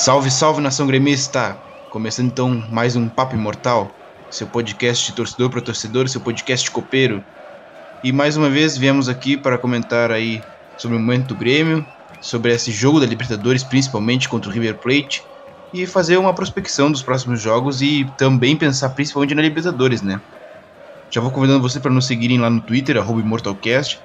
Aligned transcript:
Salve, 0.00 0.30
salve 0.30 0.62
nação 0.62 0.86
gremista! 0.86 1.58
Começando 1.90 2.28
então 2.28 2.64
mais 2.70 2.96
um 2.96 3.06
Papo 3.06 3.34
Imortal, 3.34 3.90
seu 4.30 4.46
podcast 4.46 5.04
de 5.04 5.12
torcedor 5.12 5.50
para 5.50 5.60
torcedor, 5.60 6.08
seu 6.08 6.22
podcast 6.22 6.70
copeiro. 6.70 7.22
E 8.02 8.10
mais 8.10 8.34
uma 8.34 8.48
vez 8.48 8.78
viemos 8.78 9.10
aqui 9.10 9.36
para 9.36 9.58
comentar 9.58 10.10
aí 10.10 10.42
sobre 10.78 10.96
o 10.96 11.00
momento 11.00 11.26
do 11.26 11.34
Grêmio, 11.34 11.84
sobre 12.18 12.50
esse 12.50 12.72
jogo 12.72 12.98
da 12.98 13.04
Libertadores, 13.04 13.62
principalmente 13.62 14.26
contra 14.26 14.48
o 14.48 14.52
River 14.54 14.78
Plate, 14.78 15.22
e 15.70 15.86
fazer 15.86 16.16
uma 16.16 16.32
prospecção 16.32 16.90
dos 16.90 17.02
próximos 17.02 17.38
jogos 17.38 17.82
e 17.82 18.10
também 18.16 18.56
pensar 18.56 18.88
principalmente 18.88 19.34
na 19.34 19.42
Libertadores, 19.42 20.00
né? 20.00 20.18
Já 21.10 21.20
vou 21.20 21.30
convidando 21.30 21.60
você 21.60 21.78
para 21.78 21.92
nos 21.92 22.06
seguirem 22.06 22.38
lá 22.40 22.48
no 22.48 22.62
Twitter, 22.62 22.96
@imortalcast. 22.96 24.00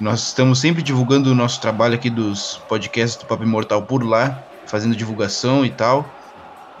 Nós 0.00 0.28
estamos 0.28 0.60
sempre 0.60 0.82
divulgando 0.82 1.30
o 1.30 1.34
nosso 1.34 1.60
trabalho 1.60 1.94
aqui 1.94 2.08
dos 2.08 2.58
podcasts 2.66 3.20
do 3.20 3.26
Papo 3.26 3.42
Imortal 3.42 3.82
por 3.82 4.02
lá, 4.02 4.46
fazendo 4.70 4.96
divulgação 4.96 5.64
e 5.64 5.70
tal. 5.70 6.08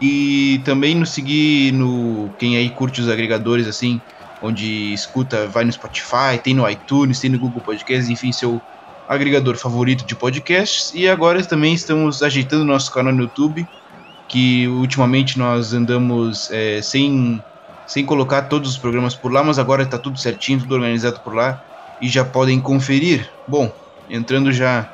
E 0.00 0.62
também 0.64 0.94
nos 0.94 1.10
seguir 1.10 1.72
no. 1.72 2.30
Quem 2.38 2.56
aí 2.56 2.70
curte 2.70 3.00
os 3.00 3.08
agregadores 3.08 3.66
assim, 3.66 4.00
onde 4.40 4.94
escuta, 4.94 5.46
vai 5.46 5.64
no 5.64 5.72
Spotify, 5.72 6.38
tem 6.42 6.54
no 6.54 6.68
iTunes, 6.68 7.20
tem 7.20 7.28
no 7.28 7.38
Google 7.38 7.60
Podcasts, 7.60 8.08
enfim, 8.08 8.32
seu 8.32 8.60
agregador 9.06 9.56
favorito 9.56 10.06
de 10.06 10.14
podcasts. 10.14 10.92
E 10.94 11.08
agora 11.08 11.44
também 11.44 11.74
estamos 11.74 12.22
ajeitando 12.22 12.64
nosso 12.64 12.90
canal 12.92 13.12
no 13.12 13.24
YouTube, 13.24 13.68
que 14.26 14.66
ultimamente 14.68 15.38
nós 15.38 15.74
andamos 15.74 16.50
é, 16.50 16.80
sem, 16.80 17.42
sem 17.86 18.06
colocar 18.06 18.42
todos 18.42 18.70
os 18.70 18.78
programas 18.78 19.14
por 19.14 19.30
lá, 19.30 19.44
mas 19.44 19.58
agora 19.58 19.82
está 19.82 19.98
tudo 19.98 20.18
certinho, 20.18 20.60
tudo 20.60 20.76
organizado 20.76 21.20
por 21.20 21.34
lá 21.34 21.62
e 22.00 22.08
já 22.08 22.24
podem 22.24 22.58
conferir. 22.58 23.28
Bom, 23.46 23.70
entrando 24.08 24.50
já 24.52 24.88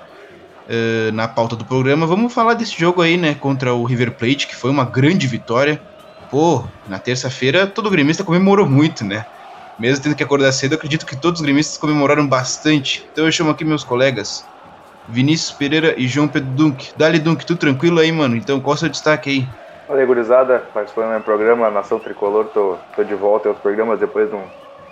uh, 0.68 1.12
na 1.12 1.26
pauta 1.28 1.56
do 1.56 1.64
programa, 1.64 2.06
vamos 2.06 2.32
falar 2.32 2.54
desse 2.54 2.78
jogo 2.78 3.02
aí, 3.02 3.16
né, 3.16 3.34
contra 3.34 3.72
o 3.74 3.84
River 3.84 4.12
Plate, 4.12 4.46
que 4.46 4.56
foi 4.56 4.70
uma 4.70 4.84
grande 4.84 5.26
vitória. 5.26 5.80
Pô, 6.30 6.64
na 6.88 6.98
terça-feira 6.98 7.66
todo 7.66 7.90
gremista 7.90 8.24
comemorou 8.24 8.68
muito, 8.68 9.04
né? 9.04 9.24
Mesmo 9.78 10.02
tendo 10.02 10.16
que 10.16 10.22
acordar 10.22 10.50
cedo, 10.52 10.74
acredito 10.74 11.06
que 11.06 11.16
todos 11.16 11.40
os 11.40 11.44
gremistas 11.44 11.76
comemoraram 11.76 12.26
bastante. 12.26 13.06
Então 13.12 13.26
eu 13.26 13.32
chamo 13.32 13.50
aqui 13.50 13.64
meus 13.64 13.84
colegas, 13.84 14.44
Vinícius 15.08 15.52
Pereira 15.52 15.94
e 15.96 16.08
João 16.08 16.26
Pedro 16.26 16.50
Dunk. 16.50 16.92
Dali, 16.96 17.18
Dunk, 17.18 17.44
tudo 17.44 17.58
tranquilo 17.58 18.00
aí, 18.00 18.10
mano? 18.10 18.36
Então 18.36 18.58
qual 18.58 18.74
é 18.74 18.76
o 18.76 18.80
seu 18.80 18.88
destaque 18.88 19.30
aí? 19.30 19.48
Olha, 19.88 20.04
gurizada, 20.04 20.62
participando 20.74 21.06
do 21.06 21.10
meu 21.12 21.20
programa 21.20 21.70
Nação 21.70 22.00
Tricolor, 22.00 22.46
tô, 22.46 22.76
tô 22.96 23.04
de 23.04 23.14
volta 23.14 23.48
aos 23.48 23.58
programas 23.58 24.00
depois 24.00 24.28
de 24.28 24.34
um, 24.34 24.42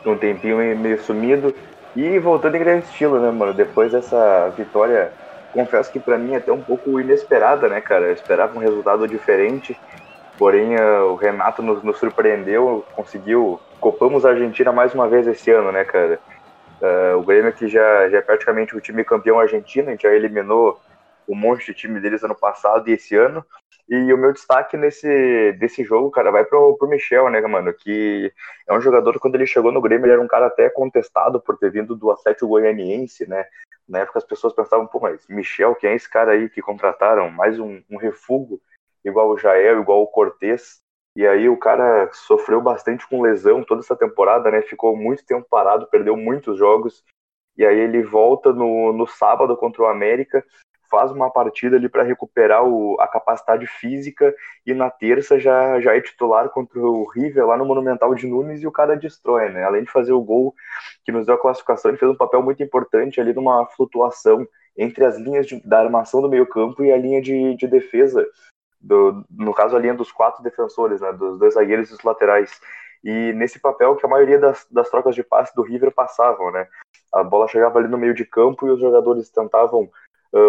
de 0.04 0.08
um 0.08 0.16
tempinho 0.16 0.58
meio 0.78 1.02
sumido. 1.02 1.52
E 1.96 2.18
voltando 2.18 2.56
em 2.56 2.60
grande 2.60 2.84
estilo, 2.86 3.18
né, 3.18 3.30
mano? 3.30 3.52
Depois 3.52 3.90
dessa 3.90 4.52
vitória 4.56 5.12
confesso 5.54 5.90
que 5.90 6.00
para 6.00 6.18
mim 6.18 6.34
é 6.34 6.38
até 6.38 6.52
um 6.52 6.60
pouco 6.60 7.00
inesperada, 7.00 7.68
né, 7.68 7.80
cara? 7.80 8.06
Eu 8.06 8.12
esperava 8.12 8.56
um 8.56 8.60
resultado 8.60 9.06
diferente, 9.06 9.78
porém 10.36 10.74
uh, 10.74 11.12
o 11.12 11.14
Renato 11.14 11.62
nos, 11.62 11.82
nos, 11.82 11.98
surpreendeu, 11.98 12.84
conseguiu. 12.94 13.60
Copamos 13.80 14.26
a 14.26 14.30
Argentina 14.30 14.72
mais 14.72 14.94
uma 14.94 15.08
vez 15.08 15.26
esse 15.26 15.50
ano, 15.50 15.70
né, 15.70 15.84
cara? 15.84 16.18
Uh, 16.82 17.18
o 17.18 17.22
Grêmio 17.22 17.52
que 17.52 17.68
já, 17.68 18.08
já 18.08 18.18
é 18.18 18.20
praticamente 18.20 18.76
o 18.76 18.80
time 18.80 19.04
campeão 19.04 19.38
argentino, 19.38 19.88
a 19.88 19.90
gente 19.92 20.02
já 20.02 20.12
eliminou 20.12 20.80
um 21.28 21.34
monte 21.34 21.66
de 21.66 21.74
time 21.74 22.00
deles 22.00 22.22
ano 22.24 22.34
passado 22.34 22.88
e 22.88 22.92
esse 22.92 23.14
ano. 23.14 23.44
E 23.88 24.12
o 24.12 24.18
meu 24.18 24.32
destaque 24.32 24.76
nesse 24.76 25.52
desse 25.52 25.84
jogo, 25.84 26.10
cara, 26.10 26.30
vai 26.30 26.44
pro, 26.44 26.76
pro 26.76 26.88
Michel, 26.88 27.30
né, 27.30 27.40
mano? 27.42 27.72
Que 27.72 28.32
é 28.66 28.74
um 28.74 28.80
jogador, 28.80 29.20
quando 29.20 29.36
ele 29.36 29.46
chegou 29.46 29.70
no 29.70 29.80
Grêmio, 29.80 30.06
ele 30.06 30.14
era 30.14 30.22
um 30.22 30.26
cara 30.26 30.46
até 30.46 30.68
contestado 30.68 31.38
por 31.38 31.56
ter 31.58 31.70
vindo 31.70 31.94
do 31.94 32.10
Atlético 32.10 32.48
Goianiense, 32.48 33.28
né? 33.28 33.44
Na 33.88 34.00
época 34.00 34.18
as 34.18 34.24
pessoas 34.24 34.52
pensavam, 34.52 34.86
pô, 34.86 35.00
mas 35.00 35.26
Michel, 35.28 35.74
quem 35.74 35.90
é 35.90 35.94
esse 35.94 36.08
cara 36.08 36.32
aí 36.32 36.48
que 36.48 36.62
contrataram? 36.62 37.30
Mais 37.30 37.58
um, 37.58 37.82
um 37.90 37.96
refúgio 37.96 38.60
igual 39.04 39.28
o 39.28 39.38
Jael, 39.38 39.80
igual 39.80 40.02
o 40.02 40.06
Cortez. 40.06 40.82
E 41.16 41.26
aí 41.26 41.48
o 41.48 41.56
cara 41.56 42.10
sofreu 42.12 42.60
bastante 42.60 43.06
com 43.06 43.22
lesão 43.22 43.62
toda 43.62 43.80
essa 43.80 43.94
temporada, 43.94 44.50
né? 44.50 44.62
Ficou 44.62 44.96
muito 44.96 45.24
tempo 45.24 45.46
parado, 45.48 45.86
perdeu 45.86 46.16
muitos 46.16 46.58
jogos. 46.58 47.04
E 47.56 47.64
aí 47.64 47.78
ele 47.78 48.02
volta 48.02 48.52
no, 48.52 48.92
no 48.92 49.06
sábado 49.06 49.56
contra 49.56 49.82
o 49.82 49.86
América 49.86 50.44
faz 50.90 51.10
uma 51.10 51.30
partida 51.30 51.76
ali 51.76 51.88
para 51.88 52.02
recuperar 52.02 52.64
o, 52.64 53.00
a 53.00 53.08
capacidade 53.08 53.66
física 53.66 54.34
e 54.66 54.74
na 54.74 54.90
terça 54.90 55.38
já, 55.38 55.80
já 55.80 55.96
é 55.96 56.00
titular 56.00 56.48
contra 56.50 56.80
o 56.80 57.08
River 57.08 57.46
lá 57.46 57.56
no 57.56 57.64
Monumental 57.64 58.14
de 58.14 58.26
Nunes 58.26 58.62
e 58.62 58.66
o 58.66 58.72
cara 58.72 58.96
destrói, 58.96 59.50
né? 59.50 59.64
Além 59.64 59.84
de 59.84 59.90
fazer 59.90 60.12
o 60.12 60.22
gol 60.22 60.54
que 61.04 61.12
nos 61.12 61.26
deu 61.26 61.34
a 61.34 61.40
classificação, 61.40 61.90
ele 61.90 61.98
fez 61.98 62.10
um 62.10 62.16
papel 62.16 62.42
muito 62.42 62.62
importante 62.62 63.20
ali 63.20 63.32
numa 63.32 63.66
flutuação 63.66 64.46
entre 64.76 65.04
as 65.04 65.16
linhas 65.16 65.46
de, 65.46 65.60
da 65.66 65.80
armação 65.80 66.20
do 66.20 66.28
meio 66.28 66.46
campo 66.46 66.84
e 66.84 66.92
a 66.92 66.96
linha 66.96 67.20
de, 67.22 67.56
de 67.56 67.66
defesa, 67.66 68.26
do, 68.80 69.24
no 69.30 69.54
caso 69.54 69.76
a 69.76 69.78
linha 69.78 69.94
dos 69.94 70.12
quatro 70.12 70.42
defensores, 70.42 71.00
né? 71.00 71.12
Dos 71.12 71.38
dois 71.38 71.54
zagueiros 71.54 71.88
e 71.88 71.92
dos 71.92 72.02
laterais. 72.02 72.60
E 73.02 73.32
nesse 73.34 73.58
papel 73.58 73.96
que 73.96 74.06
a 74.06 74.08
maioria 74.08 74.38
das, 74.38 74.66
das 74.70 74.88
trocas 74.88 75.14
de 75.14 75.22
passe 75.22 75.54
do 75.54 75.62
River 75.62 75.92
passavam, 75.92 76.50
né? 76.50 76.66
A 77.12 77.22
bola 77.22 77.46
chegava 77.46 77.78
ali 77.78 77.86
no 77.86 77.98
meio 77.98 78.14
de 78.14 78.24
campo 78.24 78.66
e 78.66 78.70
os 78.70 78.80
jogadores 78.80 79.30
tentavam 79.30 79.90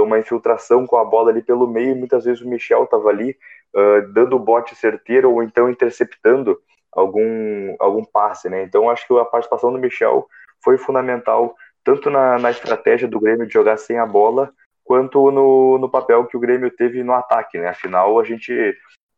uma 0.03 0.19
infiltração 0.19 0.85
com 0.85 0.97
a 0.97 1.05
bola 1.05 1.29
ali 1.29 1.41
pelo 1.41 1.67
meio, 1.67 1.91
e 1.91 1.95
muitas 1.95 2.25
vezes 2.25 2.41
o 2.41 2.47
Michel 2.47 2.83
estava 2.83 3.09
ali 3.09 3.37
uh, 3.75 4.13
dando 4.13 4.35
o 4.35 4.39
bote 4.39 4.75
certeiro 4.75 5.31
ou 5.31 5.43
então 5.43 5.69
interceptando 5.69 6.59
algum, 6.91 7.75
algum 7.79 8.03
passe, 8.03 8.49
né? 8.49 8.63
Então 8.63 8.89
acho 8.89 9.05
que 9.07 9.13
a 9.19 9.25
participação 9.25 9.71
do 9.71 9.79
Michel 9.79 10.27
foi 10.63 10.77
fundamental 10.77 11.55
tanto 11.83 12.09
na, 12.09 12.39
na 12.39 12.49
estratégia 12.49 13.07
do 13.07 13.19
Grêmio 13.19 13.45
de 13.45 13.53
jogar 13.53 13.77
sem 13.77 13.99
a 13.99 14.05
bola, 14.05 14.51
quanto 14.83 15.29
no, 15.29 15.77
no 15.77 15.89
papel 15.89 16.25
que 16.25 16.35
o 16.35 16.39
Grêmio 16.39 16.71
teve 16.71 17.03
no 17.03 17.13
ataque, 17.13 17.59
né? 17.59 17.67
Afinal, 17.67 18.19
a 18.19 18.23
gente, 18.23 18.51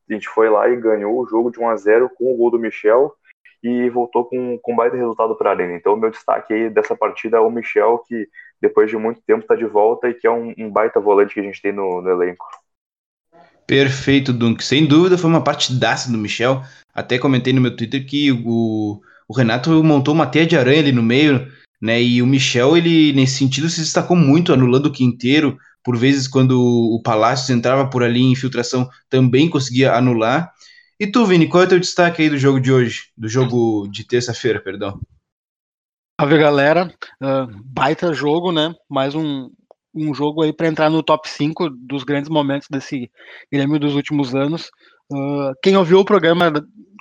a 0.10 0.14
gente 0.14 0.28
foi 0.28 0.50
lá 0.50 0.68
e 0.68 0.76
ganhou 0.76 1.18
o 1.18 1.26
jogo 1.26 1.50
de 1.50 1.60
1 1.60 1.70
a 1.70 1.76
0 1.78 2.10
com 2.10 2.34
o 2.34 2.36
gol 2.36 2.52
do 2.52 2.60
Michel 2.60 3.14
e 3.64 3.90
voltou 3.90 4.26
com, 4.26 4.58
com 4.60 4.76
baita 4.76 4.98
resultado 4.98 5.36
para 5.36 5.50
a 5.50 5.54
Arena. 5.54 5.74
Então, 5.76 5.94
o 5.94 5.98
meu 5.98 6.10
destaque 6.10 6.54
aí 6.54 6.70
dessa 6.70 6.96
partida 6.96 7.38
é 7.38 7.40
o 7.40 7.50
Michel, 7.50 8.00
que 8.00 8.28
depois 8.62 8.90
de 8.90 8.98
muito 8.98 9.22
tempo 9.22 9.42
está 9.42 9.56
de 9.56 9.66
volta 9.66 10.10
e 10.10 10.14
que 10.14 10.28
é 10.28 10.32
um, 10.32 10.54
um, 10.58 10.70
baita 10.70 11.00
volante 11.00 11.34
que 11.34 11.40
a 11.40 11.44
gente 11.44 11.62
tem 11.62 11.72
no, 11.72 12.02
no 12.02 12.10
elenco. 12.10 12.46
Perfeito, 13.66 14.32
Dunk. 14.32 14.64
Sem 14.64 14.86
dúvida 14.86 15.18
foi 15.18 15.30
uma 15.30 15.44
partidaça 15.44 16.12
do 16.12 16.18
Michel. 16.18 16.64
Até 16.94 17.20
comentei 17.20 17.54
no 17.54 17.62
meu 17.62 17.76
Twitter 17.76 18.06
que 18.06 18.32
o, 18.32 19.02
o 19.28 19.34
Renato 19.34 19.84
montou 19.84 20.14
uma 20.14 20.26
teia 20.26 20.48
de 20.48 20.58
aranha 20.58 20.80
ali 20.80 20.92
no 20.92 21.04
meio, 21.04 21.52
né? 21.82 22.02
E 22.02 22.22
o 22.22 22.28
Michel, 22.28 22.78
ele, 22.78 23.14
nesse 23.14 23.38
sentido, 23.38 23.70
se 23.70 23.82
destacou 23.82 24.16
muito, 24.16 24.54
anulando 24.54 24.88
o 24.88 24.92
quinteiro. 24.92 25.58
Por 25.84 25.98
vezes, 25.98 26.28
quando 26.28 26.60
o 26.60 27.02
Palácio 27.02 27.54
entrava 27.54 27.90
por 27.90 28.04
ali 28.04 28.22
em 28.22 28.32
infiltração, 28.32 28.90
também 29.10 29.50
conseguia 29.50 29.94
anular. 29.94 30.52
E 31.00 31.06
tu, 31.06 31.26
Vini, 31.26 31.48
qual 31.48 31.64
é 31.64 31.66
o 31.66 31.70
teu 31.70 31.80
destaque 31.80 32.24
aí 32.24 32.30
do 32.30 32.38
jogo 32.38 32.60
de 32.60 32.72
hoje? 32.72 33.10
Do 33.16 33.30
jogo 33.30 33.88
de 33.88 34.04
terça-feira, 34.04 34.60
perdão. 34.60 35.00
Salve 36.20 36.40
galera, 36.40 36.92
uh, 37.22 37.46
baita 37.64 38.12
jogo, 38.12 38.52
né? 38.52 38.74
Mais 38.90 39.14
um, 39.14 39.52
um 39.94 40.16
jogo 40.16 40.42
aí 40.42 40.52
para 40.52 40.68
entrar 40.68 40.90
no 40.90 41.04
top 41.04 41.30
5 41.30 41.70
dos 41.70 42.04
grandes 42.04 42.28
momentos 42.28 42.68
desse 42.72 43.12
Grêmio 43.54 43.78
dos 43.78 43.94
últimos 43.94 44.34
anos. 44.34 44.72
Uh, 45.12 45.54
quem 45.62 45.78
ouviu 45.78 46.00
o 46.00 46.06
programa, 46.06 46.52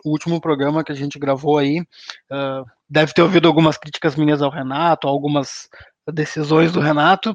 o 0.05 0.11
último 0.11 0.39
programa 0.39 0.85
que 0.85 0.93
a 0.93 0.95
gente 0.95 1.19
gravou 1.19 1.57
aí, 1.57 1.81
uh, 1.81 2.63
deve 2.91 3.15
ter 3.15 3.23
ouvido 3.23 3.49
algumas 3.49 3.79
críticas 3.79 4.17
minhas 4.17 4.43
ao 4.43 4.51
Renato, 4.51 5.09
algumas 5.09 5.67
decisões 6.13 6.71
do 6.71 6.81
Renato, 6.81 7.35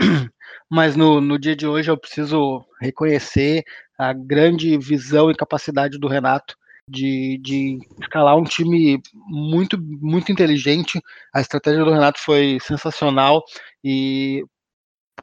mas 0.68 0.96
no, 0.96 1.20
no 1.20 1.38
dia 1.38 1.54
de 1.54 1.68
hoje 1.68 1.88
eu 1.88 1.96
preciso 1.96 2.64
reconhecer 2.80 3.62
a 3.96 4.12
grande 4.12 4.76
visão 4.76 5.30
e 5.30 5.36
capacidade 5.36 6.00
do 6.00 6.08
Renato 6.08 6.56
de, 6.88 7.38
de 7.42 7.78
escalar 8.00 8.36
um 8.36 8.44
time 8.44 9.00
muito, 9.26 9.80
muito 9.80 10.32
inteligente. 10.32 11.00
A 11.34 11.40
estratégia 11.40 11.84
do 11.84 11.92
Renato 11.92 12.20
foi 12.20 12.58
sensacional 12.60 13.42
e 13.84 14.44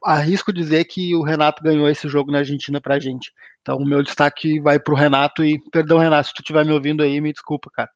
arrisco 0.02 0.52
dizer 0.52 0.84
que 0.84 1.14
o 1.14 1.22
Renato 1.22 1.62
ganhou 1.62 1.88
esse 1.88 2.08
jogo 2.08 2.32
na 2.32 2.38
Argentina 2.38 2.80
pra 2.80 2.98
gente. 2.98 3.32
Então 3.60 3.76
o 3.76 3.86
meu 3.86 4.02
destaque 4.02 4.60
vai 4.60 4.78
pro 4.78 4.94
Renato 4.94 5.44
e 5.44 5.58
perdão 5.70 5.98
Renato, 5.98 6.28
se 6.28 6.34
tu 6.34 6.40
estiver 6.40 6.64
me 6.64 6.72
ouvindo 6.72 7.02
aí, 7.02 7.20
me 7.20 7.32
desculpa, 7.32 7.70
cara. 7.72 7.90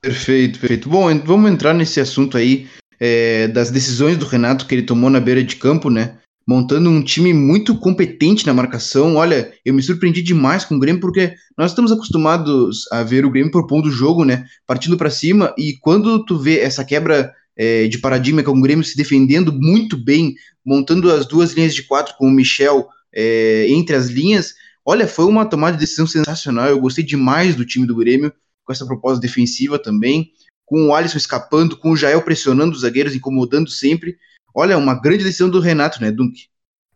Perfeito, 0.00 0.58
perfeito. 0.58 0.88
Bom, 0.88 1.06
vamos 1.20 1.50
entrar 1.50 1.72
nesse 1.72 2.00
assunto 2.00 2.36
aí 2.36 2.68
é, 3.00 3.48
das 3.48 3.70
decisões 3.70 4.18
do 4.18 4.26
Renato 4.26 4.66
que 4.66 4.74
ele 4.74 4.82
tomou 4.82 5.08
na 5.08 5.20
beira 5.20 5.42
de 5.42 5.56
campo, 5.56 5.88
né? 5.88 6.18
Montando 6.46 6.90
um 6.90 7.02
time 7.02 7.32
muito 7.32 7.78
competente 7.78 8.46
na 8.46 8.54
marcação. 8.54 9.16
Olha, 9.16 9.52
eu 9.64 9.72
me 9.72 9.82
surpreendi 9.82 10.22
demais 10.22 10.64
com 10.64 10.76
o 10.76 10.78
Grêmio, 10.78 11.00
porque 11.00 11.34
nós 11.56 11.70
estamos 11.70 11.90
acostumados 11.90 12.90
a 12.92 13.02
ver 13.02 13.24
o 13.24 13.30
Grêmio 13.30 13.50
propondo 13.50 13.86
o 13.86 13.92
jogo, 13.92 14.24
né? 14.24 14.44
Partindo 14.66 14.96
para 14.96 15.10
cima, 15.10 15.54
e 15.56 15.78
quando 15.80 16.24
tu 16.24 16.38
vê 16.38 16.60
essa 16.60 16.84
quebra 16.84 17.32
é, 17.56 17.86
de 17.86 17.98
paradigma 17.98 18.42
com 18.42 18.52
o 18.52 18.62
Grêmio 18.62 18.84
se 18.84 18.96
defendendo 18.96 19.52
muito 19.52 19.96
bem, 19.96 20.34
montando 20.64 21.10
as 21.10 21.26
duas 21.26 21.52
linhas 21.52 21.74
de 21.74 21.82
quatro 21.82 22.14
com 22.18 22.28
o 22.28 22.32
Michel 22.32 22.88
é, 23.14 23.66
entre 23.68 23.94
as 23.96 24.08
linhas, 24.08 24.54
olha, 24.84 25.06
foi 25.06 25.24
uma 25.24 25.46
tomada 25.46 25.76
de 25.76 25.80
decisão 25.80 26.06
sensacional. 26.06 26.68
Eu 26.68 26.80
gostei 26.80 27.04
demais 27.04 27.54
do 27.54 27.64
time 27.64 27.86
do 27.86 27.96
Grêmio, 27.96 28.32
com 28.64 28.72
essa 28.72 28.86
proposta 28.86 29.20
defensiva 29.20 29.78
também, 29.78 30.30
com 30.66 30.88
o 30.88 30.94
Alisson 30.94 31.18
escapando, 31.18 31.76
com 31.76 31.90
o 31.90 31.96
Jael 31.96 32.22
pressionando 32.22 32.74
os 32.74 32.80
zagueiros, 32.80 33.14
incomodando 33.14 33.70
sempre. 33.70 34.16
Olha, 34.56 34.78
uma 34.78 34.94
grande 34.94 35.24
decisão 35.24 35.50
do 35.50 35.58
Renato, 35.58 36.00
né, 36.00 36.12
Dunk? 36.12 36.48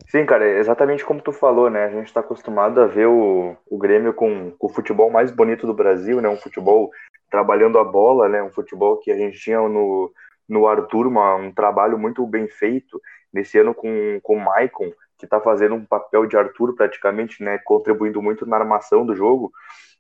Sim, 0.06 0.24
cara, 0.24 0.44
é 0.44 0.58
exatamente 0.58 1.04
como 1.04 1.20
tu 1.20 1.32
falou, 1.32 1.68
né? 1.68 1.86
A 1.86 1.90
gente 1.90 2.06
está 2.06 2.20
acostumado 2.20 2.80
a 2.80 2.86
ver 2.86 3.06
o, 3.06 3.56
o 3.68 3.76
Grêmio 3.76 4.14
com, 4.14 4.52
com, 4.52 4.68
o 4.68 4.70
futebol 4.70 5.10
mais 5.10 5.32
bonito 5.32 5.66
do 5.66 5.74
Brasil, 5.74 6.20
né? 6.20 6.28
Um 6.28 6.36
futebol 6.36 6.90
trabalhando 7.28 7.78
a 7.78 7.84
bola, 7.84 8.28
né? 8.28 8.40
Um 8.40 8.50
futebol 8.50 8.98
que 8.98 9.10
a 9.10 9.16
gente 9.16 9.38
tinha 9.40 9.58
no, 9.58 10.12
no 10.48 10.68
Arthur 10.68 11.08
uma, 11.08 11.34
um 11.34 11.52
trabalho 11.52 11.98
muito 11.98 12.24
bem 12.26 12.46
feito. 12.46 13.00
Nesse 13.32 13.58
ano 13.58 13.74
com, 13.74 14.20
com 14.22 14.36
o 14.36 14.40
Maicon, 14.40 14.90
que 15.18 15.26
está 15.26 15.40
fazendo 15.40 15.74
um 15.74 15.84
papel 15.84 16.26
de 16.26 16.36
Arthur 16.36 16.74
praticamente, 16.76 17.42
né? 17.42 17.58
Contribuindo 17.58 18.22
muito 18.22 18.46
na 18.46 18.56
armação 18.56 19.04
do 19.04 19.16
jogo. 19.16 19.52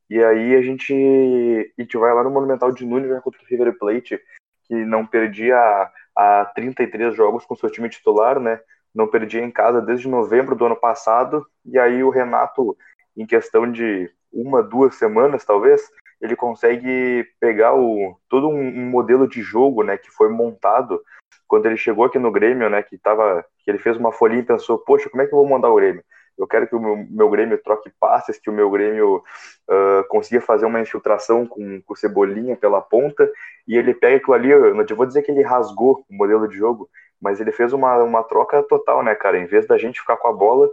E 0.08 0.22
aí 0.22 0.54
a 0.54 0.62
gente, 0.62 0.94
a 1.76 1.82
gente 1.82 1.96
vai 1.98 2.14
lá 2.14 2.22
no 2.22 2.30
Monumental 2.30 2.70
de 2.70 2.86
Nunes 2.86 3.10
né, 3.10 3.20
contra 3.22 3.42
o 3.42 3.44
River 3.44 3.76
Plate, 3.76 4.18
que 4.64 4.74
não 4.74 5.04
perdia 5.04 5.90
há 6.18 6.44
33 6.54 7.14
jogos 7.14 7.46
com 7.46 7.54
seu 7.54 7.70
time 7.70 7.88
titular, 7.88 8.40
né? 8.40 8.60
não 8.94 9.06
perdia 9.06 9.42
em 9.42 9.50
casa 9.50 9.80
desde 9.80 10.08
novembro 10.08 10.56
do 10.56 10.66
ano 10.66 10.76
passado, 10.76 11.46
e 11.64 11.78
aí 11.78 12.02
o 12.02 12.10
Renato, 12.10 12.76
em 13.16 13.26
questão 13.26 13.70
de 13.70 14.10
uma, 14.32 14.62
duas 14.62 14.96
semanas, 14.96 15.44
talvez, 15.44 15.82
ele 16.20 16.34
consegue 16.34 17.24
pegar 17.38 17.74
o, 17.74 18.18
todo 18.28 18.48
um, 18.48 18.60
um 18.60 18.90
modelo 18.90 19.28
de 19.28 19.40
jogo, 19.40 19.84
né, 19.84 19.96
que 19.96 20.10
foi 20.10 20.28
montado 20.28 21.00
quando 21.46 21.66
ele 21.66 21.76
chegou 21.76 22.04
aqui 22.04 22.18
no 22.18 22.32
Grêmio, 22.32 22.68
né, 22.68 22.82
que 22.82 22.98
tava, 22.98 23.44
que 23.60 23.70
ele 23.70 23.78
fez 23.78 23.96
uma 23.96 24.12
folhinha 24.12 24.40
e 24.40 24.46
pensou, 24.46 24.78
poxa, 24.78 25.08
como 25.08 25.22
é 25.22 25.26
que 25.26 25.32
eu 25.32 25.38
vou 25.38 25.48
mandar 25.48 25.70
o 25.70 25.76
Grêmio? 25.76 26.02
Eu 26.38 26.46
quero 26.46 26.68
que 26.68 26.76
o 26.76 26.80
meu, 26.80 27.06
meu 27.10 27.28
Grêmio 27.28 27.60
troque 27.62 27.90
passes, 27.98 28.38
que 28.38 28.48
o 28.48 28.52
meu 28.52 28.70
Grêmio 28.70 29.16
uh, 29.68 30.08
consiga 30.08 30.40
fazer 30.40 30.66
uma 30.66 30.80
infiltração 30.80 31.46
com, 31.46 31.82
com 31.82 31.94
Cebolinha 31.96 32.56
pela 32.56 32.80
ponta, 32.80 33.30
e 33.66 33.76
ele 33.76 33.92
pega 33.92 34.16
aquilo 34.16 34.34
ali, 34.34 34.50
eu 34.50 34.74
não 34.74 34.84
vou 34.96 35.06
dizer 35.06 35.22
que 35.22 35.30
ele 35.30 35.42
rasgou 35.42 36.04
o 36.08 36.14
modelo 36.14 36.46
de 36.46 36.56
jogo, 36.56 36.88
mas 37.20 37.40
ele 37.40 37.50
fez 37.50 37.72
uma, 37.72 37.96
uma 38.02 38.22
troca 38.22 38.62
total, 38.62 39.02
né, 39.02 39.14
cara? 39.14 39.38
Em 39.38 39.46
vez 39.46 39.66
da 39.66 39.76
gente 39.76 40.00
ficar 40.00 40.16
com 40.16 40.28
a 40.28 40.32
bola, 40.32 40.70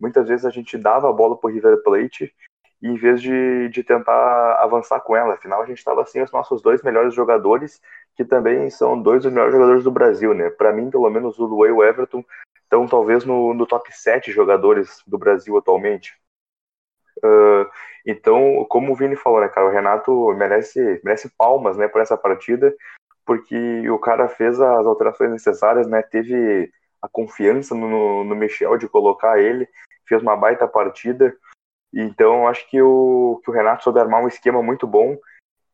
muitas 0.00 0.26
vezes 0.26 0.46
a 0.46 0.50
gente 0.50 0.78
dava 0.78 1.08
a 1.08 1.12
bola 1.12 1.36
pro 1.36 1.50
River 1.50 1.82
Plate 1.82 2.34
e 2.80 2.88
em 2.88 2.96
vez 2.96 3.22
de, 3.22 3.68
de 3.68 3.84
tentar 3.84 4.54
avançar 4.60 5.00
com 5.00 5.14
ela. 5.14 5.34
Afinal, 5.34 5.62
a 5.62 5.66
gente 5.66 5.78
estava 5.78 6.02
assim 6.02 6.20
os 6.20 6.32
nossos 6.32 6.60
dois 6.60 6.82
melhores 6.82 7.14
jogadores, 7.14 7.80
que 8.16 8.24
também 8.24 8.68
são 8.70 9.00
dois 9.00 9.22
dos 9.22 9.32
melhores 9.32 9.52
jogadores 9.52 9.84
do 9.84 9.90
Brasil, 9.90 10.34
né? 10.34 10.50
Para 10.50 10.72
mim, 10.72 10.90
pelo 10.90 11.08
menos, 11.08 11.38
o 11.38 11.44
Luan 11.44 11.68
e 11.68 11.72
o 11.72 11.84
Everton 11.84 12.24
estão 12.72 12.86
talvez 12.86 13.26
no, 13.26 13.52
no 13.52 13.66
top 13.66 13.94
7 13.94 14.32
jogadores 14.32 15.02
do 15.06 15.18
Brasil 15.18 15.56
atualmente. 15.58 16.18
Uh, 17.18 17.68
então, 18.06 18.64
como 18.68 18.92
o 18.92 18.96
Vini 18.96 19.14
falou, 19.14 19.42
né, 19.42 19.48
cara, 19.48 19.66
o 19.66 19.70
Renato 19.70 20.32
merece, 20.34 21.00
merece 21.04 21.30
palmas, 21.36 21.76
né, 21.76 21.86
por 21.86 22.00
essa 22.00 22.16
partida, 22.16 22.74
porque 23.26 23.88
o 23.90 23.98
cara 23.98 24.26
fez 24.26 24.58
as 24.58 24.86
alterações 24.86 25.30
necessárias, 25.30 25.86
né? 25.86 26.02
Teve 26.02 26.72
a 27.00 27.08
confiança 27.08 27.74
no, 27.74 28.24
no 28.24 28.34
Michel 28.34 28.76
de 28.78 28.88
colocar 28.88 29.38
ele, 29.38 29.68
fez 30.08 30.22
uma 30.22 30.36
baita 30.36 30.66
partida. 30.66 31.36
Então, 31.94 32.48
acho 32.48 32.68
que 32.68 32.80
o, 32.80 33.40
que 33.44 33.50
o 33.50 33.52
Renato 33.52 33.84
soube 33.84 34.00
armar 34.00 34.22
um 34.22 34.28
esquema 34.28 34.62
muito 34.62 34.86
bom. 34.86 35.16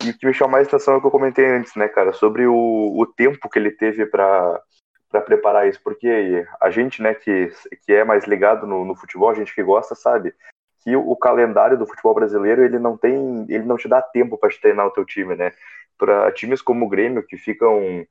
E 0.05 0.11
o 0.11 0.19
que 0.19 0.27
me 0.27 0.35
chamou 0.35 0.53
mais 0.53 0.67
atenção 0.69 0.95
é 0.95 0.97
o 0.99 1.01
que 1.01 1.07
eu 1.07 1.13
comentei 1.13 1.47
antes, 1.47 1.75
né, 1.75 1.89
cara, 1.89 2.13
sobre 2.13 2.47
o, 2.47 2.55
o 2.55 3.07
tempo 3.07 3.49
que 3.49 3.59
ele 3.59 3.71
teve 3.71 4.05
para 4.05 4.61
para 5.11 5.21
preparar 5.21 5.69
isso, 5.69 5.81
porque 5.83 6.47
a 6.61 6.71
gente, 6.71 7.03
né, 7.03 7.15
que, 7.15 7.51
que 7.85 7.93
é 7.93 8.05
mais 8.05 8.25
ligado 8.25 8.67
no, 8.67 8.85
no 8.85 8.95
futebol, 8.95 9.31
a 9.31 9.35
gente 9.35 9.55
que 9.55 9.63
gosta, 9.63 9.95
sabe 9.95 10.35
que 10.81 10.95
o, 10.95 11.17
calendário 11.17 11.79
do 11.79 11.87
futebol 11.87 12.15
brasileiro 12.15 12.65
ele 12.65 12.79
não 12.79 12.97
tem, 12.97 13.47
ele 13.49 13.65
não 13.65 13.77
te 13.77 13.89
dá 13.89 14.01
tempo 14.01 14.39
para 14.39 14.51
treinar 14.61 14.87
o 14.87 14.91
teu 14.91 15.05
time, 15.05 15.35
né? 15.35 15.53
para 15.99 16.31
times 16.33 16.63
como 16.63 16.87
o 16.87 16.89
Grêmio, 16.89 17.27
que 17.27 17.37
ficam, 17.37 18.07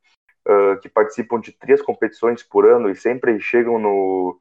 uh, 0.46 0.78
que 0.82 0.90
participam 0.90 1.40
de 1.40 1.54
três 1.54 1.82
competições 1.82 2.44
por 2.44 2.68
ano 2.68 2.90
e 2.90 2.96
sempre 2.96 3.40
chegam 3.40 3.80
no, 3.80 4.38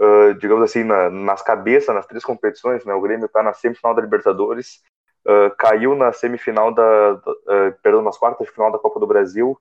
uh, 0.00 0.34
digamos 0.38 0.64
assim, 0.64 0.82
na, 0.82 1.10
nas 1.10 1.42
cabeças 1.42 1.94
nas 1.94 2.06
três 2.06 2.24
competições, 2.24 2.84
né? 2.84 2.94
O 2.94 3.00
Grêmio 3.00 3.26
está 3.26 3.42
na 3.42 3.52
semifinal 3.52 3.94
da 3.94 4.00
Libertadores, 4.00 4.82
uh, 5.26 5.54
caiu 5.58 5.94
na 5.94 6.12
semifinal 6.12 6.72
da, 6.72 7.12
da 7.12 7.72
perdão, 7.82 8.02
nas 8.02 8.16
quartas 8.16 8.46
de 8.46 8.52
final 8.52 8.72
da 8.72 8.78
Copa 8.78 8.98
do 8.98 9.06
Brasil 9.06 9.56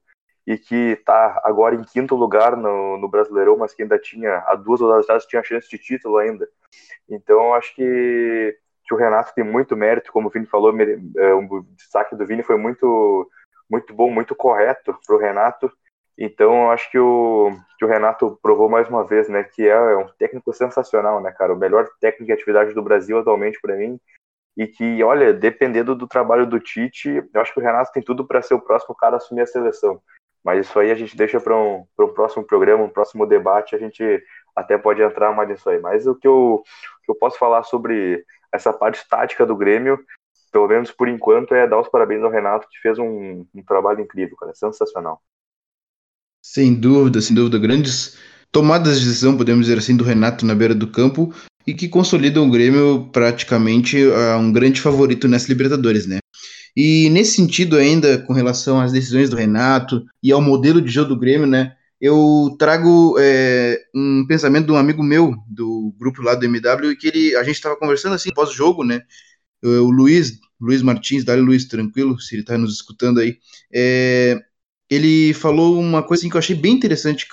e 0.47 0.57
que 0.57 0.93
está 0.93 1.41
agora 1.43 1.75
em 1.75 1.83
quinto 1.83 2.15
lugar 2.15 2.55
no, 2.55 2.97
no 2.97 3.09
Brasileirão, 3.09 3.57
mas 3.57 3.73
que 3.73 3.83
ainda 3.83 3.99
tinha, 3.99 4.37
há 4.47 4.55
duas 4.55 4.79
rodadas 4.79 5.25
tinha 5.25 5.43
chance 5.43 5.69
de 5.69 5.77
título 5.77 6.17
ainda. 6.17 6.47
Então, 7.09 7.53
acho 7.53 7.75
que 7.75 8.57
que 8.87 8.93
o 8.93 8.97
Renato 8.97 9.33
tem 9.35 9.43
muito 9.43 9.75
mérito, 9.75 10.13
como 10.13 10.29
o 10.29 10.31
Vini 10.31 10.45
falou, 10.45 10.73
é, 10.79 11.33
o 11.33 11.65
destaque 11.75 12.15
do 12.15 12.25
Vini 12.25 12.41
foi 12.41 12.57
muito, 12.57 13.29
muito 13.69 13.93
bom, 13.93 14.09
muito 14.09 14.33
correto 14.33 14.97
para 15.05 15.15
o 15.15 15.19
Renato. 15.19 15.69
Então, 16.17 16.71
acho 16.71 16.89
que 16.89 16.97
o, 16.97 17.51
que 17.77 17.83
o 17.83 17.87
Renato 17.87 18.39
provou 18.41 18.69
mais 18.69 18.87
uma 18.87 19.05
vez, 19.05 19.27
né, 19.27 19.43
que 19.43 19.67
é 19.67 19.97
um 19.97 20.07
técnico 20.17 20.53
sensacional, 20.53 21.21
né, 21.21 21.31
cara, 21.31 21.53
o 21.53 21.57
melhor 21.57 21.87
técnico 21.99 22.27
de 22.27 22.31
atividade 22.31 22.73
do 22.73 22.81
Brasil 22.81 23.19
atualmente 23.19 23.59
para 23.61 23.75
mim. 23.75 23.99
E 24.55 24.65
que, 24.65 25.03
olha, 25.03 25.33
dependendo 25.33 25.93
do 25.93 26.07
trabalho 26.07 26.47
do 26.47 26.59
Tite, 26.59 27.23
eu 27.31 27.41
acho 27.41 27.53
que 27.53 27.59
o 27.59 27.63
Renato 27.63 27.91
tem 27.91 28.01
tudo 28.01 28.25
para 28.25 28.41
ser 28.41 28.55
o 28.55 28.61
próximo 28.61 28.95
cara 28.95 29.15
a 29.15 29.17
assumir 29.17 29.41
a 29.41 29.45
seleção. 29.45 30.01
Mas 30.47 30.65
isso 30.65 30.79
aí 30.79 30.91
a 30.91 30.95
gente 30.95 31.17
deixa 31.17 31.41
para 31.41 31.57
um, 31.57 31.85
um 31.99 32.07
próximo 32.07 32.41
programa, 32.41 32.81
um 32.81 32.89
próximo 32.89 33.25
debate, 33.25 33.75
a 33.75 33.77
gente 33.77 34.01
até 34.55 34.77
pode 34.77 35.01
entrar 35.01 35.35
mais 35.35 35.49
nisso 35.49 35.69
aí. 35.69 35.77
Mas 35.77 36.07
o 36.07 36.15
que 36.15 36.25
eu, 36.25 36.63
o 36.63 36.63
que 37.03 37.11
eu 37.11 37.15
posso 37.15 37.37
falar 37.37 37.63
sobre 37.63 38.23
essa 38.49 38.71
parte 38.71 39.05
tática 39.09 39.45
do 39.45 39.57
Grêmio, 39.57 39.99
pelo 40.49 40.69
menos 40.69 40.89
por 40.89 41.09
enquanto, 41.09 41.53
é 41.53 41.67
dar 41.67 41.81
os 41.81 41.89
parabéns 41.89 42.23
ao 42.23 42.31
Renato, 42.31 42.65
que 42.71 42.79
fez 42.79 42.97
um, 42.97 43.45
um 43.53 43.61
trabalho 43.67 43.99
incrível, 43.99 44.37
cara, 44.37 44.55
sensacional. 44.55 45.21
Sem 46.41 46.73
dúvida, 46.73 47.19
sem 47.19 47.35
dúvida, 47.35 47.59
grandes 47.59 48.17
tomadas 48.49 49.01
de 49.01 49.05
decisão, 49.05 49.35
podemos 49.35 49.65
dizer 49.65 49.79
assim, 49.79 49.97
do 49.97 50.05
Renato 50.05 50.45
na 50.45 50.55
beira 50.55 50.73
do 50.73 50.89
campo 50.89 51.33
e 51.67 51.73
que 51.73 51.89
consolidam 51.89 52.47
o 52.47 52.49
Grêmio 52.49 53.09
praticamente 53.11 53.97
a 54.13 54.37
um 54.37 54.53
grande 54.53 54.79
favorito 54.79 55.27
nessa 55.27 55.49
Libertadores, 55.49 56.07
né? 56.07 56.19
E 56.77 57.09
nesse 57.09 57.33
sentido 57.35 57.75
ainda, 57.75 58.19
com 58.19 58.33
relação 58.33 58.79
às 58.79 58.91
decisões 58.91 59.29
do 59.29 59.35
Renato 59.35 60.05
e 60.21 60.31
ao 60.31 60.41
modelo 60.41 60.79
de 60.79 60.91
jogo 60.91 61.09
do 61.09 61.19
Grêmio, 61.19 61.47
né? 61.47 61.75
eu 61.99 62.55
trago 62.59 63.15
é, 63.19 63.79
um 63.93 64.25
pensamento 64.27 64.67
de 64.67 64.71
um 64.71 64.77
amigo 64.77 65.03
meu 65.03 65.35
do 65.47 65.93
grupo 65.97 66.21
lá 66.21 66.35
do 66.35 66.45
MW 66.45 66.95
que 66.95 67.07
ele, 67.07 67.35
a 67.35 67.43
gente 67.43 67.55
estava 67.55 67.75
conversando 67.75 68.13
assim 68.13 68.31
pós-jogo, 68.31 68.83
né? 68.83 69.01
O 69.63 69.89
Luiz, 69.89 70.39
Luiz 70.61 70.83
Martins, 70.83 71.23
dá 71.23 71.35
Luiz, 71.35 71.65
tranquilo, 71.65 72.19
se 72.19 72.35
ele 72.35 72.43
está 72.43 72.57
nos 72.57 72.75
escutando 72.75 73.19
aí. 73.19 73.39
É, 73.73 74.39
ele 74.89 75.33
falou 75.33 75.79
uma 75.79 76.03
coisa 76.03 76.21
assim, 76.21 76.29
que 76.29 76.35
eu 76.35 76.39
achei 76.39 76.55
bem 76.55 76.73
interessante. 76.73 77.27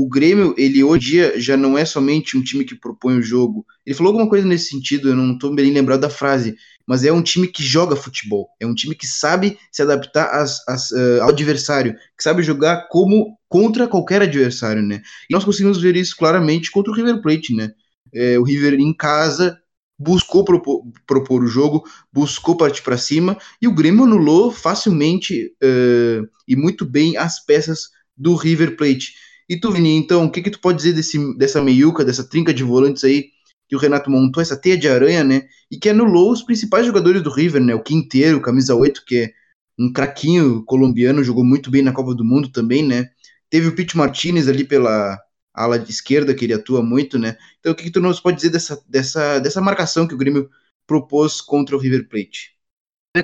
O 0.00 0.08
Grêmio, 0.08 0.54
ele 0.56 0.84
hoje 0.84 1.10
dia 1.10 1.40
já 1.40 1.56
não 1.56 1.76
é 1.76 1.84
somente 1.84 2.36
um 2.36 2.42
time 2.44 2.64
que 2.64 2.76
propõe 2.76 3.18
o 3.18 3.22
jogo. 3.22 3.66
Ele 3.84 3.96
falou 3.96 4.12
alguma 4.12 4.28
coisa 4.28 4.46
nesse 4.46 4.68
sentido, 4.68 5.08
eu 5.08 5.16
não 5.16 5.32
estou 5.32 5.52
bem 5.52 5.72
lembrado 5.72 6.02
da 6.02 6.08
frase, 6.08 6.54
mas 6.86 7.04
é 7.04 7.10
um 7.10 7.20
time 7.20 7.48
que 7.48 7.64
joga 7.64 7.96
futebol, 7.96 8.46
é 8.60 8.66
um 8.66 8.76
time 8.76 8.94
que 8.94 9.08
sabe 9.08 9.58
se 9.72 9.82
adaptar 9.82 10.26
às, 10.26 10.60
às, 10.68 10.92
uh, 10.92 11.22
ao 11.22 11.30
adversário, 11.30 11.94
que 12.16 12.22
sabe 12.22 12.44
jogar 12.44 12.86
como 12.88 13.36
contra 13.48 13.88
qualquer 13.88 14.22
adversário, 14.22 14.84
né? 14.84 15.02
E 15.28 15.34
nós 15.34 15.42
conseguimos 15.42 15.82
ver 15.82 15.96
isso 15.96 16.16
claramente 16.16 16.70
contra 16.70 16.92
o 16.92 16.94
River 16.94 17.20
Plate, 17.20 17.52
né? 17.52 17.72
É, 18.14 18.38
o 18.38 18.44
River 18.44 18.74
em 18.74 18.94
casa 18.94 19.58
buscou 19.98 20.44
propor, 20.44 20.84
propor, 21.08 21.42
o 21.42 21.48
jogo, 21.48 21.82
buscou 22.12 22.56
partir 22.56 22.82
para 22.82 22.96
cima 22.96 23.36
e 23.60 23.66
o 23.66 23.74
Grêmio 23.74 24.04
anulou 24.04 24.52
facilmente 24.52 25.52
uh, 25.60 26.24
e 26.46 26.54
muito 26.54 26.84
bem 26.84 27.16
as 27.16 27.44
peças 27.44 27.88
do 28.16 28.36
River 28.36 28.76
Plate. 28.76 29.26
E 29.48 29.58
tu, 29.58 29.72
Vini, 29.72 29.96
então, 29.96 30.26
o 30.26 30.30
que, 30.30 30.42
que 30.42 30.50
tu 30.50 30.60
pode 30.60 30.78
dizer 30.78 30.92
desse, 30.92 31.18
dessa 31.36 31.62
meiuca, 31.62 32.04
dessa 32.04 32.28
trinca 32.28 32.52
de 32.52 32.62
volantes 32.62 33.02
aí 33.04 33.30
que 33.68 33.76
o 33.76 33.78
Renato 33.78 34.10
montou, 34.10 34.42
essa 34.42 34.56
teia 34.56 34.76
de 34.76 34.88
aranha, 34.88 35.22
né? 35.22 35.46
E 35.70 35.78
que 35.78 35.88
anulou 35.90 36.32
os 36.32 36.42
principais 36.42 36.86
jogadores 36.86 37.22
do 37.22 37.30
River, 37.30 37.62
né? 37.62 37.74
O 37.74 37.82
Quinteiro, 37.82 38.40
camisa 38.40 38.74
8, 38.74 39.04
que 39.06 39.16
é 39.18 39.32
um 39.78 39.92
craquinho 39.92 40.64
colombiano, 40.64 41.22
jogou 41.22 41.44
muito 41.44 41.70
bem 41.70 41.82
na 41.82 41.92
Copa 41.92 42.14
do 42.14 42.24
Mundo 42.24 42.50
também, 42.50 42.82
né? 42.82 43.10
Teve 43.50 43.68
o 43.68 43.74
Pete 43.74 43.96
Martinez 43.96 44.48
ali 44.48 44.64
pela 44.64 45.18
ala 45.54 45.76
esquerda, 45.76 46.34
que 46.34 46.44
ele 46.44 46.54
atua 46.54 46.82
muito, 46.82 47.18
né? 47.18 47.36
Então, 47.60 47.72
o 47.72 47.74
que, 47.74 47.84
que 47.84 47.90
tu 47.90 48.00
nos 48.00 48.20
pode 48.20 48.36
dizer 48.36 48.50
dessa, 48.50 48.82
dessa, 48.88 49.38
dessa 49.38 49.60
marcação 49.60 50.06
que 50.06 50.14
o 50.14 50.18
Grêmio 50.18 50.48
propôs 50.86 51.40
contra 51.40 51.76
o 51.76 51.78
River 51.78 52.08
Plate? 52.08 52.57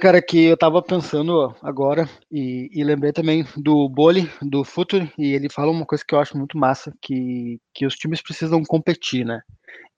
Cara, 0.01 0.21
que 0.21 0.45
eu 0.45 0.57
tava 0.57 0.83
pensando 0.83 1.55
agora 1.63 2.09
e, 2.31 2.71
e, 2.73 2.83
lembrei 2.83 3.13
também 3.13 3.47
do 3.57 3.89
Boli, 3.89 4.31
do 4.43 4.65
Futuro, 4.65 5.11
e 5.19 5.33
ele 5.33 5.49
fala 5.49 5.71
uma 5.71 5.85
coisa 5.85 6.05
que 6.07 6.15
eu 6.15 6.21
acho 6.21 6.37
muito 6.37 6.59
massa, 6.59 6.93
que, 7.01 7.61
que 7.73 7.87
os 7.87 7.95
times 7.95 8.23
precisam 8.23 8.63
competir, 8.65 9.25
né? 9.25 9.41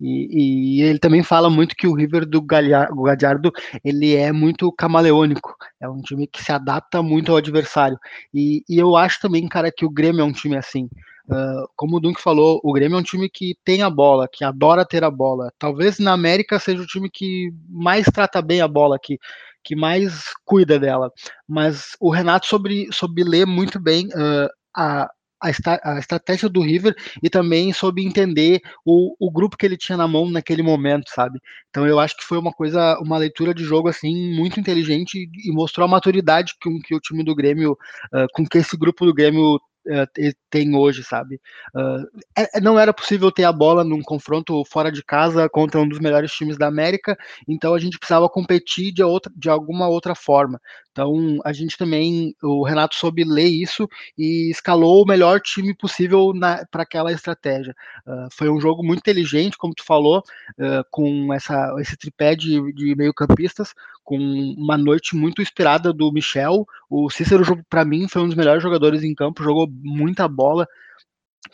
E, 0.00 0.80
e, 0.80 0.82
ele 0.82 0.98
também 0.98 1.22
fala 1.22 1.48
muito 1.48 1.74
que 1.74 1.86
o 1.86 1.94
River 1.94 2.26
do 2.26 2.42
Gadiardo 2.42 3.50
ele 3.84 4.14
é 4.14 4.32
muito 4.32 4.70
camaleônico, 4.72 5.54
é 5.80 5.88
um 5.88 6.02
time 6.02 6.26
que 6.26 6.42
se 6.42 6.52
adapta 6.52 7.02
muito 7.02 7.30
ao 7.32 7.38
adversário. 7.38 7.98
E, 8.34 8.62
e 8.68 8.78
eu 8.78 8.96
acho 8.96 9.20
também, 9.20 9.48
cara, 9.48 9.72
que 9.72 9.86
o 9.86 9.90
Grêmio 9.90 10.20
é 10.20 10.24
um 10.24 10.32
time 10.32 10.56
assim. 10.56 10.88
Uh, 11.28 11.66
como 11.74 11.96
o 11.96 12.00
Dunk 12.00 12.22
falou, 12.22 12.60
o 12.62 12.72
Grêmio 12.72 12.96
é 12.96 13.00
um 13.00 13.02
time 13.02 13.28
que 13.28 13.56
tem 13.64 13.82
a 13.82 13.90
bola, 13.90 14.28
que 14.30 14.44
adora 14.44 14.86
ter 14.86 15.02
a 15.02 15.10
bola. 15.10 15.52
Talvez 15.58 15.98
na 15.98 16.12
América 16.12 16.58
seja 16.58 16.82
o 16.82 16.86
time 16.86 17.10
que 17.10 17.52
mais 17.68 18.06
trata 18.06 18.40
bem 18.40 18.60
a 18.60 18.68
bola, 18.68 18.96
que, 19.02 19.18
que 19.66 19.74
mais 19.74 20.32
cuida 20.44 20.78
dela. 20.78 21.10
Mas 21.46 21.96
o 22.00 22.08
Renato 22.08 22.46
soube, 22.46 22.88
soube 22.92 23.24
ler 23.24 23.44
muito 23.44 23.80
bem 23.80 24.06
uh, 24.06 24.48
a, 24.74 25.10
a, 25.42 25.94
a, 25.94 25.98
estratégia 25.98 26.48
do 26.48 26.60
River 26.60 26.94
e 27.20 27.28
também 27.28 27.72
soube 27.72 28.06
entender 28.06 28.60
o, 28.84 29.16
o 29.18 29.28
grupo 29.28 29.56
que 29.56 29.66
ele 29.66 29.76
tinha 29.76 29.98
na 29.98 30.06
mão 30.06 30.30
naquele 30.30 30.62
momento, 30.62 31.10
sabe? 31.10 31.40
Então 31.68 31.84
eu 31.84 31.98
acho 31.98 32.16
que 32.16 32.24
foi 32.24 32.38
uma 32.38 32.52
coisa, 32.52 32.96
uma 33.00 33.18
leitura 33.18 33.52
de 33.52 33.64
jogo 33.64 33.88
assim 33.88 34.32
muito 34.36 34.60
inteligente 34.60 35.28
e 35.44 35.52
mostrou 35.52 35.84
a 35.84 35.90
maturidade 35.90 36.54
que, 36.60 36.70
que 36.80 36.94
o 36.94 37.00
time 37.00 37.24
do 37.24 37.34
Grêmio, 37.34 37.72
uh, 37.72 38.26
com 38.32 38.46
que 38.46 38.58
esse 38.58 38.76
grupo 38.76 39.04
do 39.04 39.12
Grêmio 39.12 39.58
uh, 39.86 40.34
tem 40.50 40.74
hoje, 40.74 41.02
sabe? 41.02 41.40
Uh, 41.74 42.20
é, 42.36 42.60
não 42.60 42.78
era 42.78 42.92
possível 42.92 43.30
ter 43.30 43.44
a 43.44 43.52
bola 43.52 43.84
num 43.84 44.02
confronto 44.02 44.64
fora 44.64 44.90
de 44.90 45.02
casa 45.02 45.48
contra 45.48 45.80
um 45.80 45.88
dos 45.88 45.98
melhores 45.98 46.32
times 46.32 46.56
da 46.56 46.66
América, 46.66 47.16
então 47.48 47.74
a 47.74 47.78
gente 47.78 47.98
precisava 47.98 48.28
competir 48.28 48.92
de, 48.92 49.02
outra, 49.02 49.32
de 49.36 49.48
alguma 49.48 49.88
outra 49.88 50.14
forma. 50.14 50.60
Então 50.96 51.38
a 51.44 51.52
gente 51.52 51.76
também, 51.76 52.34
o 52.42 52.64
Renato 52.64 52.94
soube 52.94 53.22
ler 53.22 53.48
isso 53.48 53.86
e 54.16 54.50
escalou 54.50 55.02
o 55.02 55.06
melhor 55.06 55.40
time 55.42 55.74
possível 55.74 56.32
para 56.70 56.82
aquela 56.82 57.12
estratégia. 57.12 57.74
Uh, 58.06 58.28
foi 58.32 58.48
um 58.48 58.58
jogo 58.58 58.82
muito 58.82 59.00
inteligente, 59.00 59.58
como 59.58 59.74
tu 59.74 59.84
falou, 59.84 60.20
uh, 60.20 60.84
com 60.90 61.34
essa, 61.34 61.74
esse 61.80 61.98
tripé 61.98 62.34
de, 62.34 62.72
de 62.72 62.94
meio-campistas, 62.96 63.74
com 64.02 64.16
uma 64.56 64.78
noite 64.78 65.14
muito 65.14 65.42
inspirada 65.42 65.92
do 65.92 66.10
Michel. 66.10 66.66
O 66.88 67.10
Cícero, 67.10 67.44
para 67.68 67.84
mim, 67.84 68.08
foi 68.08 68.22
um 68.22 68.26
dos 68.26 68.36
melhores 68.36 68.62
jogadores 68.62 69.02
em 69.02 69.14
campo, 69.14 69.42
jogou 69.42 69.66
muita 69.82 70.28
bola, 70.28 70.66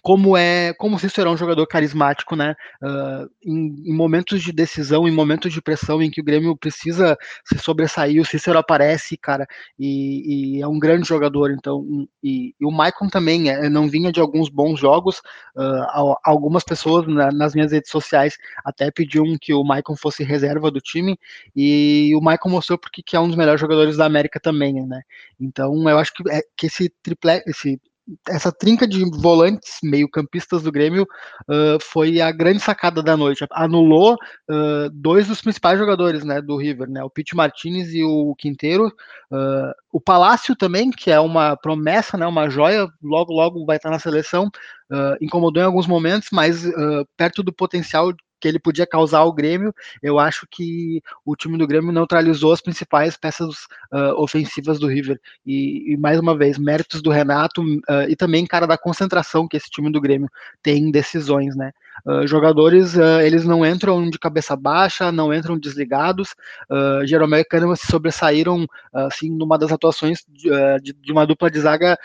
como 0.01 0.37
é 0.37 0.73
como 0.75 0.99
se 0.99 1.11
será 1.11 1.31
um 1.31 1.37
jogador 1.37 1.67
carismático, 1.67 2.35
né? 2.35 2.55
Uh, 2.83 3.29
em, 3.45 3.91
em, 3.91 3.95
momentos 3.95 4.43
de 4.43 4.53
decisão, 4.53 5.07
em 5.07 5.13
momentos 5.13 5.53
de 5.53 5.61
pressão 5.61 6.03
em 6.03 6.11
que 6.11 6.21
o 6.21 6.25
Grêmio 6.25 6.57
precisa 6.57 7.17
se 7.45 7.59
sobressair, 7.59 8.21
o 8.21 8.25
Cícero 8.25 8.59
aparece, 8.59 9.17
cara, 9.17 9.47
e, 9.79 10.57
e 10.59 10.63
é 10.63 10.67
um 10.67 10.79
grande 10.79 11.07
jogador. 11.07 11.53
Então, 11.53 11.85
e, 12.23 12.55
e 12.59 12.67
o 12.67 12.71
Maicon 12.71 13.09
também 13.09 13.51
é, 13.51 13.69
não 13.69 13.89
vinha 13.89 14.11
de 14.13 14.21
alguns 14.21 14.49
bons 14.49 14.79
jogos. 14.79 15.19
Uh, 15.57 16.17
algumas 16.25 16.65
pessoas 16.65 17.07
na, 17.07 17.31
nas 17.31 17.55
minhas 17.55 17.73
redes 17.73 17.91
sociais 17.91 18.37
até 18.65 18.91
pediam 18.91 19.37
que 19.41 19.53
o 19.53 19.65
Maicon 19.65 19.97
fosse 19.97 20.25
reserva 20.25 20.71
do 20.71 20.81
time, 20.81 21.19
e 21.55 22.13
o 22.17 22.21
Maicon 22.21 22.49
mostrou 22.51 22.79
porque 22.79 23.03
que 23.03 23.17
é 23.17 23.21
um 23.21 23.29
dos 23.29 23.37
melhores 23.37 23.61
jogadores 23.61 23.97
da 23.97 24.07
América 24.07 24.41
também, 24.41 24.75
né? 24.87 25.03
Então, 25.41 25.89
eu 25.89 25.99
acho 25.99 26.13
que, 26.15 26.29
é, 26.31 26.41
que 26.57 26.67
esse 26.67 26.93
triple, 27.03 27.43
esse 27.47 27.81
essa 28.29 28.51
trinca 28.51 28.87
de 28.87 29.05
volantes 29.21 29.79
meio-campistas 29.83 30.63
do 30.63 30.73
Grêmio 30.73 31.05
uh, 31.49 31.79
foi 31.81 32.21
a 32.21 32.33
grande 32.33 32.61
sacada 32.61 33.03
da 33.03 33.17
noite. 33.17 33.47
Anulou 33.53 34.15
uh, 34.15 34.91
dois 34.93 35.29
dos 35.29 35.41
principais 35.41 35.79
jogadores 35.79 36.25
né, 36.25 36.41
do 36.41 36.57
River, 36.57 36.89
né, 36.89 37.03
o 37.05 37.11
Pete 37.11 37.37
Martinez 37.37 37.95
e 37.95 38.03
o 38.03 38.35
Quinteiro. 38.37 38.87
Uh, 39.31 39.73
o 39.93 40.01
Palácio 40.01 40.57
também, 40.57 40.91
que 40.91 41.11
é 41.11 41.21
uma 41.21 41.57
promessa, 41.57 42.17
né, 42.17 42.27
uma 42.27 42.49
joia, 42.49 42.89
logo 43.03 43.33
logo 43.33 43.65
vai 43.65 43.77
estar 43.77 43.91
na 43.91 43.99
seleção. 43.99 44.51
incomodou 45.21 45.63
em 45.63 45.67
alguns 45.67 45.87
momentos, 45.87 46.29
mas 46.33 46.65
perto 47.17 47.43
do 47.43 47.53
potencial 47.53 48.13
que 48.43 48.49
ele 48.49 48.59
podia 48.59 48.85
causar 48.85 49.21
ao 49.21 49.33
Grêmio, 49.33 49.73
eu 50.03 50.19
acho 50.19 50.49
que 50.51 51.01
o 51.25 51.37
time 51.37 51.57
do 51.57 51.67
Grêmio 51.67 51.93
neutralizou 51.93 52.53
as 52.53 52.61
principais 52.61 53.17
peças 53.17 53.67
uh, 53.93 54.21
ofensivas 54.21 54.81
do 54.81 54.89
River. 54.89 55.21
E, 55.47 55.93
e, 55.93 55.97
mais 55.97 56.19
uma 56.19 56.37
vez, 56.37 56.59
méritos 56.59 57.01
do 57.01 57.11
Renato 57.11 57.63
uh, 57.63 58.09
e 58.09 58.17
também, 58.17 58.45
cara, 58.45 58.67
da 58.67 58.77
concentração 58.77 59.47
que 59.47 59.57
esse 59.57 59.71
time 59.71 59.93
do 59.93 60.01
Grêmio 60.01 60.29
tem 60.61 60.79
em 60.79 60.91
decisões, 60.91 61.55
né? 61.55 61.71
Uh, 62.07 62.27
jogadores, 62.27 62.97
uh, 62.97 63.21
eles 63.23 63.45
não 63.45 63.65
entram 63.65 64.09
de 64.11 64.19
cabeça 64.19 64.57
baixa, 64.57 65.13
não 65.13 65.33
entram 65.33 65.59
desligados. 65.59 66.35
Uh, 66.71 67.07
Jeromel 67.07 67.41
e 67.41 67.45
Kahneman 67.45 67.77
se 67.77 67.87
sobressaíram, 67.87 68.67
assim, 68.93 69.31
numa 69.31 69.59
das 69.59 69.71
atuações 69.71 70.25
de, 70.29 70.93
de, 70.93 71.13
uma 71.13 71.27
dupla 71.27 71.51
de 71.51 71.61
zaga 71.61 71.97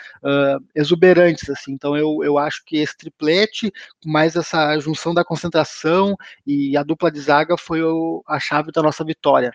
exuberantes, 0.74 1.48
assim. 1.50 1.72
Então, 1.72 1.96
eu, 1.96 2.20
eu 2.22 2.38
acho 2.38 2.62
que 2.64 2.78
esse 2.78 2.96
triplete, 2.96 3.72
mais 4.04 4.36
essa 4.36 4.78
junção 4.78 5.12
da 5.12 5.24
concentração 5.24 6.16
e 6.46 6.76
a 6.76 6.82
dupla 6.82 7.10
de 7.10 7.20
zaga 7.20 7.56
foi 7.56 7.82
o, 7.82 8.22
a 8.26 8.38
chave 8.38 8.70
da 8.72 8.82
nossa 8.82 9.04
vitória. 9.04 9.52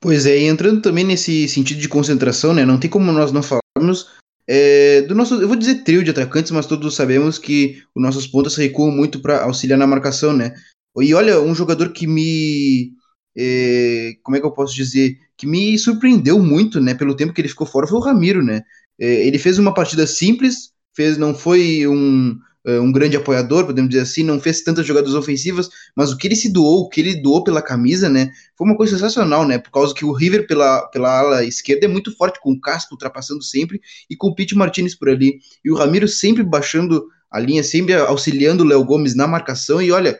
Pois 0.00 0.26
é, 0.26 0.38
e 0.38 0.44
entrando 0.44 0.80
também 0.80 1.04
nesse 1.04 1.48
sentido 1.48 1.80
de 1.80 1.88
concentração, 1.88 2.54
né, 2.54 2.64
não 2.64 2.78
tem 2.78 2.88
como 2.88 3.10
nós 3.10 3.32
não 3.32 3.42
falarmos 3.42 4.18
é, 4.48 5.02
do 5.02 5.14
nosso, 5.14 5.34
eu 5.42 5.46
vou 5.46 5.56
dizer 5.56 5.84
trio 5.84 6.02
de 6.02 6.10
atacantes, 6.10 6.50
mas 6.52 6.64
todos 6.64 6.94
sabemos 6.96 7.38
que 7.38 7.82
os 7.94 8.02
nossos 8.02 8.26
pontas 8.26 8.56
recuam 8.56 8.90
muito 8.90 9.20
para 9.20 9.44
auxiliar 9.44 9.78
na 9.78 9.86
marcação, 9.86 10.32
né? 10.32 10.54
E 11.00 11.12
olha, 11.14 11.38
um 11.40 11.54
jogador 11.54 11.92
que 11.92 12.06
me. 12.06 12.92
É, 13.36 14.14
como 14.22 14.36
é 14.36 14.40
que 14.40 14.46
eu 14.46 14.50
posso 14.52 14.74
dizer? 14.74 15.16
Que 15.36 15.46
me 15.46 15.78
surpreendeu 15.78 16.38
muito, 16.42 16.80
né? 16.80 16.94
Pelo 16.94 17.14
tempo 17.14 17.34
que 17.34 17.42
ele 17.42 17.48
ficou 17.48 17.66
fora, 17.66 17.86
foi 17.86 17.98
o 17.98 18.02
Ramiro, 18.02 18.42
né? 18.42 18.62
É, 18.98 19.26
ele 19.26 19.38
fez 19.38 19.58
uma 19.58 19.74
partida 19.74 20.06
simples, 20.06 20.72
fez, 20.96 21.18
não 21.18 21.34
foi 21.34 21.86
um, 21.86 22.38
um 22.66 22.92
grande 22.92 23.16
apoiador, 23.16 23.64
podemos 23.64 23.88
dizer 23.88 24.02
assim, 24.02 24.22
não 24.22 24.40
fez 24.40 24.62
tantas 24.62 24.86
jogadas 24.86 25.14
ofensivas, 25.14 25.68
mas 25.96 26.12
o 26.12 26.16
que 26.16 26.26
ele 26.26 26.36
se 26.36 26.52
doou, 26.52 26.80
o 26.80 26.88
que 26.88 27.00
ele 27.00 27.22
doou 27.22 27.42
pela 27.42 27.62
camisa, 27.62 28.08
né, 28.08 28.30
foi 28.56 28.66
uma 28.66 28.76
coisa 28.76 28.94
sensacional, 28.94 29.46
né, 29.46 29.58
por 29.58 29.70
causa 29.70 29.94
que 29.94 30.04
o 30.04 30.12
River 30.12 30.46
pela, 30.46 30.86
pela 30.88 31.18
ala 31.18 31.44
esquerda 31.44 31.86
é 31.86 31.88
muito 31.88 32.14
forte, 32.16 32.40
com 32.40 32.52
o 32.52 32.60
Casco 32.60 32.94
ultrapassando 32.94 33.42
sempre, 33.42 33.80
e 34.10 34.16
com 34.16 34.28
o 34.28 34.34
Pete 34.34 34.54
Martinez 34.54 34.94
por 34.94 35.08
ali, 35.08 35.38
e 35.64 35.70
o 35.70 35.76
Ramiro 35.76 36.08
sempre 36.08 36.42
baixando 36.42 37.06
a 37.30 37.38
linha, 37.38 37.62
sempre 37.62 37.94
auxiliando 37.94 38.64
o 38.64 38.66
Léo 38.66 38.84
Gomes 38.84 39.14
na 39.14 39.26
marcação, 39.26 39.80
e 39.80 39.92
olha, 39.92 40.18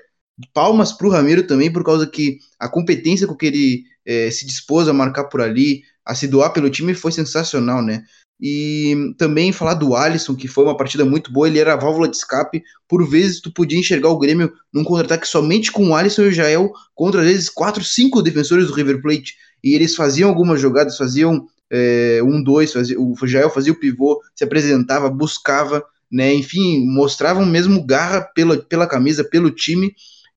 palmas 0.55 0.93
para 0.93 1.07
o 1.07 1.11
Ramiro 1.11 1.43
também, 1.47 1.73
por 1.73 1.85
causa 1.85 2.07
que 2.07 2.39
a 2.59 2.69
competência 2.69 3.27
com 3.27 3.37
que 3.37 3.47
ele 3.47 3.85
é, 4.07 4.31
se 4.31 4.47
dispôs 4.47 4.89
a 4.89 4.93
marcar 4.93 5.25
por 5.25 5.41
ali, 5.41 5.83
a 6.05 6.15
se 6.15 6.27
doar 6.27 6.53
pelo 6.53 6.71
time 6.71 6.95
foi 6.95 7.13
sensacional, 7.13 7.83
né? 7.83 8.03
E 8.41 9.15
também 9.19 9.53
falar 9.53 9.75
do 9.75 9.97
Alisson, 9.97 10.37
que 10.37 10.47
foi 10.47 10.65
uma 10.65 10.77
partida 10.77 11.05
muito 11.05 11.33
boa, 11.33 11.49
ele 11.49 11.59
era 11.59 11.73
a 11.73 11.77
válvula 11.77 12.09
de 12.09 12.17
escape. 12.17 12.63
Por 12.87 13.09
vezes 13.09 13.41
tu 13.41 13.53
podia 13.53 13.79
enxergar 13.79 14.11
o 14.11 14.19
Grêmio 14.19 14.53
num 14.73 14.85
contra-ataque 14.85 15.27
somente 15.27 15.73
com 15.73 15.89
o 15.89 15.95
Alisson 15.95 16.23
e 16.23 16.29
o 16.29 16.33
Jael 16.33 16.73
contra, 16.95 17.21
às 17.21 17.27
vezes, 17.27 17.49
quatro, 17.49 17.83
cinco 17.83 18.23
defensores 18.23 18.69
do 18.69 18.75
River 18.75 19.03
Plate. 19.03 19.35
E 19.63 19.75
eles 19.75 19.97
faziam 19.97 20.29
algumas 20.29 20.61
jogadas, 20.61 20.97
faziam 20.97 21.47
é, 21.71 22.21
um, 22.23 22.43
dois, 22.43 22.73
fazia, 22.73 22.97
o 23.01 23.15
Jael 23.27 23.51
fazia 23.51 23.73
o 23.73 23.79
pivô, 23.79 24.21
se 24.35 24.45
apresentava, 24.45 25.11
buscava, 25.11 25.85
né? 26.11 26.33
Enfim, 26.33 26.87
mostravam 26.87 27.45
mesmo 27.45 27.85
garra 27.85 28.21
pela, 28.21 28.57
pela 28.57 28.87
camisa, 28.87 29.25
pelo 29.25 29.51
time 29.51 29.93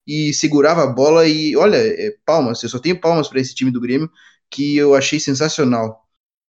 e 0.07 0.33
segurava 0.33 0.83
a 0.83 0.87
bola. 0.87 1.27
E 1.27 1.55
olha, 1.55 1.77
é, 1.77 2.15
palmas, 2.25 2.63
eu 2.63 2.69
só 2.69 2.79
tenho 2.79 2.99
palmas 2.99 3.27
para 3.27 3.39
esse 3.39 3.53
time 3.53 3.71
do 3.71 3.79
Grêmio, 3.81 4.09
que 4.49 4.75
eu 4.75 4.95
achei 4.95 5.19
sensacional. 5.19 6.01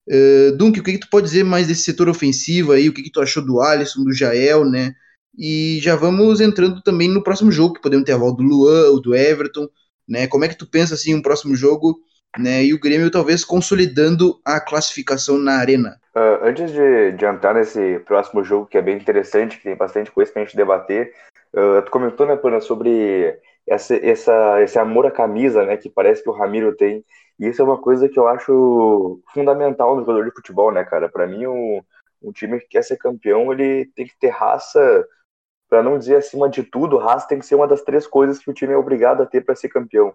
Uh, 0.09 0.57
Dunk, 0.57 0.79
o 0.79 0.83
que, 0.83 0.93
que, 0.93 0.99
tu 0.99 1.09
pode 1.09 1.27
dizer 1.27 1.43
mais 1.43 1.67
desse 1.67 1.83
setor 1.83 2.09
ofensivo 2.09 2.71
aí? 2.71 2.89
O 2.89 2.93
que, 2.93 3.03
que 3.03 3.11
tu 3.11 3.21
achou 3.21 3.45
do 3.45 3.61
Alisson, 3.61 4.03
do 4.03 4.13
Jael, 4.13 4.65
né? 4.65 4.93
E 5.37 5.79
já 5.81 5.95
vamos 5.95 6.41
entrando 6.41 6.81
também 6.81 7.07
no 7.07 7.23
próximo 7.23 7.51
jogo, 7.51 7.75
que 7.75 7.81
podemos 7.81 8.05
ter 8.05 8.13
a 8.13 8.17
volta 8.17 8.41
do 8.41 8.49
Luan, 8.49 8.89
ou 8.89 8.99
do 8.99 9.15
Everton, 9.15 9.67
né? 10.07 10.25
Como 10.27 10.43
é 10.43 10.47
que 10.47 10.57
tu 10.57 10.69
pensa 10.69 10.95
assim 10.95 11.13
um 11.13 11.21
próximo 11.21 11.55
jogo, 11.55 11.99
né? 12.37 12.63
E 12.63 12.73
o 12.73 12.79
Grêmio 12.79 13.11
talvez 13.11 13.45
consolidando 13.45 14.39
a 14.43 14.59
classificação 14.59 15.37
na 15.37 15.57
arena. 15.57 15.99
Uh, 16.15 16.43
antes 16.43 16.71
de, 16.71 17.11
de 17.11 17.25
entrar 17.25 17.53
nesse 17.53 17.99
próximo 17.99 18.43
jogo, 18.43 18.65
que 18.65 18.77
é 18.77 18.81
bem 18.81 18.97
interessante, 18.97 19.57
que 19.57 19.63
tem 19.63 19.75
bastante 19.75 20.11
coisa 20.11 20.31
pra 20.31 20.43
gente 20.43 20.57
debater, 20.57 21.13
uh, 21.53 21.81
tu 21.83 21.91
comentou, 21.91 22.25
né, 22.25 22.35
Pana, 22.35 22.59
sobre 22.59 23.37
essa, 23.69 23.95
essa, 23.95 24.61
esse 24.61 24.79
amor 24.79 25.05
à 25.05 25.11
camisa, 25.11 25.63
né, 25.63 25.77
que 25.77 25.89
parece 25.89 26.23
que 26.23 26.29
o 26.29 26.33
Ramiro 26.33 26.75
tem. 26.75 27.05
E 27.39 27.47
isso 27.47 27.61
é 27.61 27.65
uma 27.65 27.77
coisa 27.77 28.09
que 28.09 28.19
eu 28.19 28.27
acho 28.27 29.21
fundamental 29.31 29.95
no 29.95 30.01
jogador 30.01 30.25
de 30.25 30.35
futebol, 30.35 30.71
né, 30.71 30.83
cara? 30.83 31.07
Para 31.07 31.27
mim, 31.27 31.45
um, 31.45 31.81
um 32.21 32.31
time 32.31 32.59
que 32.59 32.67
quer 32.67 32.83
ser 32.83 32.97
campeão, 32.97 33.53
ele 33.53 33.85
tem 33.95 34.05
que 34.05 34.17
ter 34.19 34.29
raça, 34.29 35.05
para 35.69 35.83
não 35.83 35.97
dizer 35.97 36.15
acima 36.15 36.49
de 36.49 36.63
tudo, 36.63 36.97
raça 36.97 37.27
tem 37.27 37.39
que 37.39 37.45
ser 37.45 37.55
uma 37.55 37.67
das 37.67 37.83
três 37.83 38.07
coisas 38.07 38.39
que 38.39 38.49
o 38.49 38.53
time 38.53 38.73
é 38.73 38.77
obrigado 38.77 39.21
a 39.21 39.25
ter 39.25 39.41
para 39.41 39.55
ser 39.55 39.69
campeão. 39.69 40.13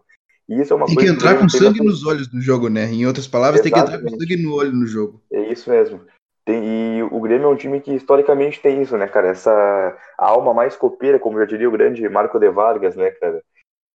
E 0.49 0.61
isso 0.61 0.75
é 0.75 0.77
uma 0.77 0.87
tem 0.87 0.97
coisa 0.97 1.11
que 1.11 1.17
entrar 1.17 1.35
que 1.35 1.41
com 1.41 1.49
sangue 1.49 1.83
nos 1.83 2.05
olhos 2.05 2.31
no 2.31 2.41
jogo, 2.41 2.69
né? 2.69 2.85
Em 2.87 3.07
outras 3.07 3.27
palavras, 3.27 3.65
Exatamente. 3.65 3.87
tem 3.87 3.99
que 3.99 4.05
entrar 4.05 4.11
com 4.11 4.21
sangue 4.21 4.43
no 4.43 4.55
olho 4.55 4.73
no 4.73 4.87
jogo. 4.87 5.23
É 5.33 5.51
isso 5.51 5.71
mesmo. 5.71 6.03
Tem, 6.45 6.99
e 6.99 7.03
o 7.03 7.21
Grêmio 7.21 7.47
é 7.47 7.49
um 7.49 7.57
time 7.57 7.81
que 7.81 7.95
historicamente 7.95 8.61
tem 8.61 8.83
isso, 8.83 8.97
né, 8.99 9.09
cara? 9.09 9.29
Essa 9.29 9.97
alma 10.19 10.53
mais 10.53 10.77
copeira, 10.77 11.19
como 11.19 11.39
já 11.39 11.47
diria 11.47 11.69
o 11.69 11.73
grande 11.73 12.07
Marco 12.09 12.39
de 12.39 12.51
Vargas, 12.51 12.95
né, 12.97 13.11
cara? 13.13 13.43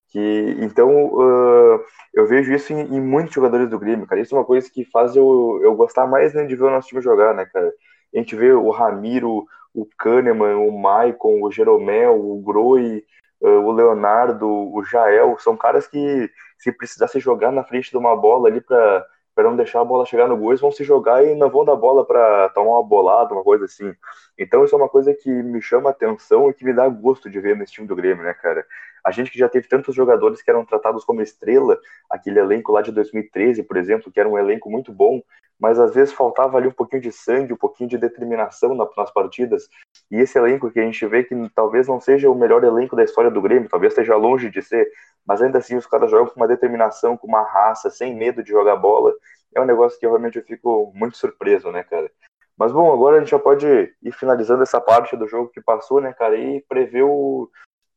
Que, 0.10 0.56
então, 0.60 0.90
uh, 1.14 1.84
eu 2.14 2.26
vejo 2.28 2.52
isso 2.52 2.74
em, 2.74 2.96
em, 2.96 3.02
muitos 3.02 3.36
jogadores 3.36 3.70
do 3.70 3.78
Grêmio, 3.78 4.08
cara. 4.08 4.20
Isso 4.20 4.36
é 4.36 4.40
uma 4.40 4.46
coisa 4.46 4.70
que 4.72 4.84
faz 4.86 5.16
eu, 5.16 5.60
eu 5.64 5.76
gostar 5.76 6.08
mais 6.08 6.34
né, 6.34 6.46
de 6.46 6.56
ver 6.56 6.64
o 6.64 6.72
nosso 6.72 6.88
time 6.88 7.02
jogar, 7.02 7.36
né, 7.36 7.46
cara? 7.46 7.72
A 8.14 8.18
gente 8.18 8.36
vê 8.36 8.52
o 8.52 8.72
Ramiro, 8.72 9.46
o 9.74 9.86
Kahneman, 9.98 10.56
o 10.56 10.72
Maicon, 10.72 11.44
o 11.44 11.52
Jeromel, 11.52 12.20
o 12.20 12.42
Groi, 12.42 13.04
uh, 13.42 13.48
o 13.48 13.72
Leonardo, 13.72 14.48
o 14.48 14.84
Jael. 14.84 15.38
São 15.40 15.56
caras 15.56 15.88
que, 15.88 16.32
se 16.58 16.72
precisasse 16.72 17.20
jogar 17.20 17.52
na 17.52 17.64
frente 17.64 17.90
de 17.90 17.98
uma 17.98 18.16
bola 18.16 18.50
ali 18.50 18.62
para 18.62 19.06
para 19.40 19.50
não 19.50 19.56
deixar 19.56 19.80
a 19.80 19.86
bola 19.86 20.06
chegar 20.06 20.28
no 20.28 20.36
gol, 20.36 20.50
eles 20.50 20.60
vão 20.60 20.70
se 20.70 20.84
jogar 20.84 21.24
e 21.24 21.34
não 21.34 21.50
vão 21.50 21.64
dar 21.64 21.78
bola 21.78 22.06
para 22.06 22.50
tomar 22.50 22.72
uma 22.72 22.84
bolada, 22.84 23.34
uma 23.34 23.42
coisa 23.42 23.64
assim. 23.64 23.96
Então 24.38 24.66
isso 24.66 24.76
é 24.76 24.78
uma 24.78 24.90
coisa 24.90 25.14
que 25.14 25.30
me 25.30 25.62
chama 25.62 25.92
atenção 25.92 26.50
e 26.50 26.54
que 26.54 26.66
me 26.66 26.74
dá 26.74 26.90
gosto 26.90 27.30
de 27.30 27.40
ver 27.40 27.56
nesse 27.56 27.72
time 27.72 27.88
do 27.88 27.96
Grêmio, 27.96 28.22
né, 28.22 28.34
cara? 28.34 28.66
A 29.06 29.12
gente 29.12 29.32
que 29.32 29.40
já 29.40 29.50
teve 29.50 29.68
tantos 29.68 29.96
jogadores 29.96 30.42
que 30.42 30.50
eram 30.50 30.66
tratados 30.66 31.06
como 31.06 31.22
estrela, 31.22 31.78
aquele 32.10 32.40
elenco 32.40 32.72
lá 32.72 32.82
de 32.82 32.92
2013, 32.92 33.64
por 33.64 33.78
exemplo, 33.78 34.12
que 34.12 34.20
era 34.20 34.30
um 34.30 34.38
elenco 34.38 34.70
muito 34.70 34.92
bom, 34.92 35.22
mas 35.60 35.78
às 35.78 35.94
vezes 35.94 36.14
faltava 36.14 36.58
ali 36.58 36.68
um 36.68 36.74
pouquinho 36.74 37.02
de 37.02 37.12
sangue, 37.12 37.54
um 37.54 37.58
pouquinho 37.58 37.90
de 37.90 37.98
determinação 37.98 38.74
nas 38.74 39.12
partidas. 39.12 39.68
E 40.10 40.18
esse 40.18 40.38
elenco 40.38 40.72
que 40.72 40.80
a 40.80 40.84
gente 40.84 41.06
vê 41.06 41.24
que 41.24 41.36
talvez 41.54 41.88
não 41.88 42.00
seja 42.00 42.30
o 42.30 42.36
melhor 42.36 42.64
elenco 42.64 42.96
da 42.96 43.04
história 43.04 43.30
do 43.30 43.42
Grêmio, 43.42 43.70
talvez 43.70 43.92
esteja 43.92 44.16
longe 44.16 44.50
de 44.50 44.62
ser, 44.62 44.90
mas 45.28 45.42
ainda 45.42 45.58
assim 45.58 45.76
os 45.76 45.86
caras 45.86 46.10
jogam 46.10 46.28
com 46.28 46.40
uma 46.40 46.48
determinação, 46.48 47.18
com 47.18 47.28
uma 47.28 47.44
raça, 47.44 47.90
sem 47.90 48.16
medo 48.16 48.42
de 48.42 48.50
jogar 48.50 48.78
bola. 48.78 49.14
É 49.54 49.60
um 49.60 49.66
negócio 49.66 50.00
que 50.00 50.06
realmente 50.06 50.38
eu 50.38 50.46
fico 50.46 50.92
muito 50.96 51.18
surpreso, 51.18 51.72
né, 51.72 51.84
cara? 51.84 52.10
Mas 52.58 52.72
bom, 52.72 52.94
agora 52.94 53.18
a 53.18 53.20
gente 53.20 53.32
já 53.32 53.40
pode 53.40 53.66
ir 53.68 54.12
finalizando 54.12 54.64
essa 54.64 54.82
parte 54.82 55.16
do 55.16 55.28
jogo 55.28 55.50
que 55.50 55.62
passou, 55.62 56.02
né, 56.02 56.14
cara, 56.14 56.36
e 56.36 56.62
prever 56.68 57.04
o, 57.04 57.50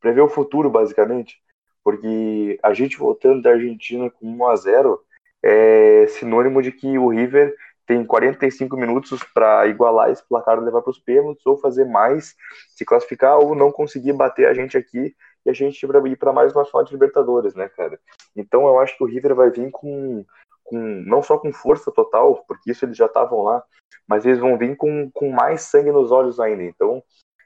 prever 0.03 0.21
o 0.21 0.29
futuro, 0.29 0.69
basicamente. 0.69 1.41
Porque 1.83 2.59
a 2.63 2.75
gente 2.75 2.99
voltando 2.99 3.41
da 3.41 3.51
Argentina 3.51 4.11
com 4.11 4.27
1 4.27 4.47
a 4.49 4.57
0 4.57 5.01
é 5.43 6.07
sinônimo 6.09 6.61
de 6.61 6.71
que 6.71 6.99
o 6.99 7.09
River 7.09 7.57
tem 7.87 8.05
45 8.05 8.77
minutos 8.77 9.21
para 9.35 9.67
igualar 9.67 10.11
esse 10.11 10.27
placar 10.29 10.59
e 10.59 10.61
levar 10.61 10.83
para 10.83 10.91
os 10.91 10.99
pênaltis, 10.99 11.45
ou 11.45 11.59
fazer 11.59 11.85
mais, 11.85 12.35
se 12.77 12.85
classificar, 12.85 13.39
ou 13.39 13.55
não 13.55 13.73
conseguir 13.73 14.13
bater 14.13 14.47
a 14.47 14.55
gente 14.55 14.77
aqui 14.77 15.15
e 15.45 15.51
a 15.51 15.53
gente 15.53 15.85
ir 15.85 16.17
para 16.17 16.33
mais 16.33 16.53
uma 16.55 16.65
final 16.65 16.85
de 16.85 16.93
Libertadores, 16.93 17.55
né, 17.55 17.69
cara? 17.69 17.99
Então 18.37 18.67
eu 18.67 18.79
acho 18.79 18.97
que 18.97 19.03
o 19.03 19.07
River 19.07 19.35
vai 19.35 19.51
vir 19.51 19.71
com, 19.73 20.25
com 20.63 20.79
não 20.79 21.23
só 21.23 21.37
com 21.37 21.53
força 21.53 21.91
total, 21.91 22.45
porque 22.47 22.71
isso 22.71 22.85
eles 22.85 22.97
já 22.97 23.07
estavam 23.07 23.43
lá, 23.43 23.63
mas 24.07 24.25
eles 24.25 24.39
vão 24.39 24.57
vir 24.57 24.77
com, 24.77 25.11
com 25.11 25.31
mais 25.31 25.63
sangue 25.63 25.91
nos 25.91 26.13
olhos 26.13 26.39
ainda. 26.39 26.63
Então 26.63 27.03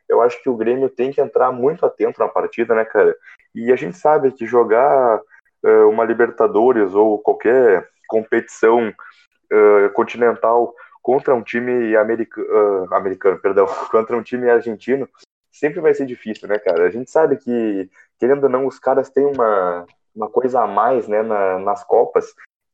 eu 0.09 0.23
acho 0.23 0.43
que 0.43 0.49
o 0.49 0.57
Grêmio 0.57 0.89
tem 0.89 1.11
que 1.11 1.21
entrar 1.21 1.53
muito 1.53 1.85
atento 1.85 2.21
na 2.21 2.29
partida, 2.29 2.75
né, 2.75 2.85
cara? 2.85 3.17
E 3.55 3.73
a 3.73 3.77
gente 3.77 3.97
sabe 3.97 4.33
que 4.33 4.47
jogar 4.47 5.21
uh, 5.63 5.89
uma 5.89 6.05
Libertadores 6.05 6.95
ou 6.95 7.19
qualquer 7.19 7.89
competição 8.07 8.89
uh, 8.89 9.91
continental 9.95 10.75
contra 11.03 11.35
um 11.35 11.43
time 11.43 11.95
uh, 11.95 12.95
americano, 12.95 13.39
perdão, 13.39 13.67
contra 13.91 14.17
um 14.17 14.23
time 14.23 14.51
argentino, 14.51 15.09
sempre 15.51 15.81
vai 15.81 15.95
ser 15.95 16.07
difícil, 16.07 16.49
né, 16.49 16.59
cara? 16.59 16.85
A 16.85 16.91
gente 16.91 17.11
sabe 17.11 17.37
que, 17.37 17.89
querendo 18.19 18.45
ou 18.45 18.51
não, 18.51 18.67
os 18.67 18.79
caras 18.79 19.09
têm 19.11 19.25
uma, 19.25 19.87
uma 20.15 20.29
coisa 20.29 20.63
a 20.63 20.67
mais, 20.67 21.09
né, 21.09 21.23
na, 21.23 21.59
nas 21.59 21.85
Copas, 21.85 22.27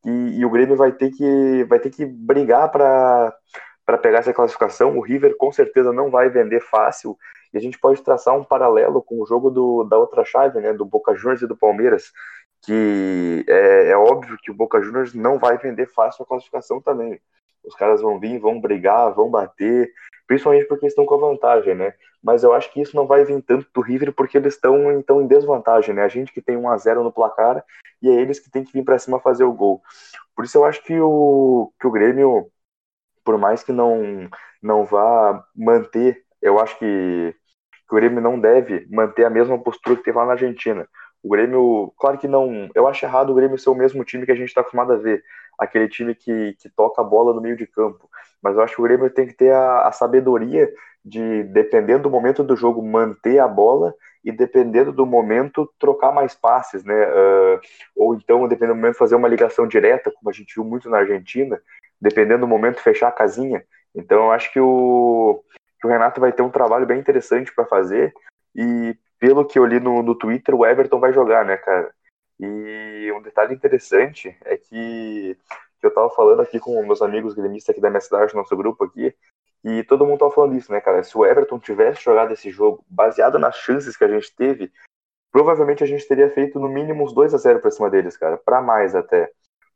e, 0.05 0.41
e, 0.41 0.45
o 0.45 0.51
Grêmio 0.51 0.75
vai 0.75 0.91
ter 0.91 1.11
que, 1.11 1.65
vai 1.65 1.79
ter 1.79 1.91
que 1.91 2.05
brigar 2.05 2.71
para 2.73 3.33
para 3.93 3.99
pegar 3.99 4.21
essa 4.21 4.33
classificação. 4.33 4.97
O 4.97 5.03
River 5.03 5.37
com 5.37 5.53
certeza 5.53 5.93
não 5.93 6.11
vai 6.11 6.31
vender 6.31 6.61
fácil. 6.61 7.19
E 7.53 7.59
a 7.59 7.61
gente 7.61 7.79
pode 7.79 8.03
traçar 8.03 8.35
um 8.35 8.43
paralelo 8.43 9.03
com 9.03 9.21
o 9.21 9.27
jogo 9.27 9.51
do, 9.51 9.85
da 9.85 9.99
outra 9.99 10.25
chave, 10.25 10.59
né, 10.61 10.73
do 10.73 10.87
Boca 10.87 11.15
Juniors 11.15 11.43
e 11.43 11.47
do 11.47 11.57
Palmeiras, 11.57 12.11
que 12.63 13.45
é, 13.47 13.91
é 13.91 13.97
óbvio 13.97 14.39
que 14.43 14.51
o 14.51 14.55
Boca 14.55 14.81
Juniors 14.81 15.13
não 15.13 15.39
vai 15.39 15.59
vender 15.59 15.87
fácil 15.89 16.23
a 16.23 16.27
classificação 16.27 16.81
também. 16.81 17.21
Os 17.63 17.75
caras 17.75 18.01
vão 18.01 18.19
vir, 18.19 18.39
vão 18.39 18.59
brigar, 18.59 19.13
vão 19.13 19.31
bater, 19.31 19.93
principalmente 20.27 20.67
porque 20.67 20.87
estão 20.87 21.05
com 21.05 21.15
a 21.15 21.29
vantagem, 21.29 21.75
né? 21.75 21.93
Mas 22.23 22.43
eu 22.43 22.55
acho 22.55 22.73
que 22.73 22.81
isso 22.81 22.97
não 22.97 23.07
vai 23.07 23.25
vir 23.27 23.43
tanto 23.43 23.67
do 23.75 23.83
River 23.83 24.15
porque 24.15 24.39
eles 24.39 24.55
estão 24.55 24.91
então 24.93 25.21
em 25.21 25.27
desvantagem, 25.27 25.95
né? 25.95 26.03
A 26.03 26.09
gente 26.09 26.33
que 26.33 26.41
tem 26.41 26.57
1 26.57 26.71
a 26.71 26.79
0 26.79 27.05
no 27.05 27.13
placar 27.13 27.63
e 28.01 28.09
é 28.09 28.15
eles 28.15 28.41
que 28.41 28.51
tem 28.51 28.65
que 28.65 28.73
vir 28.73 28.85
para 28.85 28.99
cima 28.99 29.21
fazer 29.21 29.45
o 29.45 29.53
gol. 29.53 29.83
Por 30.35 30.47
isso 30.47 30.57
eu 30.57 30.65
acho 30.65 30.83
que 30.83 30.99
o 30.99 31.71
que 31.79 31.87
o 31.87 31.91
Grêmio 31.91 32.51
por 33.25 33.39
mais 33.39 33.63
que 33.63 33.73
não, 33.73 34.29
não 34.63 34.85
vá 34.85 35.45
manter, 35.55 36.23
eu 36.41 36.59
acho 36.59 36.79
que, 36.79 37.35
que 37.89 37.95
o 37.95 37.97
Grêmio 37.97 38.21
não 38.21 38.39
deve 38.39 38.87
manter 38.91 39.25
a 39.25 39.31
mesma 39.31 39.59
postura 39.59 39.97
que 39.97 40.03
teve 40.03 40.19
lá 40.19 40.27
na 40.27 40.33
Argentina. 40.33 40.87
O 41.23 41.29
Grêmio, 41.29 41.93
claro 41.99 42.19
que 42.19 42.27
não. 42.27 42.69
Eu 42.75 42.89
acho 42.89 43.05
errado 43.05 43.31
o 43.31 43.35
Grêmio 43.35 43.57
ser 43.57 43.71
o 43.71 43.75
mesmo 43.75 44.05
time 44.05 44.27
que 44.27 44.33
a 44.33 44.35
gente 44.35 44.49
está 44.49 44.61
acostumado 44.61 44.93
a 44.93 44.97
ver. 44.97 45.23
Aquele 45.59 45.89
time 45.89 46.15
que, 46.15 46.57
que 46.59 46.69
toca 46.71 47.01
a 47.01 47.05
bola 47.05 47.33
no 47.33 47.41
meio 47.41 47.57
de 47.57 47.67
campo. 47.67 48.11
Mas 48.43 48.57
eu 48.57 48.63
acho 48.63 48.75
que 48.75 48.81
o 48.81 48.85
Grêmio 48.85 49.09
tem 49.09 49.27
que 49.27 49.35
ter 49.35 49.53
a, 49.53 49.87
a 49.87 49.93
sabedoria 49.93 50.69
de, 51.05 51.45
dependendo 51.45 52.05
do 52.05 52.11
momento 52.11 52.43
do 52.43 52.57
jogo, 52.57 52.83
manter 52.83 53.39
a 53.39 53.47
bola 53.47 53.95
e, 54.25 54.33
dependendo 54.33 54.93
do 54.93 55.07
momento, 55.07 55.73
trocar 55.79 56.13
mais 56.13 56.35
passes, 56.35 56.85
né? 56.85 57.07
Uh, 57.07 57.61
ou 57.97 58.15
então, 58.15 58.47
dependendo 58.49 58.75
do 58.75 58.81
momento, 58.81 58.97
fazer 58.97 59.15
uma 59.15 59.29
ligação 59.29 59.67
direta, 59.67 60.13
como 60.13 60.31
a 60.31 60.33
gente 60.33 60.55
viu 60.55 60.65
muito 60.65 60.89
na 60.89 60.99
Argentina, 60.99 61.61
dependendo 62.03 62.41
do 62.41 62.49
momento, 62.49 62.83
fechar 62.83 63.09
a 63.09 63.13
casinha. 63.13 63.65
Então, 63.95 64.25
eu 64.25 64.33
acho 64.33 64.53
que 64.53 64.59
o, 64.59 65.45
que 65.81 65.87
o 65.87 65.91
Renato 65.91 66.21
vai 66.21 66.33
ter 66.33 66.43
um 66.43 66.51
trabalho 66.51 66.85
bem 66.85 66.99
interessante 66.99 67.55
para 67.55 67.65
fazer. 67.65 68.13
E 68.57 68.97
pelo 69.21 69.47
que 69.47 69.57
eu 69.57 69.65
li 69.65 69.79
no, 69.79 70.03
no 70.03 70.17
Twitter, 70.17 70.53
o 70.53 70.67
Everton 70.67 70.99
vai 70.99 71.13
jogar, 71.13 71.45
né, 71.45 71.57
cara? 71.57 71.95
E 72.41 73.13
um 73.17 73.23
detalhe 73.23 73.55
interessante 73.55 74.37
é 74.45 74.57
que, 74.57 75.39
que 75.79 75.87
eu 75.87 75.95
tava 75.95 76.11
falando 76.11 76.43
aqui 76.43 76.59
com 76.59 76.85
meus 76.85 77.01
amigos 77.01 77.35
gremistas 77.35 77.73
aqui 77.73 77.81
da 77.81 77.89
minha 77.89 78.01
cidade, 78.01 78.35
nosso 78.35 78.57
grupo 78.57 78.85
aqui, 78.85 79.15
e 79.65 79.85
todo 79.85 80.05
mundo 80.05 80.19
tava 80.19 80.33
falando 80.33 80.57
isso, 80.57 80.73
né, 80.73 80.81
cara? 80.81 81.05
Se 81.05 81.17
o 81.17 81.25
Everton 81.25 81.61
tivesse 81.61 82.03
jogado 82.03 82.33
esse 82.33 82.51
jogo 82.51 82.85
baseado 82.89 83.39
nas 83.39 83.55
chances 83.57 83.97
que 83.97 84.03
a 84.03 84.09
gente 84.09 84.35
teve, 84.35 84.73
provavelmente 85.31 85.85
a 85.85 85.87
gente 85.87 86.07
teria 86.09 86.29
feito 86.31 86.59
no 86.59 86.69
mínimo 86.69 87.05
uns 87.05 87.15
2 87.15 87.33
a 87.33 87.39
0 87.39 87.61
para 87.61 87.71
cima 87.71 87.89
deles, 87.89 88.17
cara, 88.17 88.37
para 88.37 88.61
mais 88.61 88.97
até 88.97 89.31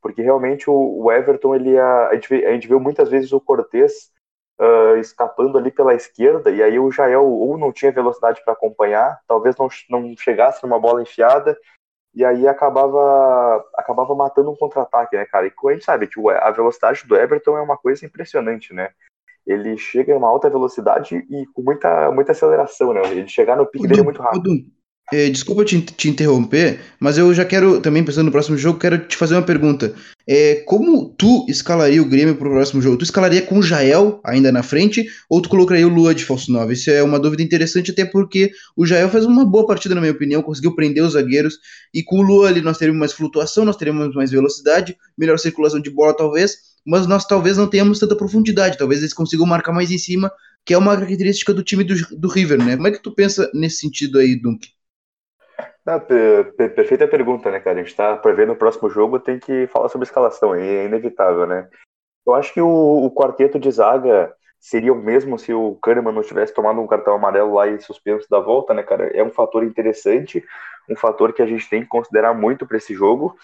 porque 0.07 0.23
realmente 0.23 0.71
o, 0.71 1.03
o 1.03 1.11
Everton, 1.11 1.53
ele 1.53 1.77
a, 1.77 2.11
a, 2.11 2.15
gente 2.15 2.29
vê, 2.29 2.47
a 2.47 2.53
gente 2.53 2.69
viu 2.69 2.79
muitas 2.79 3.09
vezes 3.09 3.33
o 3.33 3.41
Cortez 3.41 4.13
uh, 4.61 4.97
escapando 4.99 5.59
ali 5.59 5.69
pela 5.69 5.95
esquerda, 5.95 6.49
e 6.49 6.63
aí 6.63 6.79
o 6.79 6.93
Jael 6.93 7.27
ou 7.27 7.59
não 7.59 7.73
tinha 7.73 7.91
velocidade 7.91 8.41
para 8.45 8.53
acompanhar, 8.53 9.19
talvez 9.27 9.57
não, 9.57 9.67
não 9.91 10.17
chegasse 10.17 10.63
numa 10.63 10.79
bola 10.79 11.03
enfiada, 11.03 11.59
e 12.15 12.25
aí 12.25 12.47
acabava 12.47 13.65
acabava 13.75 14.15
matando 14.15 14.49
um 14.53 14.55
contra-ataque, 14.55 15.17
né, 15.17 15.25
cara? 15.25 15.49
E 15.49 15.53
a 15.53 15.73
gente 15.73 15.85
sabe 15.85 16.07
que 16.07 16.21
a 16.31 16.53
velocidade 16.53 17.05
do 17.05 17.17
Everton 17.17 17.59
é 17.59 17.61
uma 17.61 17.77
coisa 17.77 18.07
impressionante, 18.07 18.73
né? 18.73 18.91
Ele 19.45 19.77
chega 19.77 20.13
em 20.13 20.17
uma 20.17 20.29
alta 20.29 20.49
velocidade 20.49 21.17
e 21.17 21.47
com 21.53 21.63
muita, 21.63 22.13
muita 22.13 22.31
aceleração, 22.31 22.93
né? 22.93 23.03
Ele 23.11 23.27
chegar 23.27 23.57
no 23.57 23.67
pique 23.67 23.89
dele 23.89 24.03
é 24.03 24.05
muito 24.05 24.23
rápido. 24.23 24.51
É, 25.13 25.31
desculpa 25.31 25.65
te, 25.65 25.81
te, 25.81 26.09
interromper, 26.09 26.81
mas 26.99 27.17
eu 27.17 27.33
já 27.33 27.45
quero, 27.45 27.81
também 27.81 28.03
pensando 28.03 28.27
no 28.27 28.33
próximo 28.33 28.59
jogo, 28.59 28.81
quero 28.81 28.99
te 29.07 29.17
fazer 29.17 29.37
uma 29.37 29.43
pergunta. 29.43 29.95
É, 30.29 30.57
como 30.67 31.15
tu 31.17 31.47
escalaria 31.49 32.03
o 32.03 32.09
Grêmio 32.09 32.35
para 32.35 32.49
o 32.49 32.51
próximo 32.51 32.83
jogo? 32.83 32.97
Tu 32.97 33.05
escalaria 33.05 33.41
com 33.41 33.61
o 33.61 33.63
Jael 33.63 34.21
ainda 34.25 34.51
na 34.51 34.65
frente 34.65 35.07
ou 35.31 35.41
tu 35.41 35.49
colocaria 35.49 35.87
o 35.87 35.91
Lua 35.91 36.13
de 36.13 36.25
falso 36.25 36.51
9? 36.51 36.73
Isso 36.73 36.91
é 36.91 37.05
uma 37.05 37.21
dúvida 37.21 37.41
interessante, 37.41 37.93
até 37.93 38.05
porque 38.05 38.51
o 38.77 38.85
Jael 38.85 39.09
fez 39.09 39.25
uma 39.25 39.45
boa 39.45 39.65
partida, 39.65 39.95
na 39.95 40.01
minha 40.01 40.13
opinião, 40.13 40.43
conseguiu 40.43 40.75
prender 40.75 41.05
os 41.05 41.13
zagueiros, 41.13 41.57
e 41.95 42.03
com 42.03 42.19
o 42.19 42.23
Lua 42.23 42.49
ali 42.49 42.61
nós 42.61 42.77
teríamos 42.77 42.99
mais 42.99 43.13
flutuação, 43.13 43.65
nós 43.65 43.77
teríamos 43.77 44.13
mais 44.13 44.33
velocidade, 44.33 44.97
melhor 45.17 45.39
circulação 45.39 45.81
de 45.81 45.89
bola 45.89 46.17
talvez, 46.17 46.57
mas 46.85 47.07
nós 47.07 47.25
talvez 47.25 47.57
não 47.57 47.69
tenhamos 47.69 48.01
tanta 48.01 48.17
profundidade, 48.17 48.77
talvez 48.77 49.03
eles 49.03 49.15
consigam 49.15 49.47
marcar 49.47 49.73
mais 49.73 49.93
em 49.93 49.99
cima, 49.99 50.33
que 50.65 50.75
é 50.75 50.79
uma 50.79 50.97
característica 50.97 51.55
do 51.55 51.63
time 51.63 51.85
do, 51.85 51.95
do 52.19 52.27
River, 52.27 52.59
né? 52.59 52.75
Como 52.75 52.89
é 52.89 52.91
que 52.91 53.01
tu 53.01 53.15
pensa 53.15 53.49
nesse 53.55 53.79
sentido 53.79 54.19
aí, 54.19 54.35
Dunk? 54.35 54.75
Não, 55.87 56.01
perfeita 56.01 57.07
pergunta, 57.07 57.49
né, 57.49 57.61
cara? 57.61 57.79
A 57.79 57.83
gente 57.83 57.95
tá 57.95 58.17
prevendo 58.17 58.53
o 58.53 58.57
próximo 58.57 58.91
jogo, 58.91 59.21
tem 59.21 59.39
que 59.39 59.69
falar 59.69 59.89
sobre 59.89 60.05
escalação, 60.05 60.53
é 60.53 60.85
inevitável, 60.85 61.47
né? 61.47 61.69
Eu 62.27 62.35
acho 62.35 62.53
que 62.53 62.61
o, 62.61 62.67
o 63.05 63.15
quarteto 63.15 63.57
de 63.57 63.71
zaga 63.71 64.35
seria 64.59 64.93
o 64.93 64.97
mesmo 64.97 65.39
se 65.39 65.53
o 65.55 65.77
Kahneman 65.77 66.13
não 66.13 66.23
tivesse 66.23 66.53
tomado 66.53 66.81
um 66.81 66.89
cartão 66.89 67.15
amarelo 67.15 67.55
lá 67.55 67.69
e 67.69 67.81
suspenso 67.81 68.29
da 68.29 68.41
volta, 68.41 68.75
né, 68.75 68.83
cara? 68.83 69.07
É 69.17 69.23
um 69.23 69.31
fator 69.31 69.63
interessante, 69.63 70.45
um 70.91 70.97
fator 70.97 71.33
que 71.33 71.41
a 71.41 71.47
gente 71.47 71.71
tem 71.71 71.83
que 71.83 71.89
considerar 71.89 72.35
muito 72.35 72.67
para 72.67 72.79
esse 72.79 72.93
jogo, 72.93 73.37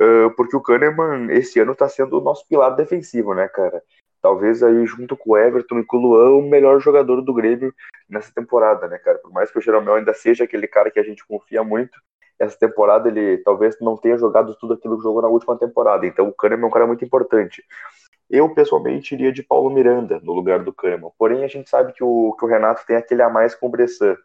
uh, 0.00 0.30
porque 0.36 0.56
o 0.56 0.62
Kahneman 0.62 1.30
esse 1.32 1.60
ano 1.60 1.74
tá 1.74 1.86
sendo 1.86 2.18
o 2.18 2.22
nosso 2.22 2.48
pilar 2.48 2.70
defensivo, 2.76 3.34
né, 3.34 3.46
cara? 3.46 3.82
Talvez 4.20 4.62
aí 4.62 4.86
junto 4.86 5.16
com 5.16 5.30
o 5.32 5.38
Everton 5.38 5.80
e 5.80 5.84
com 5.84 5.96
o 5.96 6.00
Luan, 6.00 6.38
o 6.38 6.48
melhor 6.48 6.80
jogador 6.80 7.20
do 7.22 7.34
Grêmio 7.34 7.74
nessa 8.08 8.32
temporada, 8.32 8.88
né, 8.88 8.98
cara? 8.98 9.18
Por 9.18 9.32
mais 9.32 9.50
que 9.50 9.58
o 9.58 9.62
Jeromel 9.62 9.94
ainda 9.94 10.14
seja 10.14 10.44
aquele 10.44 10.66
cara 10.66 10.90
que 10.90 11.00
a 11.00 11.02
gente 11.02 11.26
confia 11.26 11.64
muito, 11.64 11.98
essa 12.38 12.58
temporada 12.58 13.08
ele 13.08 13.38
talvez 13.38 13.76
não 13.80 13.96
tenha 13.96 14.16
jogado 14.16 14.54
tudo 14.54 14.74
aquilo 14.74 14.96
que 14.96 15.02
jogou 15.02 15.20
na 15.20 15.28
última 15.28 15.58
temporada. 15.58 16.06
Então 16.06 16.28
o 16.28 16.32
Kahneman 16.32 16.64
é 16.64 16.68
um 16.68 16.72
cara 16.72 16.86
muito 16.86 17.04
importante. 17.04 17.62
Eu, 18.30 18.48
pessoalmente, 18.54 19.14
iria 19.14 19.32
de 19.32 19.42
Paulo 19.42 19.68
Miranda 19.68 20.20
no 20.22 20.32
lugar 20.32 20.60
do 20.60 20.72
Kahneman. 20.72 21.10
Porém, 21.18 21.44
a 21.44 21.48
gente 21.48 21.68
sabe 21.68 21.92
que 21.92 22.02
o, 22.02 22.34
que 22.38 22.44
o 22.44 22.48
Renato 22.48 22.86
tem 22.86 22.96
aquele 22.96 23.22
a 23.22 23.28
mais 23.28 23.54
com 23.54 23.66
o 23.66 23.70
Bressan. 23.70 24.16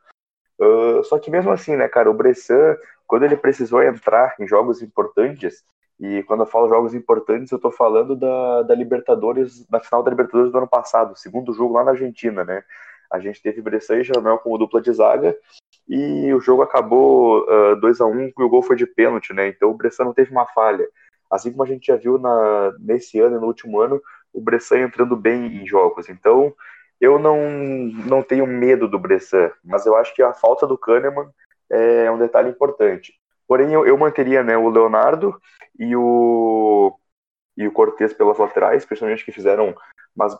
Uh, 0.59 1.03
só 1.03 1.19
que 1.19 1.29
mesmo 1.29 1.51
assim, 1.51 1.75
né, 1.75 1.89
cara, 1.89 2.09
o 2.09 2.13
Bressan, 2.13 2.77
quando 3.07 3.23
ele 3.23 3.35
precisou 3.35 3.83
entrar 3.83 4.35
em 4.39 4.47
jogos 4.47 4.81
importantes, 4.81 5.65
e 5.99 6.23
quando 6.23 6.41
eu 6.41 6.45
falo 6.45 6.67
jogos 6.67 6.93
importantes, 6.93 7.51
eu 7.51 7.59
tô 7.59 7.71
falando 7.71 8.15
da, 8.15 8.63
da 8.63 8.75
Libertadores, 8.75 9.65
da 9.67 9.79
final 9.79 10.03
da 10.03 10.09
Libertadores 10.11 10.51
do 10.51 10.57
ano 10.57 10.67
passado, 10.67 11.17
segundo 11.17 11.53
jogo 11.53 11.73
lá 11.73 11.83
na 11.83 11.91
Argentina, 11.91 12.43
né? 12.43 12.63
A 13.09 13.19
gente 13.19 13.41
teve 13.41 13.61
Bressan 13.61 13.97
e 13.97 14.03
Jeromel 14.03 14.37
como 14.39 14.57
dupla 14.57 14.81
de 14.81 14.91
zaga, 14.91 15.37
e 15.87 16.33
o 16.33 16.39
jogo 16.39 16.63
acabou 16.63 17.45
2 17.79 17.99
uh, 17.99 18.03
a 18.03 18.07
1 18.07 18.11
um, 18.11 18.21
e 18.27 18.43
o 18.43 18.49
gol 18.49 18.61
foi 18.61 18.75
de 18.75 18.85
pênalti, 18.85 19.33
né? 19.33 19.47
Então 19.47 19.69
o 19.69 19.73
Bressan 19.73 20.03
não 20.03 20.13
teve 20.13 20.31
uma 20.31 20.45
falha. 20.47 20.87
Assim 21.29 21.51
como 21.51 21.63
a 21.63 21.67
gente 21.67 21.87
já 21.87 21.95
viu 21.95 22.17
na, 22.17 22.73
nesse 22.79 23.19
ano 23.19 23.37
e 23.37 23.39
no 23.39 23.47
último 23.47 23.79
ano, 23.79 24.01
o 24.33 24.41
Bressan 24.41 24.79
entrando 24.79 25.15
bem 25.15 25.45
em 25.61 25.67
jogos. 25.67 26.09
Então 26.09 26.53
eu 26.99 27.19
não, 27.19 27.37
não 28.05 28.21
tenho 28.21 28.47
medo 28.47 28.87
do 28.87 28.99
Bressan, 28.99 29.51
mas 29.63 29.85
eu 29.85 29.95
acho 29.95 30.13
que 30.13 30.21
a 30.21 30.33
falta 30.33 30.65
do 30.67 30.77
Kahneman 30.77 31.29
é 31.69 32.09
um 32.11 32.17
detalhe 32.17 32.49
importante. 32.49 33.13
Porém, 33.47 33.73
eu, 33.73 33.85
eu 33.85 33.97
manteria 33.97 34.43
né, 34.43 34.57
o 34.57 34.69
Leonardo 34.69 35.39
e 35.77 35.95
o, 35.95 36.97
e 37.55 37.67
o 37.67 37.71
Cortez 37.71 38.13
pelas 38.13 38.37
laterais, 38.37 38.85
principalmente 38.85 39.23
que 39.23 39.31
fizeram 39.31 39.75
umas, 40.15 40.37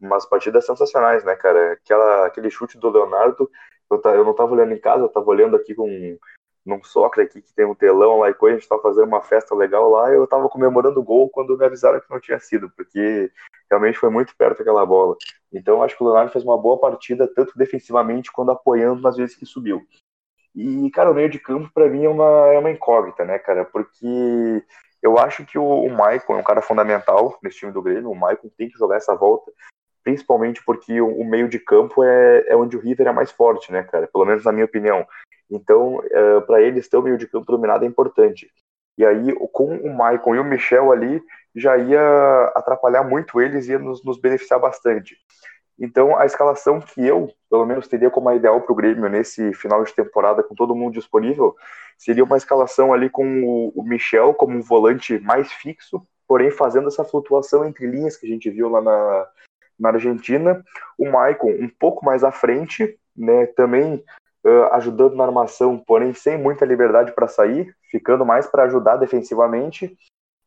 umas 0.00 0.26
partidas 0.26 0.64
sensacionais, 0.64 1.24
né, 1.24 1.34
cara? 1.36 1.72
Aquela, 1.72 2.26
aquele 2.26 2.50
chute 2.50 2.78
do 2.78 2.90
Leonardo, 2.90 3.50
eu, 3.90 4.00
eu 4.12 4.24
não 4.24 4.34
tava 4.34 4.52
olhando 4.52 4.72
em 4.72 4.80
casa, 4.80 5.04
eu 5.04 5.08
tava 5.08 5.26
olhando 5.26 5.56
aqui 5.56 5.74
com 5.74 6.18
num 6.66 6.82
soccer 6.82 7.24
aqui 7.24 7.40
que 7.40 7.54
tem 7.54 7.64
um 7.64 7.76
telão 7.76 8.18
lá 8.18 8.28
e 8.28 8.34
coisa, 8.34 8.56
a 8.56 8.58
gente 8.58 8.68
tava 8.68 8.82
fazendo 8.82 9.06
uma 9.06 9.22
festa 9.22 9.54
legal 9.54 9.88
lá, 9.88 10.12
eu 10.12 10.26
tava 10.26 10.48
comemorando 10.48 10.98
o 10.98 11.02
gol 11.02 11.30
quando 11.30 11.56
me 11.56 11.64
avisaram 11.64 12.00
que 12.00 12.10
não 12.10 12.18
tinha 12.18 12.40
sido, 12.40 12.68
porque 12.76 13.30
realmente 13.70 13.98
foi 13.98 14.10
muito 14.10 14.34
perto 14.36 14.62
aquela 14.62 14.84
bola. 14.84 15.16
Então 15.52 15.80
acho 15.80 15.96
que 15.96 16.02
o 16.02 16.06
Leonardo 16.06 16.32
fez 16.32 16.44
uma 16.44 16.58
boa 16.58 16.78
partida, 16.80 17.32
tanto 17.32 17.56
defensivamente 17.56 18.32
quanto 18.32 18.50
apoiando 18.50 19.00
nas 19.00 19.16
vezes 19.16 19.36
que 19.36 19.46
subiu. 19.46 19.86
E, 20.56 20.90
cara, 20.90 21.10
o 21.10 21.14
meio 21.14 21.28
de 21.28 21.38
campo 21.38 21.70
para 21.74 21.86
mim 21.86 22.06
é 22.06 22.08
uma, 22.08 22.46
é 22.48 22.58
uma 22.58 22.70
incógnita, 22.70 23.26
né, 23.26 23.38
cara? 23.38 23.66
Porque 23.66 24.64
eu 25.02 25.18
acho 25.18 25.44
que 25.44 25.58
o, 25.58 25.64
o 25.64 25.90
Maicon 25.90 26.34
é 26.34 26.40
um 26.40 26.42
cara 26.42 26.62
fundamental 26.62 27.38
nesse 27.42 27.58
time 27.58 27.72
do 27.72 27.82
Grêmio, 27.82 28.10
o 28.10 28.16
Maicon 28.16 28.48
tem 28.56 28.70
que 28.70 28.78
jogar 28.78 28.96
essa 28.96 29.14
volta, 29.14 29.52
principalmente 30.02 30.64
porque 30.64 30.98
o, 30.98 31.08
o 31.08 31.24
meio 31.24 31.46
de 31.46 31.58
campo 31.58 32.02
é, 32.02 32.46
é 32.48 32.56
onde 32.56 32.74
o 32.74 32.80
River 32.80 33.06
é 33.06 33.12
mais 33.12 33.30
forte, 33.30 33.70
né, 33.70 33.82
cara? 33.82 34.08
Pelo 34.10 34.24
menos 34.24 34.44
na 34.44 34.52
minha 34.52 34.64
opinião. 34.64 35.06
Então, 35.50 36.02
é, 36.10 36.40
para 36.40 36.62
eles 36.62 36.88
ter 36.88 36.96
o 36.96 37.02
meio 37.02 37.18
de 37.18 37.28
campo 37.28 37.52
dominado 37.52 37.84
é 37.84 37.88
importante. 37.88 38.50
E 38.96 39.04
aí, 39.04 39.34
com 39.52 39.76
o 39.76 39.94
Maicon 39.94 40.36
e 40.36 40.38
o 40.38 40.44
Michel 40.44 40.90
ali, 40.90 41.22
já 41.54 41.76
ia 41.76 42.52
atrapalhar 42.54 43.04
muito 43.04 43.42
eles 43.42 43.68
e 43.68 43.72
ia 43.72 43.78
nos, 43.78 44.02
nos 44.02 44.18
beneficiar 44.18 44.58
bastante. 44.58 45.18
Então, 45.78 46.16
a 46.18 46.24
escalação 46.24 46.80
que 46.80 47.04
eu, 47.04 47.30
pelo 47.50 47.66
menos, 47.66 47.86
teria 47.86 48.10
como 48.10 48.28
a 48.28 48.34
ideal 48.34 48.60
para 48.62 48.72
o 48.72 48.76
Grêmio 48.76 49.08
nesse 49.08 49.52
final 49.52 49.84
de 49.84 49.94
temporada, 49.94 50.42
com 50.42 50.54
todo 50.54 50.74
mundo 50.74 50.94
disponível, 50.94 51.54
seria 51.98 52.24
uma 52.24 52.36
escalação 52.36 52.92
ali 52.92 53.10
com 53.10 53.70
o, 53.74 53.82
Michel 53.82 54.32
como 54.34 54.56
um 54.56 54.62
volante 54.62 55.18
mais 55.18 55.52
fixo, 55.52 56.06
porém 56.26 56.50
fazendo 56.50 56.88
essa 56.88 57.04
flutuação 57.04 57.64
entre 57.64 57.86
linhas 57.86 58.16
que 58.16 58.26
a 58.26 58.28
gente 58.28 58.50
viu 58.50 58.68
lá 58.68 58.80
na, 58.80 59.26
na 59.78 59.88
Argentina. 59.90 60.64
O 60.98 61.10
Maicon 61.10 61.50
um 61.50 61.68
pouco 61.68 62.04
mais 62.04 62.24
à 62.24 62.32
frente, 62.32 62.98
né, 63.14 63.46
também 63.46 64.02
uh, 64.44 64.74
ajudando 64.74 65.14
na 65.14 65.24
armação, 65.24 65.78
porém 65.78 66.14
sem 66.14 66.38
muita 66.38 66.64
liberdade 66.64 67.12
para 67.12 67.28
sair, 67.28 67.74
ficando 67.90 68.24
mais 68.24 68.46
para 68.46 68.64
ajudar 68.64 68.96
defensivamente. 68.96 69.96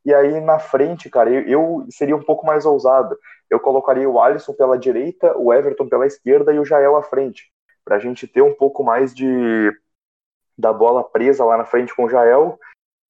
E 0.06 0.14
aí 0.14 0.40
na 0.42 0.58
frente, 0.60 1.10
cara, 1.10 1.30
eu, 1.30 1.44
eu, 1.44 1.86
seria 1.90 2.16
um 2.16 2.24
pouco 2.24 2.46
mais 2.46 2.66
ousado. 2.66 3.18
Eu 3.50 3.60
colocaria 3.60 4.10
o 4.10 4.20
Alisson 4.20 4.54
pela 4.54 4.78
direita, 4.78 5.38
o 5.38 5.54
Everton 5.54 5.88
pela 5.88 6.06
esquerda 6.06 6.54
e 6.54 6.60
o 6.60 6.66
Jael 6.66 6.96
à 6.96 7.04
frente, 7.04 7.52
para 7.84 7.96
a 7.96 8.00
gente 8.00 8.28
ter 8.28 8.42
um 8.42 8.54
pouco 8.54 8.84
mais 8.84 9.14
de 9.14 9.72
da 10.58 10.74
bola 10.74 11.04
presa 11.04 11.46
lá 11.46 11.58
na 11.58 11.66
frente 11.66 11.96
com 11.96 12.06
o 12.06 12.10
Jael. 12.10 12.60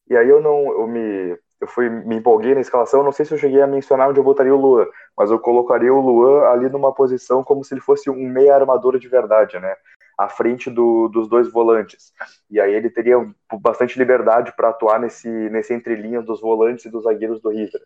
E 0.08 0.16
aí 0.16 0.30
eu 0.30 0.40
não, 0.40 0.72
eu 0.72 0.88
me, 0.88 1.38
eu 1.60 1.68
fui 1.68 1.90
me 1.90 2.16
empolguei 2.16 2.54
na 2.54 2.62
escalação. 2.62 3.04
Não 3.04 3.12
sei 3.12 3.26
se 3.26 3.34
eu 3.34 3.38
cheguei 3.38 3.62
a 3.62 3.68
mencionar 3.68 4.10
onde 4.10 4.20
eu 4.20 4.24
botaria 4.24 4.54
o 4.54 4.60
Luan, 4.60 4.88
mas 5.18 5.32
eu 5.32 5.40
colocaria 5.40 5.94
o 5.94 6.00
Luan 6.00 6.44
ali 6.48 6.70
numa 6.70 6.94
posição 6.94 7.44
como 7.44 7.64
se 7.64 7.74
ele 7.74 7.82
fosse 7.82 8.10
um 8.10 8.30
meia 8.30 8.56
armador 8.56 9.00
de 9.00 9.08
verdade, 9.08 9.60
né? 9.60 9.76
à 10.20 10.28
frente 10.28 10.70
do, 10.70 11.08
dos 11.08 11.30
dois 11.30 11.50
volantes. 11.50 12.12
E 12.52 12.60
aí 12.60 12.74
ele 12.74 12.90
teria 12.90 13.16
bastante 13.62 13.98
liberdade 13.98 14.54
para 14.54 14.68
atuar 14.68 15.00
nesse, 15.00 15.30
nesse 15.30 15.74
entrelinha 15.74 16.22
dos 16.22 16.42
volantes 16.42 16.84
e 16.84 16.90
dos 16.90 17.04
zagueiros 17.04 17.42
do 17.42 17.48
River. 17.48 17.82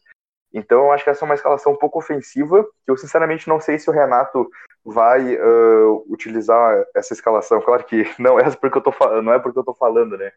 Então 0.53 0.85
eu 0.85 0.91
acho 0.91 1.03
que 1.03 1.09
essa 1.09 1.25
é 1.25 1.27
uma 1.27 1.35
escalação 1.35 1.73
um 1.73 1.77
pouco 1.77 1.99
ofensiva, 1.99 2.63
que 2.85 2.91
eu 2.91 2.97
sinceramente 2.97 3.47
não 3.47 3.59
sei 3.59 3.79
se 3.79 3.89
o 3.89 3.93
Renato 3.93 4.47
vai 4.85 5.35
uh, 5.35 6.05
utilizar 6.07 6.85
essa 6.95 7.13
escalação. 7.13 7.59
Claro 7.61 7.83
que 7.83 8.03
não 8.19 8.39
é 8.39 8.49
porque 8.51 8.77
eu 8.77 8.81
tô 8.81 8.93
não 9.21 9.33
é 9.33 9.39
porque 9.39 9.57
eu 9.57 9.63
tô 9.63 9.73
falando, 9.73 10.17
né? 10.17 10.31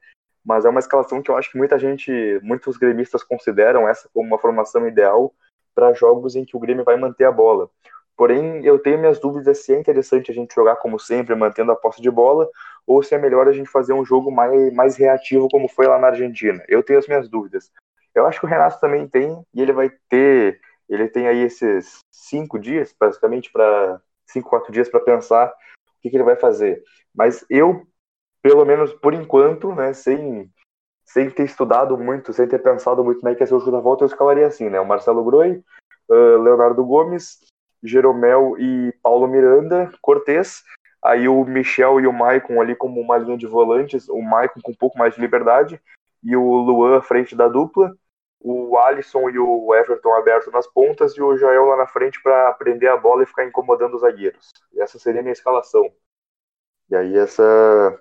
Mas 0.44 0.64
é 0.64 0.68
uma 0.68 0.80
escalação 0.80 1.20
que 1.20 1.30
eu 1.30 1.36
acho 1.36 1.50
que 1.50 1.58
muita 1.58 1.78
gente, 1.78 2.40
muitos 2.42 2.76
gremistas 2.76 3.22
consideram 3.22 3.88
essa 3.88 4.08
como 4.14 4.28
uma 4.28 4.38
formação 4.38 4.86
ideal 4.86 5.34
para 5.74 5.92
jogos 5.92 6.36
em 6.36 6.44
que 6.44 6.56
o 6.56 6.60
Grêmio 6.60 6.84
vai 6.84 6.96
manter 6.96 7.24
a 7.24 7.32
bola. 7.32 7.68
Porém, 8.16 8.64
eu 8.64 8.78
tenho 8.78 8.98
minhas 8.98 9.18
dúvidas 9.18 9.58
se 9.58 9.74
é 9.74 9.78
interessante 9.78 10.30
a 10.30 10.34
gente 10.34 10.54
jogar 10.54 10.76
como 10.76 10.98
sempre, 10.98 11.34
mantendo 11.34 11.70
a 11.70 11.76
posse 11.76 12.00
de 12.00 12.10
bola, 12.10 12.48
ou 12.86 13.02
se 13.02 13.14
é 13.14 13.18
melhor 13.18 13.46
a 13.46 13.52
gente 13.52 13.68
fazer 13.68 13.92
um 13.92 14.04
jogo 14.04 14.30
mais, 14.30 14.72
mais 14.72 14.96
reativo, 14.96 15.48
como 15.50 15.68
foi 15.68 15.86
lá 15.86 15.98
na 15.98 16.06
Argentina. 16.06 16.64
Eu 16.66 16.82
tenho 16.82 16.98
as 16.98 17.06
minhas 17.06 17.28
dúvidas. 17.28 17.70
Eu 18.16 18.26
acho 18.26 18.40
que 18.40 18.46
o 18.46 18.48
Renato 18.48 18.80
também 18.80 19.06
tem, 19.06 19.44
e 19.52 19.60
ele 19.60 19.74
vai 19.74 19.90
ter, 20.08 20.58
ele 20.88 21.06
tem 21.06 21.28
aí 21.28 21.42
esses 21.42 21.98
cinco 22.10 22.58
dias, 22.58 22.94
basicamente, 22.98 23.52
para 23.52 24.00
cinco, 24.26 24.48
quatro 24.48 24.72
dias 24.72 24.88
para 24.88 25.00
pensar 25.00 25.48
o 25.50 26.00
que, 26.00 26.08
que, 26.08 26.16
ele 26.16 26.24
vai 26.24 26.34
fazer. 26.34 26.82
Mas 27.14 27.44
eu, 27.50 27.86
pelo 28.40 28.64
menos 28.64 28.94
por 28.94 29.12
enquanto, 29.12 29.74
né, 29.74 29.92
sem, 29.92 30.50
sem 31.04 31.28
ter 31.28 31.44
estudado 31.44 31.98
muito, 31.98 32.32
sem 32.32 32.48
ter 32.48 32.58
pensado 32.58 33.04
muito 33.04 33.20
como 33.20 33.30
é 33.30 33.34
que 33.34 33.42
ia 33.42 33.46
ser 33.46 33.54
o 33.54 33.60
jogo 33.60 33.72
da 33.72 33.80
volta, 33.80 34.04
eu 34.04 34.06
escalaria 34.06 34.46
assim, 34.46 34.70
né? 34.70 34.80
O 34.80 34.86
Marcelo 34.86 35.22
Groi, 35.22 35.62
uh, 36.08 36.42
Leonardo 36.42 36.82
Gomes, 36.86 37.40
Jeromel 37.82 38.56
e 38.58 38.94
Paulo 39.02 39.28
Miranda, 39.28 39.92
Cortez. 40.00 40.64
Aí 41.02 41.28
o 41.28 41.44
Michel 41.44 42.00
e 42.00 42.06
o 42.06 42.12
Maicon 42.12 42.60
ali 42.62 42.74
como 42.74 42.98
uma 42.98 43.18
linha 43.18 43.36
de 43.36 43.46
volantes, 43.46 44.08
o 44.08 44.22
Maicon 44.22 44.60
com 44.62 44.72
um 44.72 44.76
pouco 44.76 44.98
mais 44.98 45.14
de 45.14 45.20
liberdade, 45.20 45.80
e 46.22 46.34
o 46.34 46.42
Luan 46.42 46.98
à 46.98 47.02
frente 47.02 47.36
da 47.36 47.46
dupla, 47.46 47.94
o 48.40 48.78
Alisson 48.78 49.28
e 49.30 49.38
o 49.38 49.74
Everton 49.74 50.14
aberto 50.14 50.50
nas 50.50 50.66
pontas 50.66 51.16
e 51.16 51.22
o 51.22 51.36
Jael 51.36 51.64
lá 51.64 51.76
na 51.76 51.86
frente 51.86 52.22
para 52.22 52.52
prender 52.54 52.90
a 52.90 52.96
bola 52.96 53.22
e 53.22 53.26
ficar 53.26 53.44
incomodando 53.44 53.94
os 53.94 54.02
zagueiros. 54.02 54.52
Essa 54.76 54.98
seria 54.98 55.20
a 55.20 55.22
minha 55.22 55.32
escalação. 55.32 55.90
E 56.88 56.94
aí 56.94 57.16
essa. 57.16 57.42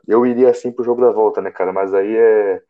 Eu 0.07 0.25
iria 0.25 0.49
assim 0.49 0.71
pro 0.71 0.83
jogo 0.83 1.01
da 1.01 1.11
volta, 1.11 1.41
né, 1.41 1.51
cara? 1.51 1.73
Mas 1.73 1.93
aí 1.93 2.15
é. 2.15 2.61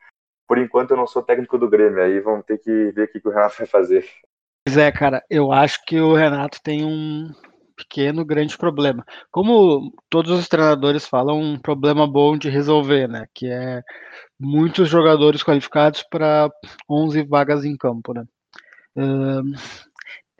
Por 0.47 0.57
enquanto 0.57 0.91
eu 0.91 0.97
não 0.97 1.07
sou 1.07 1.23
técnico 1.23 1.57
do 1.57 1.69
Grêmio, 1.69 2.01
aí 2.01 2.19
vamos 2.19 2.45
ter 2.45 2.59
que 2.59 2.91
ver 2.91 3.05
o 3.05 3.07
que 3.07 3.27
o 3.27 3.31
Renato 3.31 3.57
vai 3.57 3.67
fazer. 3.67 4.05
Pois 4.63 4.77
é, 4.77 4.91
cara, 4.91 5.23
eu 5.29 5.51
acho 5.51 5.83
que 5.85 5.99
o 5.99 6.13
Renato 6.13 6.61
tem 6.61 6.85
um 6.85 7.31
pequeno, 7.75 8.25
grande 8.25 8.57
problema. 8.57 9.05
Como 9.31 9.93
todos 10.09 10.31
os 10.31 10.47
treinadores 10.47 11.05
falam, 11.07 11.39
um 11.39 11.57
problema 11.57 12.07
bom 12.07 12.37
de 12.37 12.49
resolver, 12.49 13.07
né? 13.07 13.27
Que 13.33 13.47
é 13.47 13.81
muitos 14.39 14.89
jogadores 14.89 15.43
qualificados 15.43 16.03
para 16.09 16.49
11 16.89 17.23
vagas 17.23 17.65
em 17.65 17.75
campo, 17.77 18.13
né? 18.13 18.25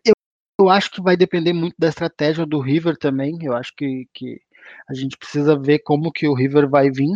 Eu, 0.06 0.14
eu 0.60 0.70
acho 0.70 0.92
que 0.92 1.02
vai 1.02 1.18
depender 1.18 1.54
muito 1.54 1.76
da 1.78 1.90
estratégia 1.90 2.46
do 2.46 2.60
River 2.60 2.98
também. 2.98 3.38
Eu 3.42 3.56
acho 3.56 3.74
que, 3.76 4.08
que 4.14 4.40
a 4.90 4.94
gente 4.94 5.18
precisa 5.18 5.60
ver 5.60 5.80
como 5.80 6.12
que 6.12 6.28
o 6.28 6.34
River 6.34 6.70
vai 6.70 6.90
vir. 6.90 7.10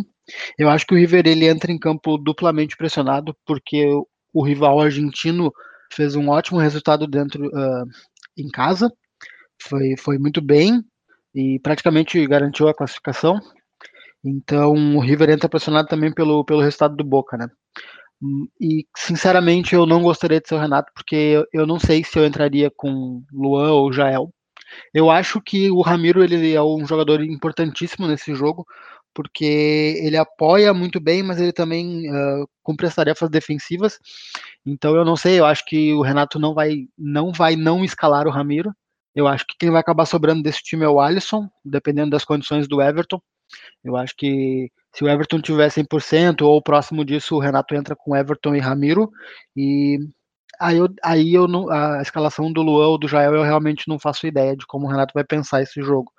Eu 0.58 0.68
acho 0.70 0.86
que 0.86 0.94
o 0.94 0.98
River 0.98 1.26
ele 1.26 1.48
entra 1.48 1.72
em 1.72 1.78
campo 1.78 2.16
duplamente 2.18 2.76
pressionado, 2.76 3.36
porque 3.44 3.86
o 4.32 4.42
rival 4.44 4.80
argentino 4.80 5.52
fez 5.92 6.14
um 6.14 6.28
ótimo 6.28 6.58
resultado 6.58 7.06
dentro 7.06 7.46
uh, 7.46 7.84
em 8.36 8.48
casa, 8.48 8.92
foi, 9.62 9.96
foi 9.96 10.18
muito 10.18 10.40
bem 10.40 10.82
e 11.34 11.58
praticamente 11.60 12.26
garantiu 12.26 12.68
a 12.68 12.74
classificação. 12.74 13.40
Então 14.24 14.96
o 14.96 15.00
River 15.00 15.30
entra 15.30 15.48
pressionado 15.48 15.88
também 15.88 16.12
pelo, 16.12 16.44
pelo 16.44 16.60
resultado 16.60 16.96
do 16.96 17.04
Boca, 17.04 17.36
né? 17.36 17.48
E 18.60 18.86
sinceramente 18.96 19.74
eu 19.74 19.86
não 19.86 20.02
gostaria 20.02 20.40
de 20.40 20.48
ser 20.48 20.54
o 20.54 20.60
Renato, 20.60 20.92
porque 20.94 21.16
eu, 21.16 21.46
eu 21.52 21.66
não 21.66 21.78
sei 21.78 22.04
se 22.04 22.18
eu 22.18 22.26
entraria 22.26 22.70
com 22.70 23.22
Luan 23.32 23.72
ou 23.72 23.92
Jael. 23.92 24.30
Eu 24.94 25.10
acho 25.10 25.40
que 25.40 25.70
o 25.70 25.80
Ramiro 25.80 26.22
ele 26.22 26.52
é 26.54 26.62
um 26.62 26.86
jogador 26.86 27.22
importantíssimo 27.24 28.06
nesse 28.06 28.34
jogo, 28.34 28.66
porque 29.14 29.98
ele 30.02 30.16
apoia 30.16 30.72
muito 30.74 31.00
bem, 31.00 31.22
mas 31.22 31.40
ele 31.40 31.52
também 31.52 32.10
uh, 32.10 32.48
cumpre 32.62 32.86
as 32.86 32.94
tarefas 32.94 33.30
defensivas. 33.30 33.98
Então 34.66 34.94
eu 34.94 35.04
não 35.04 35.16
sei, 35.16 35.40
eu 35.40 35.46
acho 35.46 35.64
que 35.66 35.92
o 35.94 36.02
Renato 36.02 36.38
não 36.38 36.54
vai 36.54 36.86
não 36.98 37.32
vai 37.32 37.56
não 37.56 37.84
escalar 37.84 38.26
o 38.26 38.30
Ramiro. 38.30 38.70
Eu 39.14 39.26
acho 39.26 39.46
que 39.46 39.56
quem 39.58 39.70
vai 39.70 39.80
acabar 39.80 40.06
sobrando 40.06 40.42
desse 40.42 40.62
time 40.62 40.84
é 40.84 40.88
o 40.88 41.00
Alisson, 41.00 41.48
dependendo 41.64 42.10
das 42.10 42.24
condições 42.24 42.68
do 42.68 42.80
Everton. 42.80 43.20
Eu 43.84 43.96
acho 43.96 44.14
que 44.16 44.70
se 44.94 45.04
o 45.04 45.08
Everton 45.08 45.40
tiver 45.40 45.68
100% 45.70 46.42
ou 46.42 46.62
próximo 46.62 47.04
disso, 47.04 47.36
o 47.36 47.40
Renato 47.40 47.74
entra 47.74 47.96
com 47.96 48.16
Everton 48.16 48.54
e 48.54 48.60
Ramiro 48.60 49.10
e 49.56 49.98
Aí 50.60 50.76
eu, 50.76 50.88
aí 51.02 51.32
eu 51.34 51.48
não, 51.48 51.70
a 51.70 52.02
escalação 52.02 52.52
do 52.52 52.60
Luan 52.60 52.88
ou 52.88 52.98
do 52.98 53.08
Jael 53.08 53.34
eu 53.34 53.42
realmente 53.42 53.88
não 53.88 53.98
faço 53.98 54.26
ideia 54.26 54.54
de 54.54 54.66
como 54.66 54.86
o 54.86 54.90
Renato 54.90 55.14
vai 55.14 55.24
pensar 55.24 55.62
esse 55.62 55.80
jogo. 55.80 56.12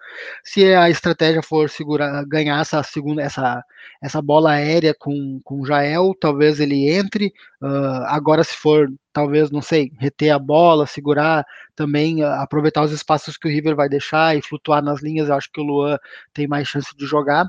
Se 0.43 0.73
a 0.73 0.89
estratégia 0.89 1.43
for 1.43 1.69
segurar, 1.69 2.25
ganhar 2.25 2.60
essa 2.60 2.82
segunda, 2.82 3.21
essa, 3.21 3.63
essa 4.01 4.19
bola 4.19 4.54
aérea 4.54 4.95
com, 4.97 5.39
com 5.43 5.62
o 5.62 5.65
Jael, 5.65 6.15
talvez 6.19 6.60
ele 6.60 6.89
entre. 6.89 7.27
Uh, 7.62 8.04
agora, 8.08 8.43
se 8.43 8.58
for, 8.58 8.91
talvez, 9.13 9.51
não 9.51 9.62
sei, 9.62 9.91
reter 9.99 10.32
a 10.32 10.39
bola, 10.39 10.88
segurar 10.88 11.45
também, 11.75 12.23
uh, 12.23 12.27
aproveitar 12.41 12.82
os 12.84 12.91
espaços 12.91 13.38
que 13.38 13.47
o 13.47 13.51
River 13.51 13.75
vai 13.75 13.88
deixar 13.88 14.36
e 14.36 14.41
flutuar 14.41 14.84
nas 14.84 15.04
linhas, 15.04 15.30
eu 15.30 15.36
acho 15.36 15.51
que 15.51 15.62
o 15.62 15.63
Luan 15.63 15.99
tem 16.34 16.47
mais 16.47 16.67
chance 16.67 16.89
de 16.97 17.06
jogar. 17.06 17.47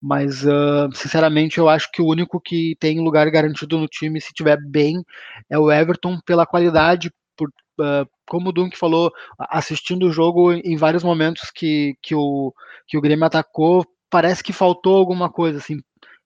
Mas, 0.00 0.44
uh, 0.44 0.88
sinceramente, 0.94 1.58
eu 1.58 1.68
acho 1.68 1.90
que 1.90 2.02
o 2.02 2.06
único 2.06 2.40
que 2.40 2.76
tem 2.78 3.00
lugar 3.00 3.30
garantido 3.30 3.78
no 3.78 3.88
time, 3.88 4.20
se 4.20 4.32
tiver 4.32 4.58
bem, 4.68 5.02
é 5.50 5.58
o 5.58 5.70
Everton, 5.72 6.18
pela 6.24 6.46
qualidade, 6.46 7.10
por, 7.36 7.48
uh, 7.80 8.08
como 8.26 8.50
o 8.50 8.52
Dunk 8.52 8.76
falou, 8.78 9.10
assistindo 9.38 10.06
o 10.06 10.12
jogo 10.12 10.52
em 10.52 10.76
vários 10.76 11.02
momentos 11.02 11.50
que, 11.54 11.94
que, 12.02 12.14
o, 12.14 12.52
que 12.86 12.98
o 12.98 13.00
Grêmio 13.00 13.24
atacou, 13.26 13.84
parece 14.10 14.42
que 14.42 14.52
faltou 14.52 14.96
alguma 14.96 15.30
coisa, 15.30 15.58
assim, 15.58 15.78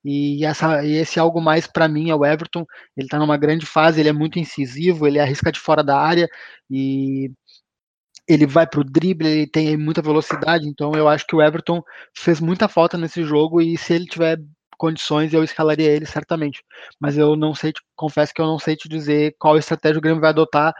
E, 0.05 0.45
essa, 0.45 0.85
e 0.85 0.93
esse 0.95 1.21
algo 1.21 1.41
mais 1.41 1.67
para 1.67 1.89
mim 1.89 2.11
é 2.11 2.15
o 2.15 2.25
Everton. 2.25 2.65
Ele 2.97 3.07
está 3.07 3.19
numa 3.19 3.37
grande 3.37 3.67
fase, 3.67 4.01
ele 4.01 4.09
é 4.09 4.13
muito 4.13 4.39
incisivo, 4.39 5.07
ele 5.07 5.21
arrisca 5.21 5.53
de 5.53 5.61
fora 5.61 5.83
da 5.85 5.99
área 5.99 6.29
e 6.71 7.31
ele 8.33 8.47
vai 8.47 8.67
para 8.67 8.81
o 8.81 8.85
drible, 8.85 9.27
ele 9.27 9.47
tem 9.47 9.77
muita 9.77 10.01
velocidade. 10.01 10.69
Então 10.69 10.93
eu 10.95 11.09
acho 11.09 11.27
que 11.27 11.35
o 11.35 11.43
Everton 11.43 11.83
fez 12.17 12.41
muita 12.41 12.69
falta 12.69 12.97
nesse 12.97 13.25
jogo 13.25 13.61
e 13.61 13.77
se 13.77 13.93
ele 13.93 14.07
tiver 14.07 14.39
condições 14.79 15.35
eu 15.35 15.43
escalaria 15.43 15.91
ele 15.91 16.07
certamente. 16.07 16.63
Mas 16.99 17.19
eu 17.19 17.37
não 17.37 17.55
sei, 17.55 17.73
te, 17.73 17.81
confesso 17.97 18.33
que 18.33 18.41
eu 18.41 18.47
não 18.47 18.59
sei 18.59 18.77
te 18.77 18.89
dizer 18.89 19.35
qual 19.39 19.59
estratégia 19.59 19.99
o 19.99 20.01
Grêmio 20.01 20.21
vai 20.21 20.31
adotar. 20.31 20.73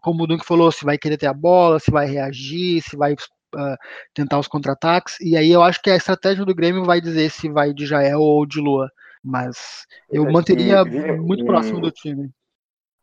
Como 0.00 0.24
o 0.24 0.26
Dunk 0.26 0.46
falou, 0.46 0.72
se 0.72 0.84
vai 0.84 0.96
querer 0.96 1.18
ter 1.18 1.26
a 1.26 1.34
bola, 1.34 1.78
se 1.78 1.90
vai 1.90 2.06
reagir, 2.06 2.82
se 2.82 2.96
vai 2.96 3.12
uh, 3.12 3.76
tentar 4.14 4.38
os 4.38 4.48
contra-ataques, 4.48 5.20
e 5.20 5.36
aí 5.36 5.50
eu 5.50 5.62
acho 5.62 5.82
que 5.82 5.90
a 5.90 5.96
estratégia 5.96 6.44
do 6.44 6.54
Grêmio 6.54 6.84
vai 6.84 7.02
dizer 7.02 7.30
se 7.30 7.50
vai 7.50 7.74
de 7.74 7.84
Jael 7.84 8.20
ou 8.20 8.46
de 8.46 8.60
Lua, 8.60 8.88
mas 9.22 9.86
eu 10.10 10.26
é, 10.26 10.32
manteria 10.32 10.84
muito 10.84 11.42
e, 11.42 11.46
próximo 11.46 11.80
do 11.82 11.90
time. 11.90 12.30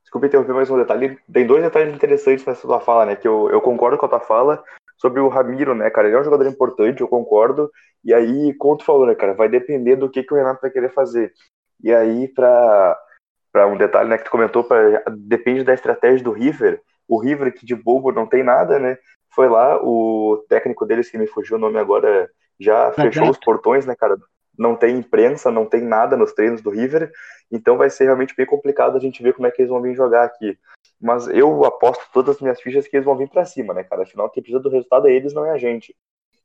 Desculpa 0.06 0.28
interromper 0.28 0.54
mais 0.54 0.70
um 0.70 0.78
detalhe, 0.78 1.20
tem 1.32 1.46
dois 1.46 1.62
detalhes 1.62 1.94
interessantes 1.94 2.46
nessa 2.46 2.62
tua 2.62 2.80
fala, 2.80 3.06
né, 3.06 3.16
que 3.18 3.28
eu, 3.28 3.50
eu 3.50 3.60
concordo 3.60 3.98
com 3.98 4.06
a 4.06 4.10
tua 4.10 4.20
fala 4.22 4.64
sobre 4.98 5.20
o 5.20 5.28
Ramiro, 5.28 5.76
né, 5.76 5.90
cara, 5.90 6.08
ele 6.08 6.16
é 6.16 6.20
um 6.22 6.24
jogador 6.24 6.48
importante, 6.48 7.02
eu 7.02 7.08
concordo, 7.08 7.70
e 8.04 8.14
aí, 8.14 8.54
como 8.54 8.78
tu 8.78 8.86
falou, 8.86 9.06
né, 9.06 9.16
cara, 9.16 9.34
vai 9.34 9.50
depender 9.50 9.98
do 9.98 10.10
que, 10.10 10.24
que 10.24 10.34
o 10.34 10.38
Renato 10.38 10.62
vai 10.62 10.72
querer 10.72 10.94
fazer, 10.94 11.34
e 11.84 11.94
aí, 11.94 12.30
para 12.30 12.98
um 13.68 13.76
detalhe 13.76 14.08
né, 14.08 14.18
que 14.18 14.24
tu 14.24 14.32
comentou, 14.32 14.64
pra, 14.64 15.04
depende 15.10 15.66
da 15.66 15.74
estratégia 15.74 16.24
do 16.24 16.32
River. 16.32 16.82
O 17.08 17.20
River, 17.20 17.54
que 17.54 17.66
de 17.66 17.76
bobo 17.76 18.12
não 18.12 18.26
tem 18.26 18.44
nada, 18.44 18.80
né? 18.80 18.98
foi 19.36 19.50
lá, 19.50 19.78
o 19.84 20.44
técnico 20.48 20.86
deles, 20.86 21.10
que 21.10 21.18
me 21.18 21.28
fugiu 21.28 21.58
o 21.58 21.60
nome 21.60 21.78
agora, 21.78 22.30
já 22.58 22.92
fechou 22.94 23.30
os 23.30 23.38
portões, 23.38 23.86
né, 23.86 23.94
cara? 23.94 24.16
Não 24.58 24.76
tem 24.76 24.98
imprensa, 24.98 25.52
não 25.52 25.66
tem 25.66 25.82
nada 25.82 26.16
nos 26.16 26.34
treinos 26.34 26.62
do 26.62 26.70
River, 26.70 27.12
então 27.52 27.78
vai 27.78 27.90
ser 27.90 28.06
realmente 28.06 28.36
bem 28.36 28.46
complicado 28.46 28.98
a 28.98 29.00
gente 29.00 29.22
ver 29.22 29.34
como 29.34 29.48
é 29.48 29.52
que 29.52 29.62
eles 29.62 29.70
vão 29.70 29.82
vir 29.82 29.96
jogar 29.96 30.24
aqui. 30.24 30.58
Mas 31.02 31.28
eu 31.28 31.66
aposto 31.66 32.04
todas 32.14 32.36
as 32.36 32.42
minhas 32.42 32.62
fichas 32.62 32.88
que 32.88 32.96
eles 32.96 33.06
vão 33.06 33.18
vir 33.18 33.30
para 33.30 33.46
cima, 33.46 33.74
né, 33.74 33.84
cara? 33.84 34.04
Afinal, 34.04 34.30
quem 34.30 34.42
precisa 34.42 34.62
do 34.62 34.70
resultado 34.70 35.08
é 35.08 35.12
eles, 35.12 35.34
não 35.34 35.46
é 35.46 35.52
a 35.52 35.58
gente. 35.58 35.96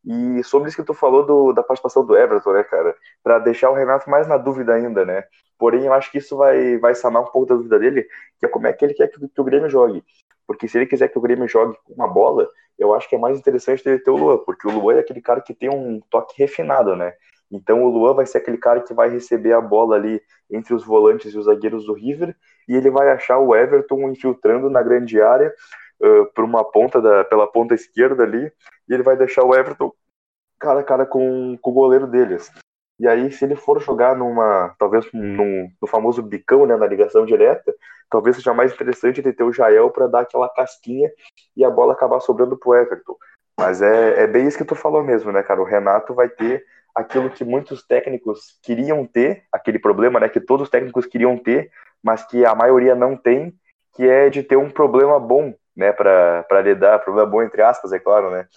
E 0.04 0.42
sobre 0.44 0.68
isso 0.68 0.76
que 0.76 0.86
tu 0.86 0.94
falou 0.94 1.24
do, 1.24 1.52
da 1.52 1.62
participação 1.62 2.04
do 2.04 2.16
Everton, 2.16 2.52
né, 2.52 2.64
cara? 2.64 2.94
Para 3.22 3.38
deixar 3.38 3.70
o 3.70 3.74
Renato 3.74 4.08
mais 4.08 4.26
na 4.26 4.36
dúvida 4.36 4.74
ainda, 4.74 5.04
né? 5.04 5.24
Porém, 5.58 5.84
eu 5.84 5.92
acho 5.92 6.10
que 6.10 6.18
isso 6.18 6.36
vai, 6.36 6.78
vai 6.78 6.94
sanar 6.94 7.22
um 7.22 7.26
pouco 7.26 7.46
da 7.46 7.54
dúvida 7.54 7.78
dele, 7.78 8.06
que 8.38 8.46
é 8.46 8.48
como 8.48 8.66
é 8.66 8.72
que 8.72 8.84
ele 8.84 8.94
quer 8.94 9.08
que, 9.08 9.28
que 9.28 9.40
o 9.40 9.44
Grêmio 9.44 9.68
jogue. 9.68 10.02
Porque 10.46 10.66
se 10.66 10.78
ele 10.78 10.86
quiser 10.86 11.08
que 11.08 11.18
o 11.18 11.20
Grêmio 11.20 11.46
jogue 11.46 11.76
com 11.84 11.92
uma 11.92 12.08
bola, 12.08 12.48
eu 12.78 12.94
acho 12.94 13.08
que 13.08 13.14
é 13.14 13.18
mais 13.18 13.38
interessante 13.38 13.82
ter 13.82 14.10
o 14.10 14.16
Luan, 14.16 14.38
porque 14.38 14.66
o 14.66 14.70
Luan 14.70 14.94
é 14.96 15.00
aquele 15.00 15.20
cara 15.20 15.42
que 15.42 15.54
tem 15.54 15.68
um 15.68 16.00
toque 16.10 16.34
refinado, 16.38 16.96
né? 16.96 17.12
Então 17.50 17.82
o 17.82 17.88
Luan 17.88 18.14
vai 18.14 18.26
ser 18.26 18.38
aquele 18.38 18.58
cara 18.58 18.80
que 18.80 18.94
vai 18.94 19.08
receber 19.08 19.52
a 19.52 19.60
bola 19.60 19.96
ali 19.96 20.22
entre 20.50 20.74
os 20.74 20.84
volantes 20.84 21.32
e 21.32 21.38
os 21.38 21.46
zagueiros 21.46 21.86
do 21.86 21.92
River, 21.92 22.36
e 22.68 22.76
ele 22.76 22.90
vai 22.90 23.10
achar 23.10 23.38
o 23.38 23.54
Everton 23.54 24.08
infiltrando 24.10 24.70
na 24.70 24.82
grande 24.82 25.20
área 25.20 25.52
uh, 26.00 26.26
por 26.34 26.44
uma 26.44 26.64
ponta 26.64 27.00
da, 27.00 27.24
pela 27.24 27.46
ponta 27.46 27.74
esquerda 27.74 28.22
ali, 28.22 28.52
e 28.88 28.94
ele 28.94 29.02
vai 29.02 29.16
deixar 29.16 29.44
o 29.44 29.54
Everton 29.54 29.92
cara 30.60 30.80
a 30.80 30.84
cara 30.84 31.06
com, 31.06 31.58
com 31.60 31.70
o 31.70 31.74
goleiro 31.74 32.06
deles. 32.06 32.52
E 33.00 33.08
aí, 33.08 33.32
se 33.32 33.46
ele 33.46 33.56
for 33.56 33.80
jogar 33.80 34.14
numa, 34.14 34.74
talvez 34.78 35.10
num, 35.10 35.70
no 35.80 35.88
famoso 35.88 36.22
bicão, 36.22 36.66
né, 36.66 36.76
na 36.76 36.86
ligação 36.86 37.24
direta, 37.24 37.74
talvez 38.10 38.36
seja 38.36 38.52
mais 38.52 38.74
interessante 38.74 39.20
ele 39.20 39.32
ter 39.32 39.42
o 39.42 39.52
Jael 39.52 39.88
para 39.90 40.06
dar 40.06 40.20
aquela 40.20 40.50
casquinha 40.50 41.10
e 41.56 41.64
a 41.64 41.70
bola 41.70 41.94
acabar 41.94 42.20
sobrando 42.20 42.58
pro 42.58 42.74
Everton. 42.74 43.16
Mas 43.58 43.80
é, 43.80 44.24
é 44.24 44.26
bem 44.26 44.46
isso 44.46 44.58
que 44.58 44.66
tu 44.66 44.74
falou 44.74 45.02
mesmo, 45.02 45.32
né, 45.32 45.42
cara? 45.42 45.62
O 45.62 45.64
Renato 45.64 46.12
vai 46.12 46.28
ter 46.28 46.62
aquilo 46.94 47.30
que 47.30 47.44
muitos 47.44 47.86
técnicos 47.86 48.58
queriam 48.62 49.06
ter, 49.06 49.44
aquele 49.52 49.78
problema, 49.78 50.20
né, 50.20 50.28
que 50.28 50.40
todos 50.40 50.64
os 50.64 50.70
técnicos 50.70 51.06
queriam 51.06 51.36
ter, 51.36 51.70
mas 52.02 52.26
que 52.26 52.44
a 52.44 52.54
maioria 52.54 52.94
não 52.94 53.16
tem, 53.16 53.54
que 53.94 54.08
é 54.08 54.30
de 54.30 54.42
ter 54.42 54.56
um 54.56 54.70
problema 54.70 55.18
bom, 55.18 55.54
né, 55.76 55.92
para 55.92 56.60
lidar, 56.62 56.98
problema 57.00 57.28
bom 57.28 57.42
entre 57.42 57.62
aspas, 57.62 57.92
é 57.92 57.98
claro, 57.98 58.30
né? 58.30 58.48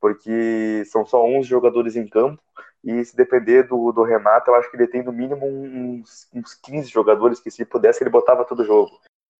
Porque 0.00 0.84
são 0.86 1.04
só 1.04 1.24
11 1.24 1.48
jogadores 1.48 1.96
em 1.96 2.06
campo 2.06 2.40
e 2.84 3.04
se 3.04 3.16
depender 3.16 3.64
do, 3.64 3.92
do 3.92 4.02
Renato, 4.02 4.50
eu 4.50 4.54
acho 4.54 4.70
que 4.70 4.76
ele 4.76 4.86
tem 4.86 5.02
no 5.02 5.12
mínimo 5.12 5.46
uns, 5.46 6.28
uns 6.32 6.54
15 6.54 6.88
jogadores 6.88 7.40
que, 7.40 7.50
se 7.50 7.64
pudesse, 7.64 8.02
ele 8.02 8.10
botava 8.10 8.44
todo 8.44 8.64
jogo. 8.64 8.90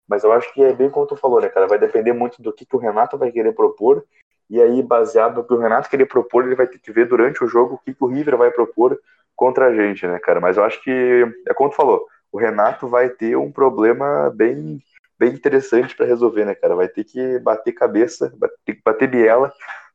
Mas 0.09 0.25
eu 0.25 0.33
acho 0.33 0.53
que 0.53 0.63
é 0.63 0.73
bem 0.73 0.91
como 0.91 1.07
tu 1.07 1.17
falou, 1.17 1.41
né, 1.41 1.49
cara? 1.49 1.67
Vai 1.67 1.79
depender 1.79 2.13
muito 2.13 2.43
do 2.43 2.53
que, 2.53 2.67
que 2.67 2.75
o 2.77 2.79
Renato 2.79 3.17
vai 3.17 3.31
querer 3.31 3.55
propor. 3.55 4.05
E 4.51 4.61
aí, 4.61 4.83
baseado 4.83 5.37
no 5.37 5.45
que 5.45 5.53
o 5.53 5.59
Renato 5.59 5.91
querer 5.91 6.07
propor, 6.07 6.45
ele 6.45 6.55
vai 6.55 6.67
ter 6.67 6.79
que 6.79 6.91
ver 6.91 7.07
durante 7.07 7.45
o 7.45 7.49
jogo 7.49 7.75
o 7.75 7.79
que, 7.79 7.93
que 7.93 8.05
o 8.05 8.07
River 8.07 8.37
vai 8.37 8.51
propor 8.51 8.99
contra 9.37 9.67
a 9.67 9.75
gente, 9.75 10.07
né, 10.07 10.19
cara? 10.19 10.41
Mas 10.41 10.57
eu 10.57 10.65
acho 10.65 10.83
que, 10.83 11.25
é 11.47 11.55
como 11.55 11.71
tu 11.71 11.77
falou, 11.77 12.07
o 12.33 12.39
Renato 12.39 12.89
vai 12.89 13.09
ter 13.11 13.37
um 13.37 13.53
problema 13.53 14.33
bem, 14.35 14.83
bem 15.19 15.33
interessante 15.33 15.95
para 15.95 16.07
resolver, 16.07 16.45
né, 16.45 16.55
cara? 16.55 16.75
Vai 16.75 16.89
ter 16.89 17.05
que 17.05 17.39
bater 17.41 17.73
cabeça, 17.73 18.33
bater, 18.37 18.81
bater 18.85 19.09
biela 19.09 19.53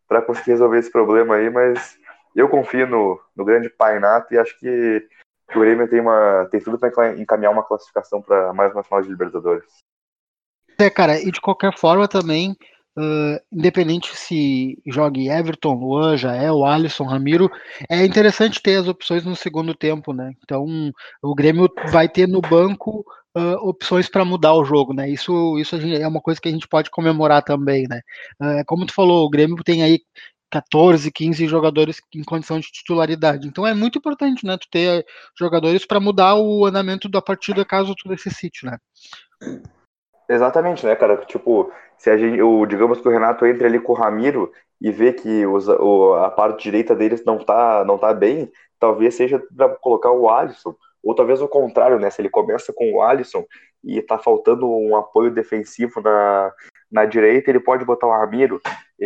para 0.08 0.22
conseguir 0.22 0.52
resolver 0.52 0.78
esse 0.78 0.92
problema 0.92 1.36
aí, 1.36 1.50
mas 1.50 1.98
eu 2.36 2.48
confio 2.48 2.88
no, 2.88 3.20
no 3.36 3.44
grande 3.44 3.70
Painato 3.70 4.34
e 4.34 4.38
acho 4.38 4.58
que, 4.60 5.08
que 5.50 5.58
o 5.58 5.62
Grêmio 5.62 5.90
tem, 5.90 6.00
uma, 6.00 6.48
tem 6.52 6.60
tudo 6.60 6.78
para 6.78 7.18
encaminhar 7.18 7.52
uma 7.52 7.64
classificação 7.64 8.22
para 8.22 8.54
mais 8.54 8.72
uma 8.74 8.84
final 8.84 9.02
de 9.02 9.10
Libertadores. 9.10 9.66
É, 10.80 10.90
cara, 10.90 11.20
e 11.20 11.32
de 11.32 11.40
qualquer 11.40 11.78
forma 11.78 12.08
também, 12.08 12.56
uh, 12.98 13.40
independente 13.52 14.16
se 14.16 14.82
jogue 14.86 15.30
Everton, 15.30 15.74
Luan, 15.74 16.18
Jael, 16.18 16.64
Alisson, 16.66 17.06
Ramiro, 17.06 17.50
é 17.90 18.06
interessante 18.06 18.62
ter 18.62 18.78
as 18.78 18.88
opções 18.88 19.26
no 19.26 19.36
segundo 19.36 19.74
tempo, 19.74 20.14
né? 20.14 20.34
Então, 20.44 20.66
o 21.22 21.36
Grêmio 21.36 21.70
vai 21.92 22.08
ter 22.08 22.28
no 22.28 22.42
banco 22.42 23.06
Uh, 23.36 23.58
opções 23.68 24.08
para 24.08 24.24
mudar 24.24 24.54
o 24.54 24.64
jogo, 24.64 24.94
né? 24.94 25.10
Isso, 25.10 25.58
isso 25.58 25.76
é 25.76 26.08
uma 26.08 26.22
coisa 26.22 26.40
que 26.40 26.48
a 26.48 26.52
gente 26.52 26.68
pode 26.68 26.92
comemorar 26.92 27.42
também, 27.42 27.88
né? 27.90 28.02
Uh, 28.40 28.64
como 28.68 28.86
tu 28.86 28.94
falou, 28.94 29.26
o 29.26 29.30
Grêmio 29.32 29.56
tem 29.64 29.82
aí 29.82 30.02
14, 30.54 31.12
15 31.12 31.48
jogadores 31.48 32.00
em 32.14 32.24
condição 32.24 32.60
de 32.60 32.68
titularidade. 32.72 33.48
Então 33.48 33.66
é 33.66 33.74
muito 33.74 33.98
importante, 33.98 34.46
né, 34.46 34.56
tu 34.56 34.68
ter 34.70 35.04
jogadores 35.36 35.84
para 35.84 36.00
mudar 36.00 36.36
o 36.36 36.64
andamento 36.64 37.10
da 37.10 37.24
partida 37.24 37.66
caso 37.66 37.96
tu 37.96 38.08
necessite, 38.08 38.64
né? 38.64 38.78
Exatamente, 40.30 40.86
né, 40.86 40.96
cara? 40.96 41.18
Tipo, 41.26 41.72
se 42.04 42.10
a 42.10 42.18
gente, 42.18 42.42
o, 42.42 42.66
digamos 42.66 43.00
que 43.00 43.08
o 43.08 43.12
Renato 43.12 43.46
entre 43.46 43.66
ali 43.66 43.80
com 43.80 43.94
o 43.94 43.96
Ramiro 43.96 44.52
e 44.82 44.92
vê 44.92 45.14
que 45.14 45.46
os, 45.46 45.70
o, 45.70 46.16
a 46.16 46.30
parte 46.30 46.64
direita 46.64 46.94
deles 46.94 47.24
não 47.24 47.38
tá, 47.38 47.86
não 47.86 47.98
tá 47.98 48.14
bem, 48.14 48.52
talvez 48.78 49.16
seja 49.16 49.42
para 49.56 49.70
colocar 49.78 50.12
o 50.12 50.30
Alisson, 50.30 50.76
ou 51.02 51.16
talvez 51.16 51.42
o 51.42 51.48
contrário, 51.48 51.98
né? 51.98 52.10
Se 52.10 52.22
ele 52.22 52.30
começa 52.30 52.74
com 52.74 52.92
o 52.92 53.02
Alisson 53.02 53.46
e 53.82 54.02
tá 54.02 54.20
faltando 54.20 54.70
um 54.70 54.98
apoio 54.98 55.32
defensivo 55.32 56.02
na, 56.02 56.52
na 56.92 57.06
direita, 57.06 57.50
ele 57.50 57.62
pode 57.62 57.86
botar 57.86 58.08
o 58.08 58.12
Ramiro. 58.12 58.60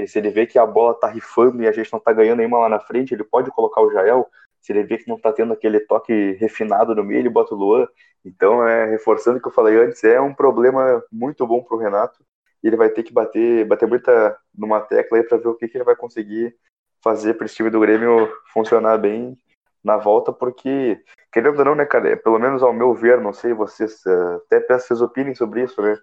se 0.08 0.18
ele 0.18 0.32
vê 0.32 0.48
que 0.48 0.58
a 0.58 0.66
bola 0.66 0.96
tá 0.96 1.08
rifando 1.08 1.62
e 1.62 1.68
a 1.68 1.72
gente 1.72 1.94
não 1.94 2.00
tá 2.00 2.12
ganhando 2.12 2.40
nenhuma 2.40 2.58
lá 2.58 2.70
na 2.70 2.80
frente, 2.80 3.14
ele 3.14 3.24
pode 3.24 3.52
colocar 3.52 3.80
o 3.80 3.92
Jael. 3.92 4.28
Se 4.60 4.74
ele 4.74 4.82
vê 4.82 4.98
que 4.98 5.08
não 5.08 5.20
tá 5.20 5.32
tendo 5.32 5.54
aquele 5.54 5.82
toque 5.82 6.32
refinado 6.40 6.96
no 6.96 7.04
meio, 7.04 7.20
ele 7.20 7.30
bota 7.30 7.54
o 7.54 7.58
Luan. 7.60 7.88
Então, 8.26 8.68
é, 8.68 8.86
reforçando 8.86 9.38
o 9.38 9.42
que 9.42 9.50
eu 9.50 9.54
falei 9.54 9.78
antes, 9.78 10.04
é 10.04 10.20
um 10.20 10.34
problema 10.34 11.04
muito 11.12 11.46
bom 11.46 11.62
pro 11.62 11.78
Renato. 11.78 12.26
Ele 12.68 12.78
vai 12.78 12.90
ter 12.90 13.04
que 13.04 13.14
bater, 13.14 13.66
bater 13.66 13.88
muita 13.88 14.38
numa 14.56 14.82
tecla 14.82 15.18
aí 15.18 15.24
para 15.24 15.38
ver 15.38 15.48
o 15.48 15.56
que, 15.56 15.68
que 15.68 15.78
ele 15.78 15.86
vai 15.86 15.96
conseguir 15.96 16.56
fazer 17.04 17.36
para 17.36 17.46
esse 17.46 17.56
time 17.56 17.70
do 17.70 17.80
Grêmio 17.80 18.32
funcionar 18.52 18.98
bem 18.98 19.38
na 19.84 19.98
volta, 19.98 20.34
porque, 20.34 21.02
querendo 21.32 21.60
ou 21.60 21.66
não, 21.66 21.76
né, 21.76 21.86
cara, 21.86 22.18
pelo 22.18 22.40
menos 22.40 22.62
ao 22.62 22.74
meu 22.74 22.94
ver, 22.94 23.22
não 23.22 23.32
sei, 23.32 23.54
vocês 23.54 24.06
eh, 24.06 24.36
até 24.46 24.60
peço 24.60 24.88
vocês 24.88 25.02
opinem 25.02 25.34
sobre 25.34 25.64
isso, 25.64 25.82
né? 25.82 25.98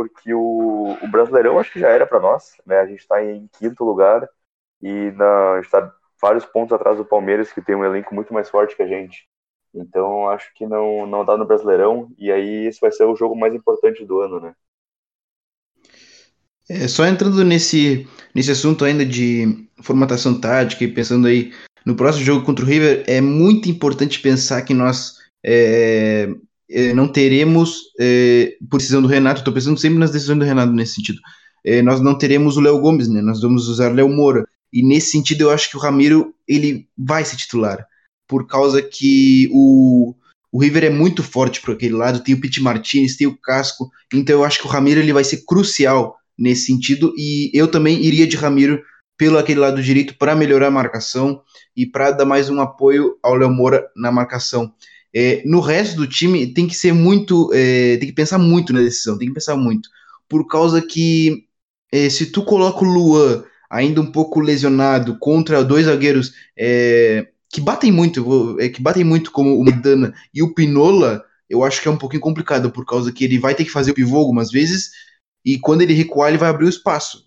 porque 0.00 0.32
o, 0.32 0.96
o 1.02 1.08
Brasileirão 1.08 1.58
acho 1.58 1.72
que 1.72 1.80
já 1.80 1.88
era 1.88 2.06
para 2.06 2.18
nós, 2.18 2.56
né? 2.64 2.80
A 2.80 2.86
gente 2.86 3.00
está 3.00 3.22
em 3.22 3.46
quinto 3.58 3.84
lugar 3.84 4.26
e 4.80 5.10
na, 5.10 5.60
está 5.60 5.94
vários 6.18 6.46
pontos 6.46 6.72
atrás 6.72 6.96
do 6.96 7.04
Palmeiras, 7.04 7.52
que 7.52 7.60
tem 7.60 7.74
um 7.74 7.84
elenco 7.84 8.14
muito 8.14 8.32
mais 8.32 8.48
forte 8.48 8.74
que 8.74 8.82
a 8.82 8.86
gente. 8.86 9.28
Então 9.74 10.26
acho 10.30 10.54
que 10.54 10.66
não, 10.66 11.06
não 11.06 11.22
dá 11.22 11.36
no 11.36 11.44
Brasileirão 11.44 12.10
e 12.16 12.32
aí 12.32 12.66
esse 12.66 12.80
vai 12.80 12.90
ser 12.90 13.04
o 13.04 13.14
jogo 13.14 13.36
mais 13.36 13.54
importante 13.54 14.02
do 14.02 14.20
ano, 14.20 14.40
né? 14.40 14.54
É, 16.68 16.86
só 16.86 17.06
entrando 17.06 17.44
nesse, 17.44 18.06
nesse 18.34 18.50
assunto 18.50 18.84
ainda 18.84 19.04
de 19.04 19.66
formatação 19.82 20.38
tática 20.38 20.84
e 20.84 20.88
pensando 20.88 21.26
aí 21.26 21.52
no 21.84 21.94
próximo 21.94 22.24
jogo 22.24 22.44
contra 22.44 22.64
o 22.64 22.68
River, 22.68 23.04
é 23.06 23.20
muito 23.20 23.68
importante 23.68 24.20
pensar 24.20 24.62
que 24.62 24.74
nós 24.74 25.14
é, 25.44 26.28
eh, 26.70 26.94
não 26.94 27.08
teremos, 27.08 27.80
eh, 27.98 28.56
por 28.70 28.78
decisão 28.78 29.02
do 29.02 29.08
Renato, 29.08 29.40
estou 29.40 29.52
pensando 29.52 29.78
sempre 29.78 29.98
nas 29.98 30.12
decisões 30.12 30.38
do 30.38 30.44
Renato 30.44 30.72
nesse 30.72 30.94
sentido, 30.94 31.18
eh, 31.64 31.82
nós 31.82 32.00
não 32.00 32.16
teremos 32.16 32.56
o 32.56 32.60
Léo 32.60 32.78
Gomes, 32.80 33.08
né? 33.08 33.20
Nós 33.20 33.40
vamos 33.40 33.68
usar 33.68 33.90
o 33.90 33.94
Léo 33.94 34.08
Moura. 34.08 34.46
E 34.72 34.82
nesse 34.82 35.10
sentido, 35.10 35.42
eu 35.42 35.50
acho 35.50 35.68
que 35.68 35.76
o 35.76 35.80
Ramiro 35.80 36.32
ele 36.46 36.86
vai 36.96 37.24
ser 37.24 37.36
titular, 37.36 37.84
por 38.28 38.46
causa 38.46 38.80
que 38.80 39.48
o, 39.52 40.14
o 40.52 40.60
River 40.60 40.84
é 40.84 40.90
muito 40.90 41.22
forte 41.24 41.60
para 41.60 41.74
aquele 41.74 41.94
lado, 41.94 42.22
tem 42.22 42.34
o 42.34 42.40
Pete 42.40 42.62
Martinez, 42.62 43.16
tem 43.16 43.26
o 43.26 43.36
Casco, 43.36 43.90
então 44.14 44.36
eu 44.36 44.44
acho 44.44 44.60
que 44.60 44.66
o 44.66 44.70
Ramiro 44.70 45.00
ele 45.00 45.12
vai 45.12 45.24
ser 45.24 45.44
crucial 45.44 46.16
nesse 46.40 46.66
sentido, 46.66 47.12
e 47.16 47.50
eu 47.52 47.68
também 47.68 48.02
iria 48.02 48.26
de 48.26 48.36
Ramiro 48.36 48.82
pelo 49.18 49.36
aquele 49.36 49.60
lado 49.60 49.82
direito 49.82 50.16
para 50.16 50.34
melhorar 50.34 50.68
a 50.68 50.70
marcação 50.70 51.42
e 51.76 51.84
para 51.86 52.10
dar 52.10 52.24
mais 52.24 52.48
um 52.48 52.58
apoio 52.58 53.18
ao 53.22 53.34
Léo 53.34 53.50
Moura 53.50 53.86
na 53.94 54.10
marcação. 54.10 54.72
É, 55.14 55.42
no 55.44 55.60
resto 55.60 55.96
do 55.96 56.06
time 56.06 56.46
tem 56.54 56.66
que 56.66 56.74
ser 56.74 56.94
muito, 56.94 57.50
é, 57.52 57.98
tem 57.98 58.08
que 58.08 58.14
pensar 58.14 58.38
muito 58.38 58.72
na 58.72 58.80
decisão, 58.80 59.18
tem 59.18 59.28
que 59.28 59.34
pensar 59.34 59.56
muito, 59.56 59.90
por 60.26 60.46
causa 60.46 60.80
que 60.80 61.44
é, 61.92 62.08
se 62.08 62.26
tu 62.26 62.42
coloca 62.42 62.82
o 62.82 62.88
Luan 62.88 63.44
ainda 63.68 64.00
um 64.00 64.10
pouco 64.10 64.40
lesionado 64.40 65.18
contra 65.18 65.62
dois 65.62 65.84
zagueiros 65.86 66.32
é, 66.56 67.28
que 67.52 67.60
batem 67.60 67.92
muito, 67.92 68.56
é, 68.58 68.68
que 68.68 68.80
batem 68.80 69.04
muito 69.04 69.30
como 69.32 69.58
o 69.58 69.64
Medana 69.64 70.14
e 70.32 70.42
o 70.42 70.54
Pinola, 70.54 71.22
eu 71.48 71.62
acho 71.64 71.82
que 71.82 71.88
é 71.88 71.90
um 71.90 71.98
pouquinho 71.98 72.22
complicado, 72.22 72.70
por 72.70 72.86
causa 72.86 73.12
que 73.12 73.24
ele 73.24 73.38
vai 73.38 73.54
ter 73.54 73.64
que 73.64 73.70
fazer 73.70 73.90
o 73.90 73.94
pivô 73.94 74.16
algumas 74.16 74.50
vezes, 74.50 74.90
e 75.44 75.58
quando 75.58 75.82
ele 75.82 75.94
recuar, 75.94 76.28
ele 76.28 76.38
vai 76.38 76.50
abrir 76.50 76.66
o 76.66 76.68
espaço. 76.68 77.26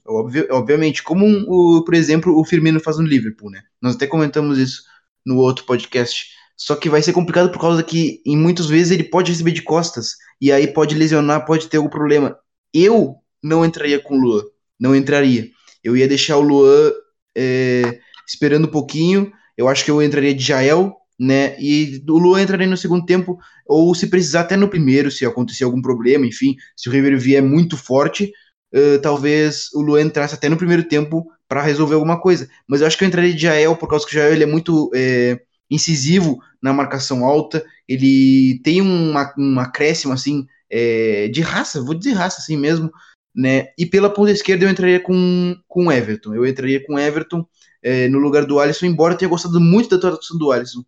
obviamente, 0.51 1.01
como, 1.01 1.25
um, 1.25 1.45
o, 1.47 1.83
por 1.83 1.93
exemplo, 1.93 2.37
o 2.37 2.45
Firmino 2.45 2.79
faz 2.79 2.97
no 2.97 3.05
Liverpool, 3.05 3.49
né? 3.49 3.61
Nós 3.81 3.95
até 3.95 4.05
comentamos 4.05 4.57
isso 4.57 4.83
no 5.25 5.37
outro 5.37 5.65
podcast. 5.65 6.27
Só 6.55 6.75
que 6.75 6.89
vai 6.89 7.01
ser 7.01 7.13
complicado 7.13 7.51
por 7.51 7.59
causa 7.59 7.83
que, 7.83 8.21
em 8.25 8.37
muitas 8.37 8.67
vezes, 8.67 8.91
ele 8.91 9.03
pode 9.03 9.31
receber 9.31 9.51
de 9.51 9.63
costas, 9.63 10.15
e 10.39 10.51
aí 10.51 10.67
pode 10.67 10.95
lesionar, 10.95 11.45
pode 11.45 11.67
ter 11.67 11.77
algum 11.77 11.89
problema. 11.89 12.37
Eu 12.73 13.15
não 13.41 13.65
entraria 13.65 13.99
com 13.99 14.15
o 14.15 14.19
Luan, 14.19 14.43
não 14.79 14.95
entraria. 14.95 15.49
Eu 15.83 15.97
ia 15.97 16.07
deixar 16.07 16.37
o 16.37 16.41
Luan 16.41 16.91
é, 17.35 17.99
esperando 18.27 18.65
um 18.65 18.71
pouquinho, 18.71 19.31
eu 19.57 19.67
acho 19.67 19.83
que 19.83 19.91
eu 19.91 20.01
entraria 20.01 20.33
de 20.33 20.43
Jael, 20.43 20.95
né? 21.19 21.55
E 21.59 22.03
o 22.07 22.17
Luan 22.17 22.41
entraria 22.41 22.67
no 22.67 22.77
segundo 22.77 23.05
tempo, 23.05 23.37
ou 23.65 23.93
se 23.95 24.07
precisar 24.07 24.41
até 24.41 24.55
no 24.55 24.69
primeiro, 24.69 25.11
se 25.11 25.25
acontecer 25.25 25.63
algum 25.63 25.81
problema, 25.81 26.25
enfim, 26.25 26.55
se 26.75 26.89
o 26.89 26.91
River 26.91 27.19
vier 27.19 27.41
muito 27.41 27.77
forte, 27.77 28.31
uh, 28.73 28.99
talvez 29.01 29.69
o 29.73 29.81
Luan 29.81 30.01
entrasse 30.01 30.35
até 30.35 30.49
no 30.49 30.57
primeiro 30.57 30.83
tempo 30.83 31.25
para 31.47 31.61
resolver 31.61 31.95
alguma 31.95 32.19
coisa. 32.19 32.49
Mas 32.67 32.81
eu 32.81 32.87
acho 32.87 32.97
que 32.97 33.03
eu 33.03 33.07
entraria 33.07 33.33
de 33.33 33.41
Jael, 33.41 33.75
por 33.75 33.87
causa 33.87 34.05
que 34.05 34.11
o 34.11 34.15
Jael 34.15 34.33
ele 34.33 34.43
é 34.43 34.47
muito 34.47 34.89
é, 34.93 35.39
incisivo 35.69 36.39
na 36.61 36.73
marcação 36.73 37.25
alta, 37.25 37.63
ele 37.87 38.59
tem 38.63 38.81
uma, 38.81 39.33
um 39.37 39.59
acréscimo 39.59 40.13
assim 40.13 40.45
é, 40.69 41.27
de 41.27 41.41
raça, 41.41 41.83
vou 41.83 41.93
dizer 41.93 42.13
raça 42.13 42.39
assim 42.39 42.57
mesmo, 42.57 42.91
né? 43.35 43.67
E 43.77 43.85
pela 43.85 44.09
ponta 44.09 44.31
esquerda 44.31 44.65
eu 44.65 44.69
entraria 44.69 44.99
com 44.99 45.55
com 45.67 45.91
Everton, 45.91 46.33
eu 46.33 46.45
entraria 46.45 46.83
com 46.85 46.97
Everton 46.97 47.45
é, 47.83 48.07
no 48.07 48.19
lugar 48.19 48.45
do 48.45 48.59
Alisson, 48.59 48.85
embora 48.85 49.15
tenha 49.15 49.29
gostado 49.29 49.59
muito 49.59 49.89
da 49.89 50.07
atuação 50.07 50.37
do 50.37 50.51
Alisson. 50.51 50.83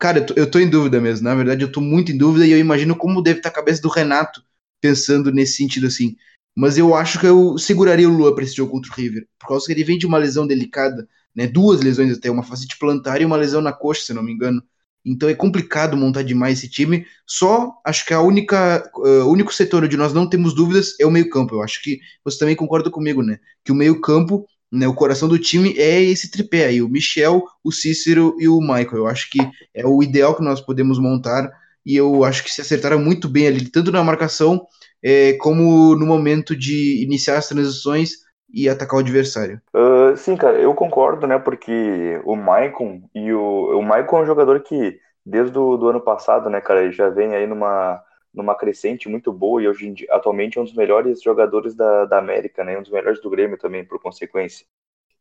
Cara, 0.00 0.18
eu 0.18 0.26
tô, 0.26 0.34
eu 0.34 0.50
tô, 0.50 0.58
em 0.58 0.68
dúvida 0.68 1.00
mesmo. 1.00 1.24
Na 1.24 1.34
verdade, 1.34 1.62
eu 1.62 1.70
tô 1.70 1.80
muito 1.80 2.10
em 2.10 2.16
dúvida 2.16 2.46
e 2.46 2.52
eu 2.52 2.58
imagino 2.58 2.96
como 2.96 3.22
deve 3.22 3.40
estar 3.40 3.50
a 3.50 3.52
cabeça 3.52 3.82
do 3.82 3.88
Renato 3.88 4.42
pensando 4.80 5.30
nesse 5.30 5.54
sentido 5.58 5.86
assim. 5.86 6.16
Mas 6.56 6.78
eu 6.78 6.94
acho 6.94 7.20
que 7.20 7.26
eu 7.26 7.58
seguraria 7.58 8.08
o 8.08 8.16
Lua 8.16 8.34
para 8.34 8.44
esse 8.44 8.56
jogo 8.56 8.72
contra 8.72 8.90
o 8.90 8.94
River, 8.94 9.26
por 9.38 9.48
causa 9.48 9.66
que 9.66 9.72
ele 9.72 9.84
vem 9.84 9.98
de 9.98 10.06
uma 10.06 10.18
lesão 10.18 10.46
delicada, 10.46 11.06
né? 11.34 11.46
Duas 11.46 11.82
lesões 11.82 12.16
até, 12.16 12.30
uma 12.30 12.42
facite 12.42 12.78
plantar 12.78 13.20
e 13.20 13.24
uma 13.26 13.36
lesão 13.36 13.60
na 13.60 13.72
coxa, 13.72 14.02
se 14.02 14.14
não 14.14 14.22
me 14.22 14.32
engano. 14.32 14.62
Então 15.04 15.28
é 15.28 15.34
complicado 15.34 15.96
montar 15.96 16.22
demais 16.22 16.58
esse 16.58 16.68
time. 16.68 17.06
Só 17.26 17.74
acho 17.84 18.04
que 18.06 18.14
a 18.14 18.20
única, 18.22 18.90
uh, 18.96 19.30
único 19.30 19.52
setor 19.52 19.84
onde 19.84 19.96
nós 19.98 20.12
não 20.14 20.28
temos 20.28 20.54
dúvidas 20.54 20.94
é 20.98 21.06
o 21.06 21.10
meio-campo. 21.10 21.54
Eu 21.54 21.62
acho 21.62 21.82
que 21.82 22.00
você 22.24 22.38
também 22.38 22.56
concorda 22.56 22.90
comigo, 22.90 23.22
né? 23.22 23.38
Que 23.64 23.72
o 23.72 23.74
meio-campo 23.74 24.46
né, 24.72 24.86
o 24.86 24.94
coração 24.94 25.28
do 25.28 25.38
time 25.38 25.74
é 25.76 26.00
esse 26.00 26.30
tripé 26.30 26.66
aí, 26.66 26.80
o 26.80 26.88
Michel, 26.88 27.44
o 27.64 27.72
Cícero 27.72 28.36
e 28.38 28.48
o 28.48 28.60
Michael. 28.60 28.98
Eu 28.98 29.06
acho 29.06 29.28
que 29.30 29.38
é 29.74 29.86
o 29.86 30.02
ideal 30.02 30.34
que 30.34 30.44
nós 30.44 30.60
podemos 30.60 30.98
montar 30.98 31.50
e 31.84 31.96
eu 31.96 32.24
acho 32.24 32.44
que 32.44 32.52
se 32.52 32.60
acertaram 32.60 32.98
muito 32.98 33.28
bem 33.28 33.46
ali, 33.46 33.68
tanto 33.68 33.90
na 33.90 34.04
marcação 34.04 34.66
é, 35.02 35.32
como 35.34 35.96
no 35.96 36.06
momento 36.06 36.54
de 36.54 37.02
iniciar 37.02 37.38
as 37.38 37.48
transições 37.48 38.10
e 38.52 38.68
atacar 38.68 38.96
o 38.96 39.00
adversário. 39.00 39.60
Uh, 39.74 40.16
sim, 40.16 40.36
cara, 40.36 40.58
eu 40.58 40.74
concordo, 40.74 41.26
né, 41.26 41.38
porque 41.38 42.20
o 42.24 42.36
Maicon 42.36 43.02
e 43.14 43.32
o, 43.32 43.78
o 43.78 43.82
Maicon 43.82 44.18
é 44.18 44.22
um 44.22 44.26
jogador 44.26 44.60
que 44.60 44.98
desde 45.24 45.56
o 45.58 45.76
do 45.76 45.88
ano 45.88 46.00
passado, 46.00 46.50
né, 46.50 46.60
cara, 46.60 46.82
ele 46.82 46.92
já 46.92 47.08
vem 47.08 47.34
aí 47.34 47.46
numa 47.46 48.02
numa 48.32 48.54
crescente 48.54 49.08
muito 49.08 49.32
boa 49.32 49.62
e 49.62 49.68
hoje 49.68 49.88
em 49.88 49.92
dia, 49.92 50.08
atualmente 50.10 50.58
é 50.58 50.60
um 50.60 50.64
dos 50.64 50.74
melhores 50.74 51.22
jogadores 51.22 51.74
da, 51.74 52.04
da 52.04 52.18
América, 52.18 52.64
né? 52.64 52.78
Um 52.78 52.82
dos 52.82 52.90
melhores 52.90 53.20
do 53.20 53.30
Grêmio 53.30 53.58
também, 53.58 53.84
por 53.84 54.00
consequência. 54.00 54.66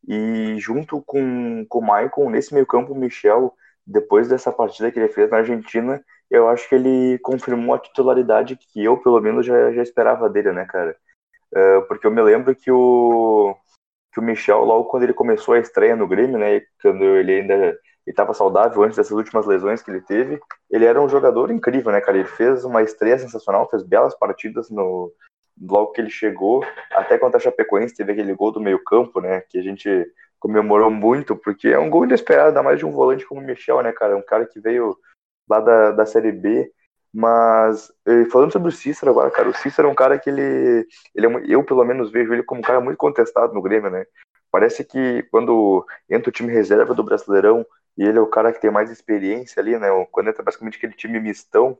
E 0.08 0.56
junto 0.60 1.02
com, 1.02 1.66
com 1.68 1.80
o 1.80 1.86
Maicon, 1.86 2.30
nesse 2.30 2.54
meio 2.54 2.66
campo, 2.66 2.94
o 2.94 2.96
Michel, 2.96 3.54
depois 3.86 4.28
dessa 4.28 4.52
partida 4.52 4.92
que 4.92 5.00
ele 5.00 5.10
fez 5.10 5.30
na 5.30 5.38
Argentina, 5.38 6.04
eu 6.30 6.48
acho 6.48 6.70
que 6.70 6.76
ele 6.76 7.18
confirmou 7.20 7.76
a 7.76 7.80
titularidade 7.80 8.56
que 8.56 8.84
eu, 8.84 8.98
pelo 8.98 9.20
menos, 9.20 9.46
já, 9.46 9.72
já 9.74 9.82
esperava 9.82 10.30
dele, 10.30 10.52
né, 10.52 10.66
cara? 10.66 10.96
Uh, 11.52 11.82
porque 11.88 12.06
eu 12.06 12.12
me 12.12 12.22
lembro 12.22 12.56
que 12.56 12.72
o, 12.72 13.56
que 14.14 14.20
o 14.20 14.24
Michel, 14.24 14.64
logo 14.64 14.86
quando 14.86 15.04
ele 15.04 15.14
começou 15.14 15.56
a 15.56 15.60
estreia 15.60 15.96
no 15.96 16.08
Grêmio, 16.08 16.38
né, 16.38 16.62
quando 16.82 17.04
ele 17.04 17.42
ainda 17.42 17.80
ele 18.10 18.14
estava 18.14 18.34
saudável 18.34 18.82
antes 18.82 18.98
dessas 18.98 19.12
últimas 19.12 19.46
lesões 19.46 19.84
que 19.84 19.92
ele 19.92 20.02
teve. 20.02 20.42
Ele 20.70 20.84
era 20.84 21.00
um 21.00 21.08
jogador 21.08 21.52
incrível, 21.52 21.92
né, 21.92 22.02
cara? 22.02 22.18
Ele 22.18 22.28
fez 22.28 22.66
uma 22.66 22.82
estreia 22.82 23.20
sensacional, 23.20 23.70
fez 23.70 23.84
belas 23.84 24.18
partidas 24.18 24.68
no 24.72 25.14
logo 25.62 25.92
que 25.92 26.02
ele 26.02 26.10
chegou, 26.10 26.66
até 26.92 27.18
contra 27.18 27.38
a 27.38 27.40
Chapecoense 27.40 27.94
teve 27.94 28.14
aquele 28.14 28.34
gol 28.34 28.50
do 28.50 28.62
meio-campo, 28.62 29.20
né, 29.20 29.42
que 29.42 29.60
a 29.60 29.62
gente 29.62 29.90
comemorou 30.40 30.90
muito, 30.90 31.36
porque 31.36 31.68
é 31.68 31.78
um 31.78 31.90
gol 31.90 32.06
inesperado, 32.06 32.48
ainda 32.48 32.64
mais 32.64 32.80
de 32.80 32.86
um 32.86 32.92
volante 32.92 33.26
como 33.26 33.42
o 33.42 33.44
Michel, 33.44 33.84
né, 33.84 33.92
cara? 33.92 34.16
Um 34.16 34.22
cara 34.22 34.46
que 34.46 34.58
veio 34.60 34.98
lá 35.50 35.60
da, 35.60 35.92
da 35.92 36.06
Série 36.06 36.32
B. 36.32 36.72
Mas, 37.14 37.92
falando 38.32 38.54
sobre 38.54 38.70
o 38.70 38.72
Cícero 38.72 39.12
agora, 39.12 39.30
cara, 39.32 39.50
o 39.50 39.54
Cícero 39.54 39.88
é 39.88 39.92
um 39.92 39.96
cara 39.96 40.18
que 40.18 40.30
ele, 40.30 40.88
ele 41.14 41.28
é, 41.28 41.44
eu 41.48 41.64
pelo 41.64 41.84
menos 41.84 42.10
vejo 42.10 42.32
ele 42.32 42.44
como 42.44 42.62
um 42.62 42.64
cara 42.64 42.80
muito 42.80 42.98
contestado 42.98 43.54
no 43.54 43.62
Grêmio, 43.62 43.90
né? 43.90 44.06
Parece 44.52 44.84
que 44.84 45.24
quando 45.32 45.86
entra 46.10 46.30
o 46.30 46.32
time 46.32 46.52
reserva 46.54 46.94
do 46.94 47.04
Brasileirão, 47.04 47.66
e 47.98 48.04
ele 48.04 48.18
é 48.18 48.22
o 48.22 48.28
cara 48.28 48.52
que 48.52 48.62
tem 48.62 48.72
mais 48.72 48.90
experiência 48.90 49.60
ali, 49.62 49.78
né? 49.78 49.88
Quando 50.12 50.30
entra 50.30 50.44
basicamente 50.44 50.78
aquele 50.78 50.94
time 50.94 51.20
mistão, 51.20 51.78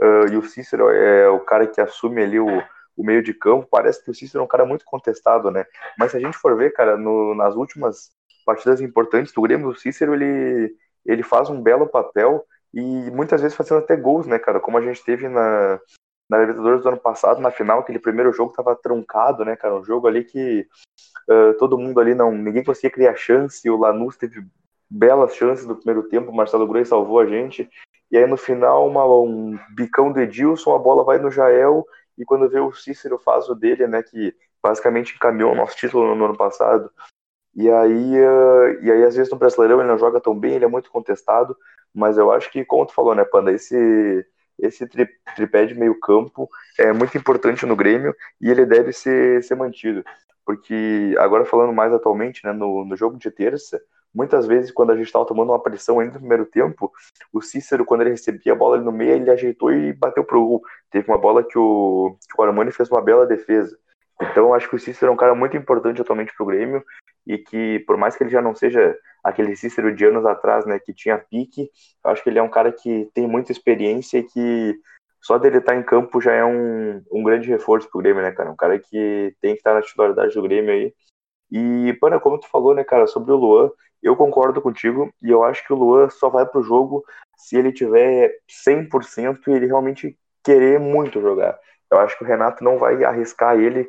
uh, 0.00 0.32
e 0.32 0.36
o 0.36 0.42
Cícero 0.42 0.88
é 0.90 1.28
o 1.28 1.40
cara 1.40 1.66
que 1.66 1.80
assume 1.80 2.22
ali 2.22 2.38
o, 2.38 2.62
o 2.96 3.04
meio 3.04 3.22
de 3.22 3.34
campo, 3.34 3.68
parece 3.70 4.04
que 4.04 4.10
o 4.10 4.14
Cícero 4.14 4.42
é 4.42 4.44
um 4.44 4.48
cara 4.48 4.64
muito 4.64 4.84
contestado, 4.84 5.50
né? 5.50 5.64
Mas 5.98 6.12
se 6.12 6.16
a 6.16 6.20
gente 6.20 6.36
for 6.36 6.56
ver, 6.56 6.72
cara, 6.72 6.96
no, 6.96 7.34
nas 7.34 7.54
últimas 7.54 8.10
partidas 8.44 8.80
importantes 8.80 9.32
do 9.32 9.42
Grêmio, 9.42 9.68
o 9.68 9.76
Cícero, 9.76 10.14
ele, 10.14 10.74
ele 11.04 11.22
faz 11.22 11.50
um 11.50 11.60
belo 11.60 11.86
papel 11.86 12.44
e 12.72 13.10
muitas 13.10 13.40
vezes 13.40 13.56
fazendo 13.56 13.78
até 13.78 13.96
gols, 13.96 14.26
né, 14.26 14.38
cara? 14.38 14.60
Como 14.60 14.78
a 14.78 14.80
gente 14.80 15.04
teve 15.04 15.28
na, 15.28 15.80
na 16.28 16.38
Libertadores 16.38 16.82
do 16.82 16.88
ano 16.88 16.98
passado, 16.98 17.40
na 17.40 17.50
final, 17.50 17.80
aquele 17.80 17.98
primeiro 17.98 18.32
jogo 18.32 18.52
tava 18.52 18.76
truncado, 18.76 19.44
né, 19.44 19.56
cara? 19.56 19.76
Um 19.76 19.84
jogo 19.84 20.06
ali 20.06 20.24
que 20.24 20.66
uh, 21.28 21.54
todo 21.58 21.78
mundo 21.78 22.00
ali 22.00 22.14
não. 22.14 22.32
ninguém 22.32 22.64
conseguia 22.64 22.90
criar 22.90 23.16
chance, 23.16 23.68
o 23.68 23.76
Lanús 23.76 24.16
teve 24.16 24.44
belas 24.90 25.34
chances 25.34 25.66
no 25.66 25.76
primeiro 25.76 26.08
tempo, 26.08 26.32
Marcelo 26.32 26.66
Grey 26.66 26.84
salvou 26.84 27.20
a 27.20 27.26
gente. 27.26 27.68
E 28.10 28.16
aí 28.16 28.26
no 28.26 28.36
final, 28.36 28.88
uma, 28.88 29.04
um 29.04 29.58
bicão 29.74 30.12
do 30.12 30.20
Edilson, 30.20 30.74
a 30.74 30.78
bola 30.78 31.04
vai 31.04 31.18
no 31.18 31.30
Jael, 31.30 31.86
e 32.16 32.24
quando 32.24 32.48
vê 32.48 32.58
o 32.58 32.72
Cícero 32.72 33.18
faz 33.18 33.48
o 33.48 33.54
dele, 33.54 33.86
né, 33.86 34.02
que 34.02 34.34
basicamente 34.62 35.14
encaminhou 35.14 35.52
o 35.52 35.54
nosso 35.54 35.76
título 35.76 36.06
no, 36.06 36.14
no 36.14 36.24
ano 36.26 36.36
passado. 36.36 36.90
E 37.54 37.70
aí, 37.70 38.20
uh, 38.20 38.84
e 38.84 38.90
aí, 38.90 39.04
às 39.04 39.16
vezes 39.16 39.30
no 39.32 39.38
Brasileirão 39.38 39.80
ele 39.80 39.88
não 39.88 39.98
joga 39.98 40.20
tão 40.20 40.38
bem, 40.38 40.54
ele 40.54 40.64
é 40.64 40.68
muito 40.68 40.90
contestado, 40.90 41.56
mas 41.94 42.18
eu 42.18 42.30
acho 42.32 42.50
que, 42.50 42.64
como 42.64 42.86
tu 42.86 42.94
falou, 42.94 43.14
né, 43.14 43.24
Panda, 43.24 43.52
esse, 43.52 44.26
esse 44.58 44.86
tri, 44.86 45.08
tripé 45.34 45.66
de 45.66 45.74
meio 45.74 45.98
campo 45.98 46.48
é 46.78 46.92
muito 46.92 47.16
importante 47.16 47.66
no 47.66 47.76
Grêmio 47.76 48.14
e 48.40 48.50
ele 48.50 48.66
deve 48.66 48.92
ser, 48.92 49.42
ser 49.42 49.54
mantido. 49.54 50.04
Porque, 50.44 51.14
agora 51.18 51.44
falando 51.44 51.72
mais 51.72 51.92
atualmente, 51.92 52.44
né, 52.44 52.52
no, 52.52 52.84
no 52.84 52.96
jogo 52.96 53.18
de 53.18 53.30
terça, 53.30 53.80
Muitas 54.14 54.46
vezes, 54.46 54.70
quando 54.70 54.90
a 54.90 54.96
gente 54.96 55.06
estava 55.06 55.26
tomando 55.26 55.50
uma 55.50 55.62
pressão 55.62 56.00
ainda 56.00 56.14
no 56.14 56.20
primeiro 56.20 56.46
tempo, 56.46 56.90
o 57.32 57.40
Cícero, 57.40 57.84
quando 57.84 58.00
ele 58.00 58.10
recebia 58.10 58.52
a 58.52 58.56
bola 58.56 58.76
ali 58.76 58.84
no 58.84 58.92
meio, 58.92 59.12
ele 59.12 59.30
ajeitou 59.30 59.72
e 59.72 59.92
bateu 59.92 60.24
pro 60.24 60.44
gol. 60.44 60.62
Teve 60.90 61.08
uma 61.10 61.18
bola 61.18 61.44
que 61.44 61.58
o, 61.58 62.16
que 62.28 62.40
o 62.40 62.44
Armani 62.44 62.72
fez 62.72 62.90
uma 62.90 63.02
bela 63.02 63.26
defesa. 63.26 63.78
Então, 64.20 64.52
acho 64.52 64.68
que 64.68 64.76
o 64.76 64.78
Cícero 64.78 65.10
é 65.10 65.14
um 65.14 65.18
cara 65.18 65.34
muito 65.34 65.56
importante 65.56 66.00
atualmente 66.00 66.34
pro 66.36 66.46
Grêmio 66.46 66.82
e 67.26 67.38
que, 67.38 67.80
por 67.80 67.96
mais 67.96 68.16
que 68.16 68.22
ele 68.24 68.30
já 68.30 68.40
não 68.40 68.54
seja 68.54 68.96
aquele 69.22 69.54
Cícero 69.54 69.94
de 69.94 70.04
anos 70.06 70.24
atrás, 70.24 70.64
né, 70.66 70.78
que 70.78 70.94
tinha 70.94 71.18
pique, 71.18 71.70
acho 72.02 72.22
que 72.22 72.30
ele 72.30 72.38
é 72.38 72.42
um 72.42 72.50
cara 72.50 72.72
que 72.72 73.10
tem 73.14 73.28
muita 73.28 73.52
experiência 73.52 74.18
e 74.18 74.24
que 74.24 74.80
só 75.20 75.38
dele 75.38 75.58
estar 75.58 75.72
tá 75.72 75.78
em 75.78 75.82
campo 75.82 76.20
já 76.20 76.32
é 76.32 76.44
um, 76.44 77.02
um 77.12 77.22
grande 77.22 77.48
reforço 77.48 77.88
pro 77.90 78.00
Grêmio, 78.00 78.22
né, 78.22 78.32
cara? 78.32 78.50
Um 78.50 78.56
cara 78.56 78.78
que 78.78 79.34
tem 79.40 79.52
que 79.52 79.60
estar 79.60 79.74
na 79.74 79.82
titularidade 79.82 80.34
do 80.34 80.42
Grêmio 80.42 80.72
aí. 80.72 80.94
E, 81.50 81.92
Pana, 82.00 82.20
como 82.20 82.38
tu 82.38 82.48
falou, 82.48 82.74
né, 82.74 82.84
cara, 82.84 83.06
sobre 83.06 83.32
o 83.32 83.36
Luan, 83.36 83.70
eu 84.02 84.16
concordo 84.16 84.60
contigo 84.60 85.12
e 85.22 85.30
eu 85.30 85.42
acho 85.44 85.66
que 85.66 85.72
o 85.72 85.76
Luan 85.76 86.08
só 86.10 86.28
vai 86.28 86.46
pro 86.46 86.62
jogo 86.62 87.04
se 87.36 87.56
ele 87.56 87.72
tiver 87.72 88.32
100% 88.66 89.38
e 89.46 89.50
ele 89.52 89.66
realmente 89.66 90.16
querer 90.42 90.78
muito 90.78 91.20
jogar. 91.20 91.58
Eu 91.90 91.98
acho 91.98 92.16
que 92.16 92.24
o 92.24 92.26
Renato 92.26 92.62
não 92.62 92.78
vai 92.78 93.02
arriscar 93.04 93.58
ele 93.58 93.88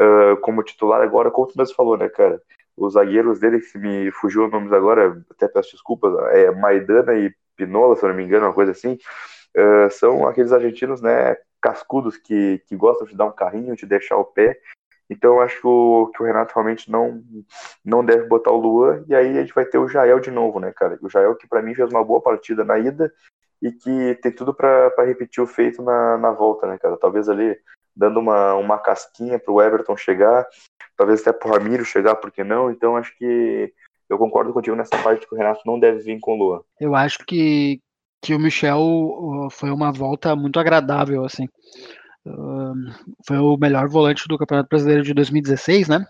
uh, 0.00 0.36
como 0.40 0.62
titular 0.62 1.00
agora, 1.00 1.30
como 1.30 1.46
tu 1.46 1.54
mesmo 1.56 1.74
falou, 1.74 1.96
né, 1.96 2.08
cara? 2.08 2.40
Os 2.76 2.94
zagueiros 2.94 3.40
dele, 3.40 3.60
que 3.60 3.78
me 3.78 4.10
fugiu 4.12 4.44
os 4.44 4.52
nomes 4.52 4.72
agora, 4.72 5.20
até 5.30 5.48
peço 5.48 5.72
desculpas, 5.72 6.14
é 6.32 6.50
Maidana 6.50 7.14
e 7.14 7.34
Pinola, 7.56 7.96
se 7.96 8.04
eu 8.04 8.10
não 8.10 8.16
me 8.16 8.24
engano, 8.24 8.46
uma 8.46 8.52
coisa 8.52 8.72
assim, 8.72 8.98
uh, 9.56 9.90
são 9.90 10.28
aqueles 10.28 10.52
argentinos, 10.52 11.00
né, 11.00 11.36
cascudos 11.60 12.16
que, 12.16 12.62
que 12.68 12.76
gostam 12.76 13.06
de 13.06 13.16
dar 13.16 13.24
um 13.24 13.32
carrinho, 13.32 13.74
de 13.74 13.86
deixar 13.86 14.16
o 14.16 14.24
pé 14.24 14.58
Então 15.10 15.34
eu 15.34 15.40
acho 15.40 15.60
que 15.60 15.66
o, 15.66 16.12
Renato 16.20 16.54
realmente 16.54 16.90
não, 16.90 17.22
não 17.84 18.04
deve 18.04 18.26
botar 18.26 18.50
o 18.50 18.60
Luan, 18.60 19.04
e 19.08 19.14
aí 19.14 19.38
a 19.38 19.40
gente 19.40 19.54
vai 19.54 19.64
ter 19.64 19.78
o 19.78 19.88
Jael 19.88 20.20
de 20.20 20.30
novo, 20.30 20.60
né, 20.60 20.72
cara? 20.72 20.98
O 21.00 21.08
Jael 21.08 21.34
que 21.34 21.48
para 21.48 21.62
mim 21.62 21.74
fez 21.74 21.90
uma 21.90 22.04
boa 22.04 22.20
partida 22.20 22.64
na 22.64 22.78
ida 22.78 23.12
e 23.62 23.72
que 23.72 24.14
tem 24.22 24.30
tudo 24.30 24.54
para 24.54 24.92
repetir 25.04 25.42
o 25.42 25.46
feito 25.46 25.82
na, 25.82 26.18
na 26.18 26.30
volta, 26.30 26.66
né, 26.66 26.78
cara? 26.78 26.96
Talvez 26.96 27.28
ali 27.28 27.56
dando 27.96 28.20
uma, 28.20 28.54
uma 28.54 28.78
casquinha 28.78 29.38
pro 29.38 29.60
Everton 29.60 29.96
chegar, 29.96 30.46
talvez 30.96 31.20
até 31.20 31.32
pro 31.32 31.50
Ramiro 31.50 31.84
chegar, 31.84 32.14
por 32.16 32.30
que 32.30 32.44
não? 32.44 32.70
Então 32.70 32.96
acho 32.96 33.16
que 33.16 33.72
eu 34.08 34.16
concordo 34.18 34.52
contigo 34.52 34.76
nessa 34.76 34.96
parte 35.02 35.26
que 35.26 35.34
o 35.34 35.38
Renato 35.38 35.62
não 35.66 35.78
deve 35.78 35.98
vir 35.98 36.20
com 36.20 36.34
o 36.34 36.36
Luan. 36.36 36.60
Eu 36.80 36.94
acho 36.94 37.18
que, 37.26 37.80
que 38.22 38.34
o 38.34 38.38
Michel 38.38 39.48
foi 39.50 39.70
uma 39.70 39.92
volta 39.92 40.34
muito 40.36 40.58
agradável, 40.58 41.24
assim. 41.24 41.48
Foi 43.26 43.38
o 43.38 43.56
melhor 43.56 43.88
volante 43.88 44.26
do 44.28 44.38
Campeonato 44.38 44.68
Brasileiro 44.68 45.02
de 45.02 45.14
2016, 45.14 45.88
né? 45.88 46.06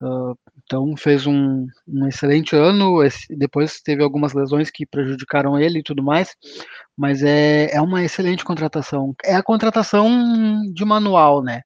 Uh, 0.00 0.38
então 0.64 0.96
fez 0.96 1.26
um, 1.26 1.66
um 1.86 2.06
excelente 2.06 2.54
ano. 2.54 3.02
Esse, 3.02 3.34
depois 3.36 3.80
teve 3.80 4.02
algumas 4.02 4.32
lesões 4.32 4.70
que 4.70 4.86
prejudicaram 4.86 5.58
ele 5.58 5.80
e 5.80 5.82
tudo 5.82 6.02
mais, 6.02 6.34
mas 6.96 7.22
é, 7.22 7.74
é 7.74 7.80
uma 7.80 8.04
excelente 8.04 8.44
contratação. 8.44 9.14
É 9.24 9.34
a 9.34 9.42
contratação 9.42 10.62
de 10.72 10.84
manual, 10.84 11.42
né? 11.42 11.62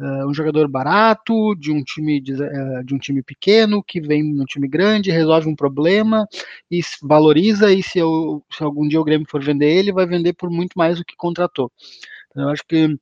Uh, 0.00 0.28
um 0.28 0.34
jogador 0.34 0.66
barato 0.66 1.54
de 1.54 1.70
um 1.70 1.80
time 1.84 2.20
de, 2.20 2.32
uh, 2.32 2.84
de, 2.84 2.94
um 2.94 2.98
time 2.98 3.22
pequeno 3.22 3.80
que 3.80 4.00
vem 4.00 4.24
no 4.24 4.44
time 4.44 4.66
grande, 4.66 5.12
resolve 5.12 5.48
um 5.48 5.54
problema 5.54 6.26
e 6.68 6.80
valoriza 7.00 7.72
e 7.72 7.80
se, 7.80 8.00
eu, 8.00 8.42
se 8.50 8.64
algum 8.64 8.88
dia 8.88 9.00
o 9.00 9.04
Grêmio 9.04 9.26
for 9.30 9.40
vender 9.40 9.70
ele, 9.70 9.92
vai 9.92 10.04
vender 10.04 10.32
por 10.32 10.50
muito 10.50 10.72
mais 10.76 10.98
do 10.98 11.04
que 11.04 11.14
contratou. 11.16 11.70
Então, 12.30 12.44
eu 12.44 12.48
acho 12.48 12.64
que, 12.66 12.98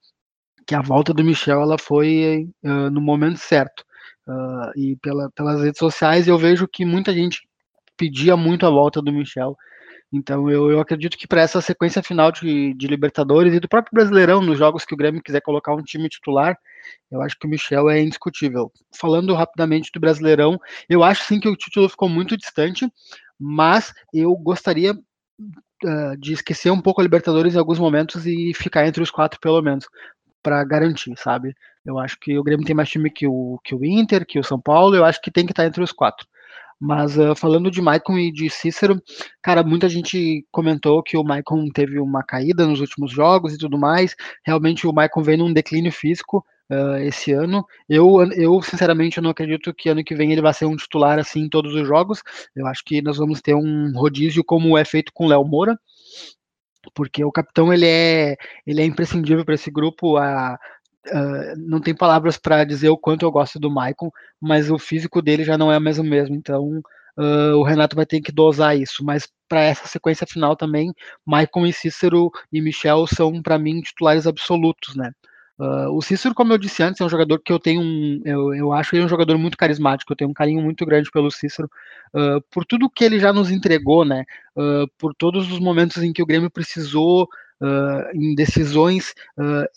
que 0.67 0.75
a 0.75 0.83
volta 0.83 1.13
do 1.13 1.25
Michel 1.25 1.61
ela 1.61 1.79
foi 1.79 2.49
uh, 2.63 2.91
no 2.91 3.01
momento 3.01 3.39
certo. 3.39 3.85
e 4.77 4.97
pela, 5.03 5.31
pelas 5.31 5.61
redes 5.61 5.79
sociais 5.79 6.29
eu 6.29 6.39
vejo 6.39 6.69
que 6.69 6.85
muita 6.85 7.13
gente 7.13 7.41
pedia 7.97 8.37
muito 8.37 8.67
a 8.67 8.71
volta 8.71 9.03
do 9.03 9.13
Michel 9.13 9.57
então 10.13 10.51
eu, 10.51 10.71
eu 10.71 10.79
acredito 10.79 11.17
que 11.17 11.27
para 11.27 11.41
essa 11.41 11.61
sequência 11.63 12.03
final 12.03 12.31
de, 12.31 12.75
de, 12.75 12.87
Libertadores 12.87 13.55
e 13.55 13.61
do 13.61 13.69
próprio 13.69 13.95
Brasileirão, 13.95 14.43
nos 14.43 14.59
jogos 14.59 14.85
que 14.85 14.93
o 14.93 14.97
Grêmio 14.97 15.23
quiser 15.23 15.41
colocar 15.41 15.75
um 15.75 15.83
time 15.83 16.09
titular, 16.09 16.59
eu 17.11 17.23
acho 17.23 17.39
que 17.39 17.47
o 17.47 17.51
Michel 17.51 17.89
é 17.89 18.01
indiscutível. 18.03 18.71
Falando 18.95 19.33
rapidamente 19.35 19.91
do 19.93 19.99
Brasileirão, 20.01 20.61
eu 20.89 21.03
acho 21.03 21.25
sim 21.25 21.41
que 21.41 21.49
o 21.49 21.57
título 21.57 21.89
ficou 21.89 22.11
muito 22.11 22.37
distante, 22.37 22.87
mas 23.41 23.95
eu 24.13 24.35
gostaria 24.37 24.93
uh, 24.93 26.17
de 26.19 26.35
esquecer 26.35 26.71
um 26.71 26.81
pouco 26.81 27.01
a 27.01 27.05
Libertadores 27.05 27.55
em 27.55 27.59
alguns 27.59 27.79
momentos 27.79 28.27
e 28.27 28.53
ficar 28.55 28.87
entre 28.87 29.03
os 29.03 29.11
quatro 29.11 29.41
pelo 29.41 29.63
menos 29.63 29.87
para 30.43 30.65
garantir, 30.65 31.15
sabe? 31.17 31.55
Eu 31.85 31.99
acho 31.99 32.19
que 32.19 32.39
o 32.39 32.43
Grêmio 32.43 32.67
tem 32.67 32.75
mais 32.75 32.89
time 32.89 33.11
que 33.11 33.27
o, 33.27 33.59
que 33.65 33.75
o 33.75 33.85
Inter, 33.85 34.27
que 34.27 34.39
o 34.39 34.45
São 34.45 34.61
Paulo, 34.61 34.95
eu 34.95 35.05
acho 35.05 35.21
que 35.21 35.31
tem 35.31 35.47
que 35.47 35.53
estar 35.53 35.67
entre 35.67 35.83
os 35.83 35.93
quatro. 35.93 36.27
Mas 36.85 37.17
uh, 37.17 37.35
falando 37.37 37.71
de 37.71 37.81
Maicon 37.81 38.19
e 38.19 38.33
de 38.33 38.51
Cícero, 38.51 39.01
cara, 39.41 39.63
muita 39.63 39.89
gente 39.89 40.45
comentou 40.51 41.01
que 41.01 41.17
o 41.17 41.23
Maicon 41.23 41.69
teve 41.71 42.01
uma 42.01 42.25
caída 42.25 42.67
nos 42.67 42.81
últimos 42.81 43.13
jogos 43.13 43.55
e 43.55 43.59
tudo 43.59 43.79
mais. 43.79 44.17
Realmente 44.45 44.85
o 44.87 44.93
Maicon 44.93 45.23
vem 45.23 45.37
num 45.37 45.53
declínio 45.53 45.93
físico 45.93 46.45
uh, 46.69 46.97
esse 46.97 47.33
ano. 47.33 47.65
Eu, 47.89 48.23
eu, 48.33 48.61
sinceramente, 48.63 49.21
não 49.21 49.31
acredito 49.31 49.73
que 49.73 49.91
ano 49.91 50.03
que 50.03 50.15
vem 50.17 50.33
ele 50.33 50.43
vai 50.43 50.53
ser 50.53 50.65
um 50.65 50.75
titular 50.75 51.21
assim 51.21 51.43
em 51.43 51.49
todos 51.49 51.73
os 51.73 51.87
jogos. 51.87 52.21
Eu 52.55 52.67
acho 52.67 52.83
que 52.85 53.01
nós 53.01 53.17
vamos 53.17 53.41
ter 53.41 53.55
um 53.55 53.93
rodízio 53.95 54.43
como 54.43 54.77
é 54.77 54.85
feito 54.85 55.13
com 55.15 55.27
o 55.27 55.29
Léo 55.29 55.45
Moura 55.45 55.79
porque 56.95 57.25
o 57.25 57.33
capitão 57.33 57.73
ele 57.73 57.87
é 57.87 58.37
ele 58.67 58.81
é 58.81 58.85
imprescindível 58.85 59.45
para 59.45 59.55
esse 59.55 59.71
grupo 59.71 60.17
a 60.17 60.59
Uh, 61.05 61.59
não 61.59 61.81
tem 61.81 61.93
palavras 61.93 62.37
para 62.37 62.63
dizer 62.63 62.89
o 62.89 62.97
quanto 62.97 63.25
eu 63.25 63.31
gosto 63.33 63.59
do 63.59 63.69
Maicon, 63.69 64.09
mas 64.41 64.71
o 64.71 64.79
físico 64.79 65.21
dele 65.21 65.43
já 65.43 65.59
não 65.59 65.73
é 65.73 65.77
mais 65.77 65.99
o 65.99 66.05
mesmo, 66.05 66.37
então 66.37 66.81
uh, 67.19 67.57
o 67.57 67.65
Renato 67.65 67.97
vai 67.97 68.07
ter 68.07 68.21
que 68.21 68.31
dosar 68.31 68.77
isso. 68.77 69.05
Mas 69.05 69.29
para 69.49 69.63
essa 69.63 69.89
sequência 69.89 70.27
final 70.27 70.57
também, 70.57 70.93
Maicon 71.27 71.67
e 71.67 71.73
Cícero 71.73 72.31
e 72.53 72.61
Michel 72.61 73.07
são 73.09 73.43
para 73.43 73.59
mim 73.59 73.81
titulares 73.81 74.27
absolutos, 74.29 74.95
né? 74.95 75.13
Uh, 75.59 75.91
o 75.91 76.01
Cícero, 76.01 76.35
como 76.35 76.53
eu 76.53 76.59
disse 76.59 76.83
antes, 76.83 77.01
é 77.01 77.05
um 77.05 77.09
jogador 77.09 77.39
que 77.39 77.53
eu 77.53 77.59
tenho 77.59 77.81
um. 77.81 78.21
Eu, 78.25 78.55
eu 78.55 78.73
acho 78.73 78.97
ele 78.97 79.05
um 79.05 79.09
jogador 79.09 79.37
muito 79.39 79.57
carismático, 79.57 80.13
eu 80.13 80.17
tenho 80.17 80.31
um 80.31 80.35
carinho 80.35 80.63
muito 80.63 80.85
grande 80.85 81.11
pelo 81.11 81.31
Cícero, 81.31 81.71
uh, 82.15 82.41
por 82.51 82.65
tudo 82.65 82.91
que 82.91 83.05
ele 83.05 83.19
já 83.19 83.33
nos 83.33 83.51
entregou, 83.51 84.05
né? 84.05 84.25
Uh, 84.57 84.89
por 84.99 85.15
todos 85.15 85.51
os 85.53 85.59
momentos 85.59 86.03
em 86.03 86.13
que 86.13 86.23
o 86.23 86.27
Grêmio 86.27 86.51
precisou 86.51 87.29
em 88.13 88.35
decisões, 88.35 89.15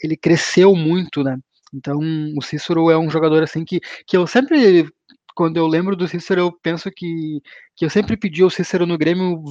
ele 0.01 0.17
cresceu 0.17 0.75
muito, 0.75 1.23
né? 1.23 1.37
Então, 1.71 1.99
o 2.35 2.41
Cícero 2.41 2.89
é 2.89 2.97
um 2.97 3.11
jogador 3.11 3.43
assim 3.43 3.63
que, 3.63 3.79
que 4.07 4.17
eu 4.17 4.25
sempre, 4.25 4.89
quando 5.35 5.57
eu 5.57 5.67
lembro 5.67 5.95
do 5.95 6.07
Cícero, 6.07 6.41
eu 6.41 6.51
penso 6.51 6.89
que, 6.89 7.41
que 7.75 7.85
eu 7.85 7.89
sempre 7.89 8.17
pedi 8.17 8.43
o 8.43 8.49
Cícero 8.49 8.85
no 8.85 8.97
Grêmio 8.97 9.43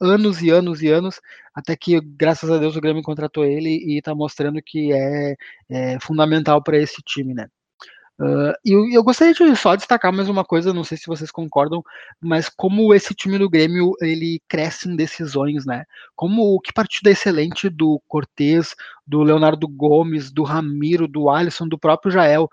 anos 0.00 0.40
e 0.40 0.50
anos 0.50 0.82
e 0.82 0.88
anos, 0.88 1.20
até 1.54 1.76
que, 1.76 2.00
graças 2.00 2.50
a 2.50 2.58
Deus, 2.58 2.76
o 2.76 2.80
Grêmio 2.80 3.02
contratou 3.02 3.44
ele 3.44 3.70
e 3.70 3.98
está 3.98 4.14
mostrando 4.14 4.62
que 4.62 4.92
é, 4.92 5.36
é 5.68 6.00
fundamental 6.00 6.62
para 6.62 6.78
esse 6.78 7.02
time, 7.02 7.34
né? 7.34 7.48
Uh, 8.20 8.54
e 8.64 8.70
eu, 8.72 8.88
eu, 8.90 9.02
gostaria 9.02 9.34
de 9.34 9.56
só 9.56 9.74
destacar 9.74 10.12
mais 10.12 10.28
uma 10.28 10.44
coisa, 10.44 10.72
não 10.72 10.84
sei 10.84 10.96
se 10.96 11.06
vocês 11.06 11.30
concordam, 11.30 11.82
mas 12.20 12.48
como 12.48 12.94
esse 12.94 13.14
time 13.14 13.36
do 13.36 13.50
Grêmio 13.50 13.94
ele 14.00 14.40
cresce 14.48 14.88
em 14.88 14.94
decisões, 14.94 15.66
né? 15.66 15.84
Como 16.14 16.60
que 16.60 16.72
partida 16.72 17.10
excelente 17.10 17.68
do 17.68 18.00
Cortez, 18.06 18.76
do 19.04 19.22
Leonardo 19.22 19.66
Gomes, 19.66 20.30
do 20.30 20.44
Ramiro, 20.44 21.08
do 21.08 21.28
Alisson, 21.28 21.66
do 21.66 21.78
próprio 21.78 22.12
Jael. 22.12 22.48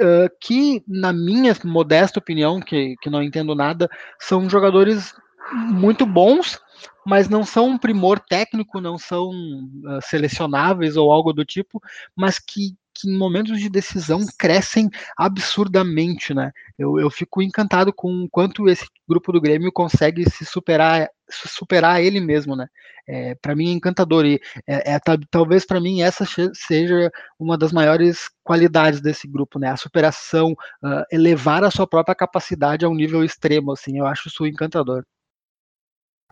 Uh, 0.00 0.30
que, 0.40 0.82
na 0.88 1.12
minha 1.12 1.54
modesta 1.62 2.18
opinião, 2.18 2.58
que, 2.58 2.96
que 3.02 3.10
não 3.10 3.22
entendo 3.22 3.54
nada, 3.54 3.88
são 4.18 4.48
jogadores 4.48 5.14
muito 5.52 6.06
bons, 6.06 6.58
mas 7.04 7.28
não 7.28 7.44
são 7.44 7.68
um 7.68 7.78
primor 7.78 8.18
técnico, 8.18 8.80
não 8.80 8.96
são 8.96 9.28
uh, 9.30 10.00
selecionáveis 10.02 10.96
ou 10.96 11.12
algo 11.12 11.32
do 11.32 11.44
tipo, 11.44 11.82
mas 12.16 12.38
que 12.38 12.74
que 13.00 13.08
em 13.08 13.16
momentos 13.16 13.58
de 13.58 13.68
decisão 13.68 14.20
crescem 14.38 14.90
absurdamente, 15.16 16.34
né? 16.34 16.52
Eu, 16.78 16.98
eu 16.98 17.10
fico 17.10 17.40
encantado 17.40 17.92
com 17.92 18.24
o 18.24 18.28
quanto 18.28 18.68
esse 18.68 18.86
grupo 19.08 19.32
do 19.32 19.40
Grêmio 19.40 19.72
consegue 19.72 20.28
se 20.28 20.44
superar, 20.44 21.08
superar 21.30 22.02
ele 22.02 22.20
mesmo, 22.20 22.56
né? 22.56 22.66
É, 23.08 23.34
para 23.34 23.56
mim 23.56 23.70
é 23.70 23.72
encantador 23.72 24.24
e 24.24 24.40
é, 24.66 24.94
é 24.94 25.00
talvez 25.30 25.64
para 25.64 25.80
mim 25.80 26.02
essa 26.02 26.24
seja 26.54 27.10
uma 27.38 27.58
das 27.58 27.72
maiores 27.72 28.30
qualidades 28.44 29.00
desse 29.00 29.26
grupo, 29.26 29.58
né? 29.58 29.68
A 29.68 29.76
superação, 29.76 30.52
uh, 30.52 31.04
elevar 31.10 31.64
a 31.64 31.70
sua 31.70 31.86
própria 31.86 32.14
capacidade 32.14 32.84
a 32.84 32.88
um 32.88 32.94
nível 32.94 33.24
extremo, 33.24 33.72
assim. 33.72 33.98
Eu 33.98 34.06
acho 34.06 34.28
isso 34.28 34.46
encantador. 34.46 35.04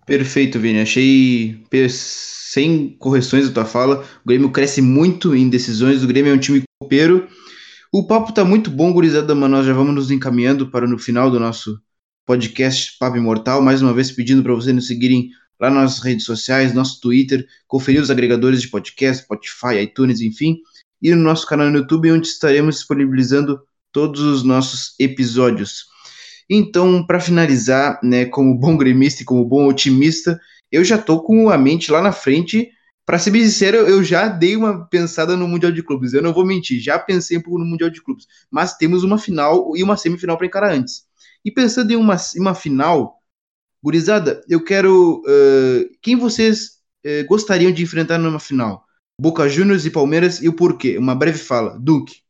Perfeito, 0.07 0.59
Vini. 0.59 0.80
Achei 0.80 1.62
sem 1.90 2.96
correções 2.99 3.46
da 3.49 3.55
tua 3.55 3.64
fala. 3.66 4.05
O 4.24 4.28
Grêmio 4.28 4.51
cresce 4.51 4.80
muito 4.80 5.34
em 5.34 5.51
decisões. 5.51 6.03
O 6.03 6.07
Grêmio 6.07 6.32
é 6.32 6.34
um 6.34 6.38
time 6.38 6.62
copeiro. 6.80 7.28
O 7.92 8.07
papo 8.07 8.32
tá 8.32 8.44
muito 8.44 8.70
bom, 8.70 8.92
gurizada, 8.92 9.34
mas 9.34 9.51
nós 9.51 9.66
já 9.66 9.72
vamos 9.72 9.94
nos 9.94 10.11
encaminhando 10.11 10.70
para 10.70 10.86
no 10.86 10.99
final 10.99 11.30
do 11.30 11.38
nosso 11.38 11.78
podcast 12.28 12.98
Papo 13.00 13.16
Imortal. 13.16 13.62
Mais 13.62 13.80
uma 13.80 13.94
vez 13.94 14.12
pedindo 14.12 14.42
para 14.42 14.52
vocês 14.52 14.74
nos 14.74 14.86
seguirem 14.86 15.30
lá 15.58 15.70
nas 15.70 15.98
redes 16.00 16.26
sociais, 16.26 16.74
nosso 16.74 17.00
Twitter, 17.00 17.46
conferir 17.66 18.02
os 18.02 18.10
agregadores 18.10 18.60
de 18.60 18.68
podcast, 18.68 19.24
Spotify, 19.24 19.80
iTunes, 19.80 20.20
enfim, 20.20 20.58
e 21.00 21.10
no 21.14 21.22
nosso 21.22 21.46
canal 21.46 21.70
no 21.70 21.78
YouTube, 21.78 22.12
onde 22.12 22.28
estaremos 22.28 22.76
disponibilizando 22.76 23.58
todos 23.90 24.20
os 24.20 24.42
nossos 24.42 24.94
episódios. 25.00 25.86
Então, 26.50 27.02
para 27.06 27.18
finalizar, 27.18 27.98
né, 28.02 28.26
como 28.26 28.54
bom 28.54 28.76
gremista 28.76 29.22
e 29.22 29.24
como 29.24 29.42
bom 29.46 29.66
otimista, 29.66 30.38
eu 30.70 30.84
já 30.84 30.98
tô 30.98 31.22
com 31.22 31.48
a 31.48 31.56
mente 31.56 31.90
lá 31.90 32.02
na 32.02 32.12
frente. 32.12 32.68
Para 33.06 33.18
ser 33.18 33.30
bem 33.30 33.42
sincero, 33.42 33.78
eu 33.78 34.04
já 34.04 34.28
dei 34.28 34.54
uma 34.54 34.86
pensada 34.86 35.34
no 35.34 35.48
Mundial 35.48 35.72
de 35.72 35.82
Clubes. 35.82 36.12
Eu 36.12 36.20
não 36.20 36.34
vou 36.34 36.44
mentir, 36.44 36.78
já 36.78 36.98
pensei 36.98 37.38
um 37.38 37.42
pouco 37.42 37.58
no 37.58 37.64
Mundial 37.64 37.88
de 37.88 38.02
Clubes. 38.02 38.26
Mas 38.50 38.76
temos 38.76 39.02
uma 39.02 39.16
final 39.16 39.74
e 39.74 39.82
uma 39.82 39.96
semifinal 39.96 40.36
para 40.36 40.46
encarar 40.46 40.74
antes. 40.74 41.07
E 41.45 41.51
pensando 41.51 41.93
em 41.93 41.97
uma, 41.97 42.16
uma 42.36 42.55
final, 42.55 43.18
gurizada, 43.82 44.43
eu 44.49 44.62
quero. 44.64 45.22
Uh, 45.22 45.91
quem 46.03 46.16
vocês 46.16 46.80
uh, 47.05 47.26
gostariam 47.26 47.72
de 47.72 47.82
enfrentar 47.82 48.18
numa 48.18 48.41
final? 48.41 48.84
Boca 49.20 49.49
Juniors 49.49 49.84
e 49.84 49.91
Palmeiras 49.91 50.41
e 50.43 50.49
o 50.49 50.55
porquê? 50.55 50.97
Uma 50.97 51.14
breve 51.14 51.39
fala. 51.39 51.78
Duque. 51.78 52.22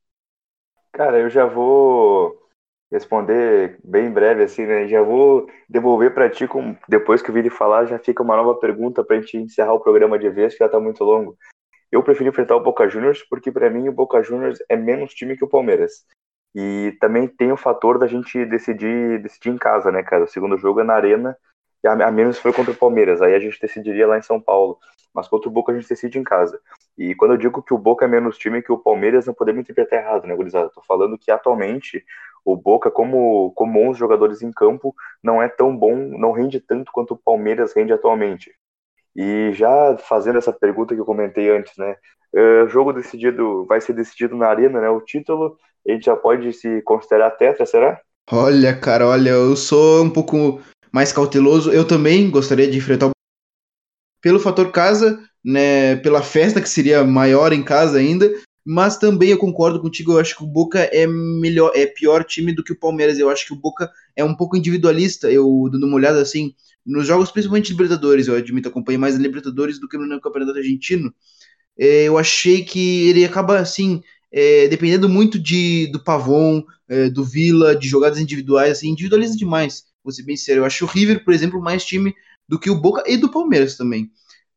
Cara, 0.92 1.18
eu 1.18 1.28
já 1.28 1.44
vou 1.44 2.48
responder 2.90 3.78
bem 3.84 4.10
breve 4.10 4.42
assim, 4.42 4.64
né? 4.64 4.88
Já 4.88 5.02
vou 5.02 5.48
devolver 5.68 6.14
para 6.14 6.30
ti 6.30 6.46
com 6.46 6.74
depois 6.88 7.20
que 7.20 7.30
o 7.30 7.34
Vini 7.34 7.50
falar, 7.50 7.86
já 7.86 7.98
fica 7.98 8.22
uma 8.22 8.36
nova 8.36 8.54
pergunta 8.54 9.04
para 9.04 9.16
a 9.16 9.20
gente 9.20 9.36
encerrar 9.36 9.74
o 9.74 9.80
programa 9.80 10.18
de 10.18 10.30
vez, 10.30 10.54
que 10.54 10.60
já 10.60 10.66
está 10.66 10.80
muito 10.80 11.04
longo. 11.04 11.36
Eu 11.92 12.02
prefiro 12.02 12.30
enfrentar 12.30 12.56
o 12.56 12.62
Boca 12.62 12.88
Juniors 12.88 13.22
porque 13.28 13.52
para 13.52 13.70
mim 13.70 13.88
o 13.88 13.92
Boca 13.92 14.22
Juniors 14.22 14.58
é 14.68 14.76
menos 14.76 15.14
time 15.14 15.36
que 15.36 15.44
o 15.44 15.48
Palmeiras. 15.48 16.04
E 16.54 16.96
também 17.00 17.28
tem 17.28 17.52
o 17.52 17.56
fator 17.56 17.98
da 17.98 18.06
gente 18.06 18.44
decidir 18.46 19.22
decidir 19.22 19.50
em 19.50 19.58
casa, 19.58 19.92
né, 19.92 20.02
cara? 20.02 20.24
O 20.24 20.28
segundo 20.28 20.56
jogo 20.58 20.80
é 20.80 20.84
na 20.84 20.94
Arena, 20.94 21.36
e 21.82 21.88
a, 21.88 21.92
a 21.92 22.10
menos 22.10 22.38
foi 22.38 22.52
contra 22.52 22.72
o 22.72 22.76
Palmeiras, 22.76 23.22
aí 23.22 23.34
a 23.34 23.40
gente 23.40 23.60
decidiria 23.60 24.06
lá 24.06 24.18
em 24.18 24.22
São 24.22 24.40
Paulo. 24.40 24.78
Mas 25.14 25.28
contra 25.28 25.48
o 25.48 25.52
Boca 25.52 25.72
a 25.72 25.74
gente 25.74 25.88
decide 25.88 26.18
em 26.18 26.24
casa. 26.24 26.60
E 26.96 27.14
quando 27.14 27.32
eu 27.32 27.38
digo 27.38 27.62
que 27.62 27.74
o 27.74 27.78
Boca 27.78 28.04
é 28.04 28.08
menos 28.08 28.36
time 28.38 28.62
que 28.62 28.72
o 28.72 28.78
Palmeiras, 28.78 29.26
não 29.26 29.34
podemos 29.34 29.60
interpretar 29.60 30.00
errado, 30.00 30.26
né, 30.26 30.34
gurizada? 30.34 30.70
Tô 30.70 30.82
falando 30.82 31.18
que 31.18 31.30
atualmente 31.30 32.04
o 32.44 32.56
Boca, 32.56 32.90
como, 32.90 33.52
como 33.52 33.80
11 33.88 33.98
jogadores 33.98 34.42
em 34.42 34.52
campo, 34.52 34.94
não 35.22 35.42
é 35.42 35.48
tão 35.48 35.76
bom, 35.76 35.96
não 35.96 36.32
rende 36.32 36.60
tanto 36.60 36.92
quanto 36.92 37.14
o 37.14 37.18
Palmeiras 37.18 37.72
rende 37.74 37.92
atualmente. 37.92 38.52
E 39.16 39.52
já 39.54 39.96
fazendo 39.98 40.38
essa 40.38 40.52
pergunta 40.52 40.94
que 40.94 41.00
eu 41.00 41.04
comentei 41.04 41.50
antes, 41.50 41.76
né? 41.76 41.96
Uh, 42.34 42.68
jogo 42.68 42.92
decidido, 42.92 43.64
vai 43.66 43.80
ser 43.80 43.94
decidido 43.94 44.36
na 44.36 44.48
arena, 44.48 44.80
né? 44.80 44.88
O 44.88 45.00
título, 45.00 45.58
a 45.88 45.94
gente 45.94 46.04
já 46.04 46.16
pode 46.16 46.52
se 46.52 46.82
considerar 46.82 47.30
tetra, 47.32 47.64
será? 47.64 48.00
Olha, 48.30 48.76
cara, 48.78 49.06
olha, 49.06 49.30
eu 49.30 49.56
sou 49.56 50.04
um 50.04 50.10
pouco 50.10 50.60
mais 50.92 51.12
cauteloso. 51.12 51.72
Eu 51.72 51.86
também 51.86 52.30
gostaria 52.30 52.70
de 52.70 52.76
enfrentar 52.76 53.06
o 53.06 53.10
pelo 54.20 54.40
fator 54.40 54.70
casa, 54.72 55.22
né, 55.44 55.96
pela 55.96 56.22
festa 56.22 56.60
que 56.60 56.68
seria 56.68 57.04
maior 57.04 57.52
em 57.52 57.62
casa 57.62 57.98
ainda, 57.98 58.30
mas 58.66 58.98
também 58.98 59.30
eu 59.30 59.38
concordo 59.38 59.80
contigo, 59.80 60.12
eu 60.12 60.18
acho 60.18 60.36
que 60.36 60.44
o 60.44 60.46
Boca 60.46 60.80
é 60.92 61.06
melhor, 61.06 61.72
é 61.74 61.86
pior 61.86 62.22
time 62.24 62.52
do 62.52 62.62
que 62.62 62.72
o 62.72 62.78
Palmeiras. 62.78 63.18
Eu 63.18 63.30
acho 63.30 63.46
que 63.46 63.52
o 63.54 63.56
Boca 63.56 63.90
é 64.14 64.22
um 64.22 64.34
pouco 64.34 64.58
individualista. 64.58 65.30
Eu 65.30 65.70
dando 65.72 65.86
uma 65.86 65.96
olhada 65.96 66.20
assim 66.20 66.54
nos 66.84 67.06
jogos, 67.06 67.30
principalmente 67.30 67.70
Libertadores, 67.70 68.28
eu 68.28 68.34
admito 68.34 68.68
acompanhei 68.68 68.98
mais 68.98 69.16
Libertadores 69.16 69.78
do 69.80 69.88
que 69.88 69.96
no 69.96 70.20
Campeonato 70.20 70.58
Argentino. 70.58 71.14
É, 71.78 72.04
eu 72.04 72.18
achei 72.18 72.62
que 72.62 73.08
ele 73.08 73.24
acaba 73.24 73.58
assim 73.58 74.02
é, 74.32 74.68
dependendo 74.68 75.08
muito 75.08 75.38
de 75.38 75.90
do 75.92 76.02
Pavon, 76.02 76.62
é, 76.88 77.08
do 77.08 77.24
Vila, 77.24 77.74
de 77.74 77.88
jogadas 77.88 78.18
individuais, 78.18 78.72
assim, 78.72 78.90
individualiza 78.90 79.36
demais. 79.36 79.84
Vou 80.02 80.12
ser 80.12 80.22
bem 80.22 80.36
sério. 80.36 80.60
Eu 80.60 80.64
acho 80.64 80.84
o 80.84 80.88
River, 80.88 81.24
por 81.24 81.34
exemplo, 81.34 81.60
mais 81.60 81.84
time 81.84 82.14
do 82.48 82.58
que 82.58 82.70
o 82.70 82.80
Boca 82.80 83.02
e 83.06 83.16
do 83.16 83.30
Palmeiras 83.30 83.76
também. 83.76 84.10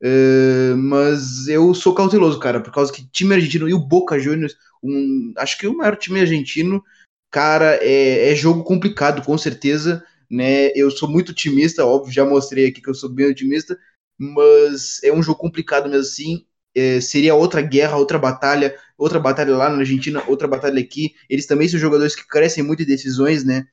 Uh, 0.03 0.75
mas 0.77 1.47
eu 1.47 1.73
sou 1.75 1.93
cauteloso, 1.93 2.39
cara, 2.39 2.59
por 2.59 2.73
causa 2.73 2.91
que 2.91 3.07
time 3.11 3.35
argentino 3.35 3.69
e 3.69 3.73
o 3.73 3.79
Boca 3.79 4.17
Juniors, 4.17 4.55
um, 4.81 5.31
acho 5.37 5.57
que 5.59 5.67
o 5.67 5.77
maior 5.77 5.95
time 5.95 6.19
argentino, 6.19 6.83
cara, 7.29 7.77
é, 7.81 8.31
é, 8.31 8.35
jogo 8.35 8.63
complicado, 8.63 9.23
com 9.23 9.37
certeza, 9.37 10.03
né? 10.29 10.71
Eu 10.75 10.89
sou 10.89 11.07
muito 11.09 11.31
otimista, 11.31 11.85
óbvio, 11.85 12.13
já 12.13 12.25
mostrei 12.25 12.67
aqui 12.67 12.81
que 12.81 12.89
eu 12.89 12.95
sou 12.95 13.09
bem 13.09 13.27
otimista, 13.27 13.77
mas 14.17 15.03
é 15.03 15.13
um 15.13 15.21
jogo 15.21 15.37
complicado 15.39 15.89
mesmo 15.89 16.01
assim. 16.01 16.45
É, 16.75 17.01
seria 17.01 17.35
outra 17.35 17.61
guerra, 17.61 17.97
outra 17.97 18.17
batalha, 18.17 18.77
outra 18.97 19.19
batalha 19.19 19.55
lá 19.55 19.69
na 19.69 19.79
Argentina, 19.79 20.23
outra 20.27 20.47
batalha 20.47 20.79
aqui. 20.79 21.13
Eles 21.29 21.45
também 21.45 21.67
são 21.67 21.79
jogadores 21.79 22.15
que 22.15 22.27
crescem 22.27 22.63
muito 22.63 22.83
em 22.83 22.85
decisões, 22.85 23.43
né? 23.43 23.65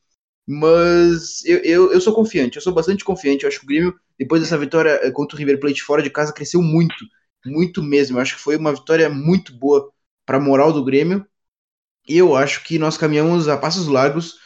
Mas 0.46 1.44
eu, 1.44 1.58
eu, 1.58 1.92
eu, 1.92 2.00
sou 2.00 2.14
confiante, 2.14 2.56
eu 2.56 2.62
sou 2.62 2.72
bastante 2.72 3.04
confiante. 3.04 3.44
Eu 3.44 3.48
acho 3.48 3.60
que 3.60 3.66
o 3.66 3.68
Grêmio, 3.68 3.94
depois 4.18 4.40
dessa 4.40 4.56
vitória 4.56 4.98
eh, 5.02 5.10
contra 5.10 5.36
o 5.36 5.38
River 5.38 5.60
Plate 5.60 5.82
fora 5.82 6.02
de 6.02 6.08
casa, 6.08 6.32
cresceu 6.32 6.62
muito, 6.62 7.04
muito 7.44 7.82
mesmo. 7.82 8.16
Eu 8.16 8.22
acho 8.22 8.36
que 8.36 8.42
foi 8.42 8.56
uma 8.56 8.72
vitória 8.72 9.10
muito 9.10 9.54
boa 9.54 9.92
para 10.24 10.38
a 10.38 10.40
moral 10.40 10.72
do 10.72 10.84
Grêmio. 10.84 11.26
E 12.08 12.16
eu 12.16 12.34
acho 12.34 12.64
que 12.64 12.78
nós 12.78 12.96
caminhamos 12.96 13.46
a 13.48 13.58
passos 13.58 13.86
largos 13.86 14.38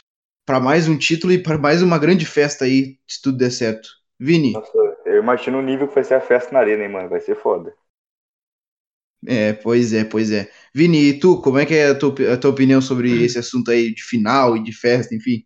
para 0.45 0.59
mais 0.59 0.89
um 0.89 0.99
título 0.99 1.33
e 1.33 1.41
para 1.41 1.57
mais 1.57 1.83
uma 1.83 1.99
grande 1.99 2.27
festa 2.27 2.65
aí, 2.65 2.99
se 3.07 3.23
tudo 3.23 3.39
der 3.39 3.51
certo. 3.51 3.89
Vini. 4.19 4.53
Nossa, 4.53 4.77
eu 5.07 5.19
imagino 5.19 5.59
o 5.59 5.63
nível 5.63 5.87
que 5.87 5.95
vai 5.95 6.05
ser 6.05 6.15
a 6.15 6.21
festa 6.21 6.53
na 6.53 6.59
arena, 6.59 6.83
hein, 6.83 6.89
mano? 6.89 7.09
Vai 7.09 7.21
ser 7.21 7.37
foda. 7.37 7.73
É, 9.27 9.53
pois 9.53 9.93
é, 9.93 10.05
pois 10.05 10.31
é. 10.31 10.51
Vini, 10.75 11.09
e 11.09 11.19
tu, 11.19 11.41
como 11.41 11.59
é 11.59 11.67
que 11.67 11.75
é 11.75 11.91
a 11.91 11.95
tua, 11.95 12.15
a 12.33 12.37
tua 12.37 12.51
opinião 12.51 12.81
sobre 12.81 13.23
esse 13.23 13.39
assunto 13.39 13.71
aí 13.71 13.95
de 13.95 14.03
final 14.03 14.57
e 14.57 14.63
de 14.63 14.73
festa, 14.73 15.15
enfim? 15.15 15.45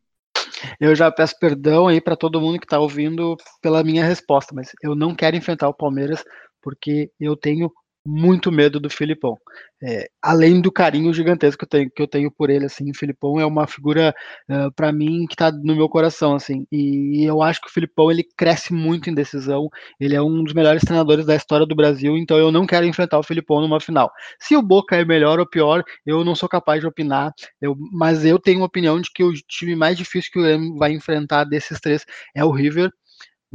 Eu 0.80 0.94
já 0.94 1.10
peço 1.10 1.38
perdão 1.38 1.86
aí 1.86 2.00
para 2.00 2.16
todo 2.16 2.40
mundo 2.40 2.58
que 2.58 2.64
está 2.64 2.78
ouvindo 2.78 3.36
pela 3.60 3.84
minha 3.84 4.04
resposta, 4.04 4.54
mas 4.54 4.70
eu 4.82 4.94
não 4.94 5.14
quero 5.14 5.36
enfrentar 5.36 5.68
o 5.68 5.74
Palmeiras 5.74 6.24
porque 6.62 7.10
eu 7.20 7.36
tenho 7.36 7.70
muito 8.07 8.52
medo 8.52 8.78
do 8.80 8.88
Filipão. 8.88 9.38
É, 9.82 10.09
além 10.22 10.61
do 10.61 10.72
carinho 10.72 11.12
gigantesco 11.12 11.59
que 11.59 11.64
eu, 11.64 11.68
tenho, 11.68 11.90
que 11.90 12.02
eu 12.02 12.09
tenho 12.09 12.30
por 12.30 12.48
ele, 12.48 12.64
assim, 12.64 12.90
o 12.90 12.96
Filipão 12.96 13.38
é 13.38 13.44
uma 13.44 13.66
figura 13.66 14.14
uh, 14.50 14.72
para 14.74 14.90
mim 14.92 15.26
que 15.26 15.34
está 15.34 15.52
no 15.52 15.76
meu 15.76 15.88
coração, 15.88 16.34
assim. 16.34 16.66
E 16.72 17.24
eu 17.24 17.42
acho 17.42 17.61
que 17.61 17.68
o 17.68 17.72
Filipão 17.72 18.11
ele 18.11 18.24
cresce 18.36 18.72
muito 18.72 19.11
em 19.11 19.14
decisão. 19.14 19.68
Ele 20.00 20.14
é 20.14 20.22
um 20.22 20.42
dos 20.42 20.54
melhores 20.54 20.82
treinadores 20.82 21.26
da 21.26 21.36
história 21.36 21.66
do 21.66 21.74
Brasil, 21.74 22.16
então 22.16 22.38
eu 22.38 22.50
não 22.50 22.66
quero 22.66 22.86
enfrentar 22.86 23.18
o 23.18 23.22
Filipão 23.22 23.61
numa 23.61 23.80
final. 23.80 24.11
Se 24.40 24.57
o 24.57 24.62
Boca 24.62 24.96
é 24.96 25.04
melhor 25.04 25.38
ou 25.38 25.46
pior, 25.46 25.84
eu 26.07 26.24
não 26.24 26.34
sou 26.34 26.48
capaz 26.48 26.80
de 26.80 26.86
opinar. 26.86 27.32
Eu, 27.61 27.76
mas 27.92 28.24
eu 28.24 28.38
tenho 28.38 28.61
uma 28.61 28.66
opinião 28.66 29.00
de 29.00 29.11
que 29.12 29.22
o 29.22 29.32
time 29.32 29.76
mais 29.76 29.96
difícil 29.96 30.30
que 30.32 30.38
o 30.38 30.42
Grêmio 30.42 30.76
vai 30.76 30.92
enfrentar 30.92 31.44
desses 31.44 31.80
três 31.80 32.04
é 32.34 32.44
o 32.44 32.50
River 32.50 32.90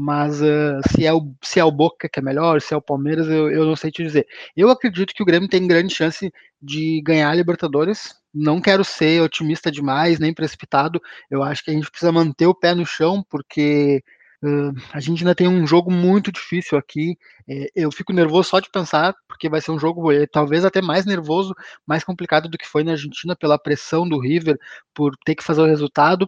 mas 0.02 0.42
uh, 0.42 0.82
se, 0.90 1.06
é 1.06 1.14
o, 1.14 1.32
se 1.44 1.60
é 1.60 1.64
o 1.64 1.72
Boca 1.72 2.10
que 2.10 2.20
é 2.20 2.24
melhor, 2.24 2.60
se 2.60 2.74
é 2.74 2.78
o 2.78 2.82
Palmeiras, 2.82 3.28
eu, 3.28 3.52
eu 3.52 3.66
não 3.66 3.76
sei 3.76 3.92
te 3.92 4.04
dizer. 4.04 4.28
Eu 4.58 4.72
acredito 4.72 5.14
que 5.14 5.22
o 5.22 5.26
Grêmio 5.26 5.48
tem 5.48 5.68
grande 5.68 5.94
chance 5.94 6.34
de 6.60 7.02
ganhar 7.06 7.30
a 7.30 7.36
Libertadores. 7.36 8.16
Não 8.34 8.60
quero 8.60 8.84
ser 8.84 9.22
otimista 9.22 9.70
demais, 9.72 10.18
nem 10.18 10.34
precipitado. 10.34 11.00
Eu 11.30 11.44
acho 11.44 11.64
que 11.64 11.70
a 11.70 11.74
gente 11.76 11.90
precisa 11.90 12.12
manter 12.12 12.48
o 12.48 12.56
pé 12.56 12.74
no 12.74 12.84
chão, 12.84 13.24
porque 13.30 14.04
uh, 14.44 14.74
a 14.92 15.00
gente 15.00 15.22
ainda 15.22 15.36
tem 15.36 15.48
um 15.48 15.68
jogo 15.68 15.92
muito 15.92 16.32
difícil 16.32 16.80
aqui. 16.80 17.16
É, 17.48 17.68
eu 17.76 17.92
fico 17.92 18.12
nervoso 18.12 18.50
só 18.50 18.60
de 18.60 18.72
pensar, 18.72 19.14
porque 19.28 19.50
vai 19.50 19.62
ser 19.62 19.70
um 19.70 19.80
jogo 19.80 20.12
é, 20.12 20.26
talvez 20.26 20.66
até 20.66 20.82
mais 20.82 21.06
nervoso, 21.06 21.54
mais 21.86 22.04
complicado 22.04 22.50
do 22.50 22.58
que 22.58 22.68
foi 22.68 22.84
na 22.84 22.94
Argentina, 22.94 23.36
pela 23.36 23.60
pressão 23.60 24.10
do 24.10 24.20
River, 24.20 24.58
por 24.96 25.16
ter 25.24 25.36
que 25.36 25.44
fazer 25.44 25.62
o 25.62 25.68
resultado. 25.68 26.28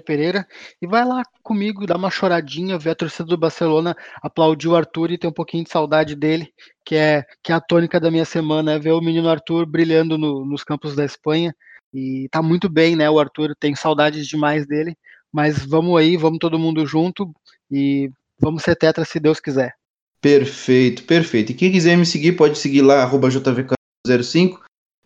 Pereira, 0.04 0.46
e 0.82 0.86
vai 0.86 1.02
lá 1.02 1.22
comigo, 1.42 1.86
dá 1.86 1.96
uma 1.96 2.10
choradinha, 2.10 2.78
ver 2.78 2.90
a 2.90 2.94
torcida 2.94 3.24
do 3.24 3.38
Barcelona 3.38 3.96
aplaudir 4.22 4.68
o 4.68 4.76
Arthur 4.76 5.10
e 5.10 5.16
ter 5.16 5.28
um 5.28 5.32
pouquinho 5.32 5.64
de 5.64 5.70
saudade 5.70 6.14
dele, 6.14 6.52
que 6.84 6.94
é, 6.94 7.24
que 7.42 7.52
é 7.52 7.54
a 7.54 7.60
tônica 7.60 7.98
da 7.98 8.10
minha 8.10 8.26
semana, 8.26 8.72
é 8.72 8.78
ver 8.78 8.92
o 8.92 9.00
menino 9.00 9.30
Arthur 9.30 9.64
brilhando 9.64 10.18
no, 10.18 10.44
nos 10.44 10.62
campos 10.62 10.94
da 10.94 11.06
Espanha. 11.06 11.54
E 11.90 12.28
tá 12.30 12.42
muito 12.42 12.68
bem, 12.68 12.96
né? 12.96 13.08
O 13.08 13.18
Arthur 13.18 13.56
tem 13.58 13.74
saudades 13.74 14.26
demais 14.26 14.66
dele, 14.66 14.94
mas 15.32 15.64
vamos 15.64 15.98
aí, 15.98 16.18
vamos 16.18 16.38
todo 16.38 16.58
mundo 16.58 16.84
junto 16.84 17.32
e 17.70 18.10
vamos 18.38 18.62
ser 18.62 18.76
tetra 18.76 19.06
se 19.06 19.18
Deus 19.18 19.40
quiser. 19.40 19.79
Perfeito, 20.20 21.04
perfeito. 21.04 21.52
E 21.52 21.54
quem 21.54 21.72
quiser 21.72 21.96
me 21.96 22.04
seguir, 22.04 22.32
pode 22.32 22.58
seguir 22.58 22.82
lá, 22.82 23.10
JVK05. 23.10 24.58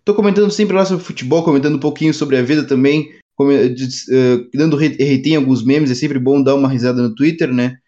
Tô 0.04 0.14
comentando 0.14 0.50
sempre 0.50 0.76
lá 0.76 0.84
sobre 0.84 1.04
futebol, 1.04 1.44
comentando 1.44 1.76
um 1.76 1.80
pouquinho 1.80 2.12
sobre 2.12 2.36
a 2.36 2.42
vida 2.42 2.66
também, 2.66 3.16
uh, 3.40 4.50
dando 4.52 4.76
RT 4.76 5.26
em 5.26 5.36
alguns 5.36 5.64
memes, 5.64 5.90
é 5.90 5.94
sempre 5.94 6.18
bom 6.18 6.42
dar 6.42 6.54
uma 6.54 6.68
risada 6.68 7.00
no 7.00 7.14
Twitter, 7.14 7.52
né? 7.52 7.78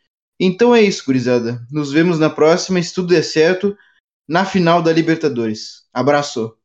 Então 0.41 0.75
é 0.75 0.81
isso, 0.81 1.05
gurizada. 1.05 1.61
Nos 1.71 1.93
vemos 1.93 2.19
na 2.19 2.31
próxima, 2.31 2.83
se 2.83 2.95
tudo 2.95 3.09
der 3.09 3.23
certo, 3.23 3.77
na 4.29 4.45
final 4.45 4.81
da 4.81 4.93
Libertadores. 4.93 5.85
Abraço! 5.93 6.56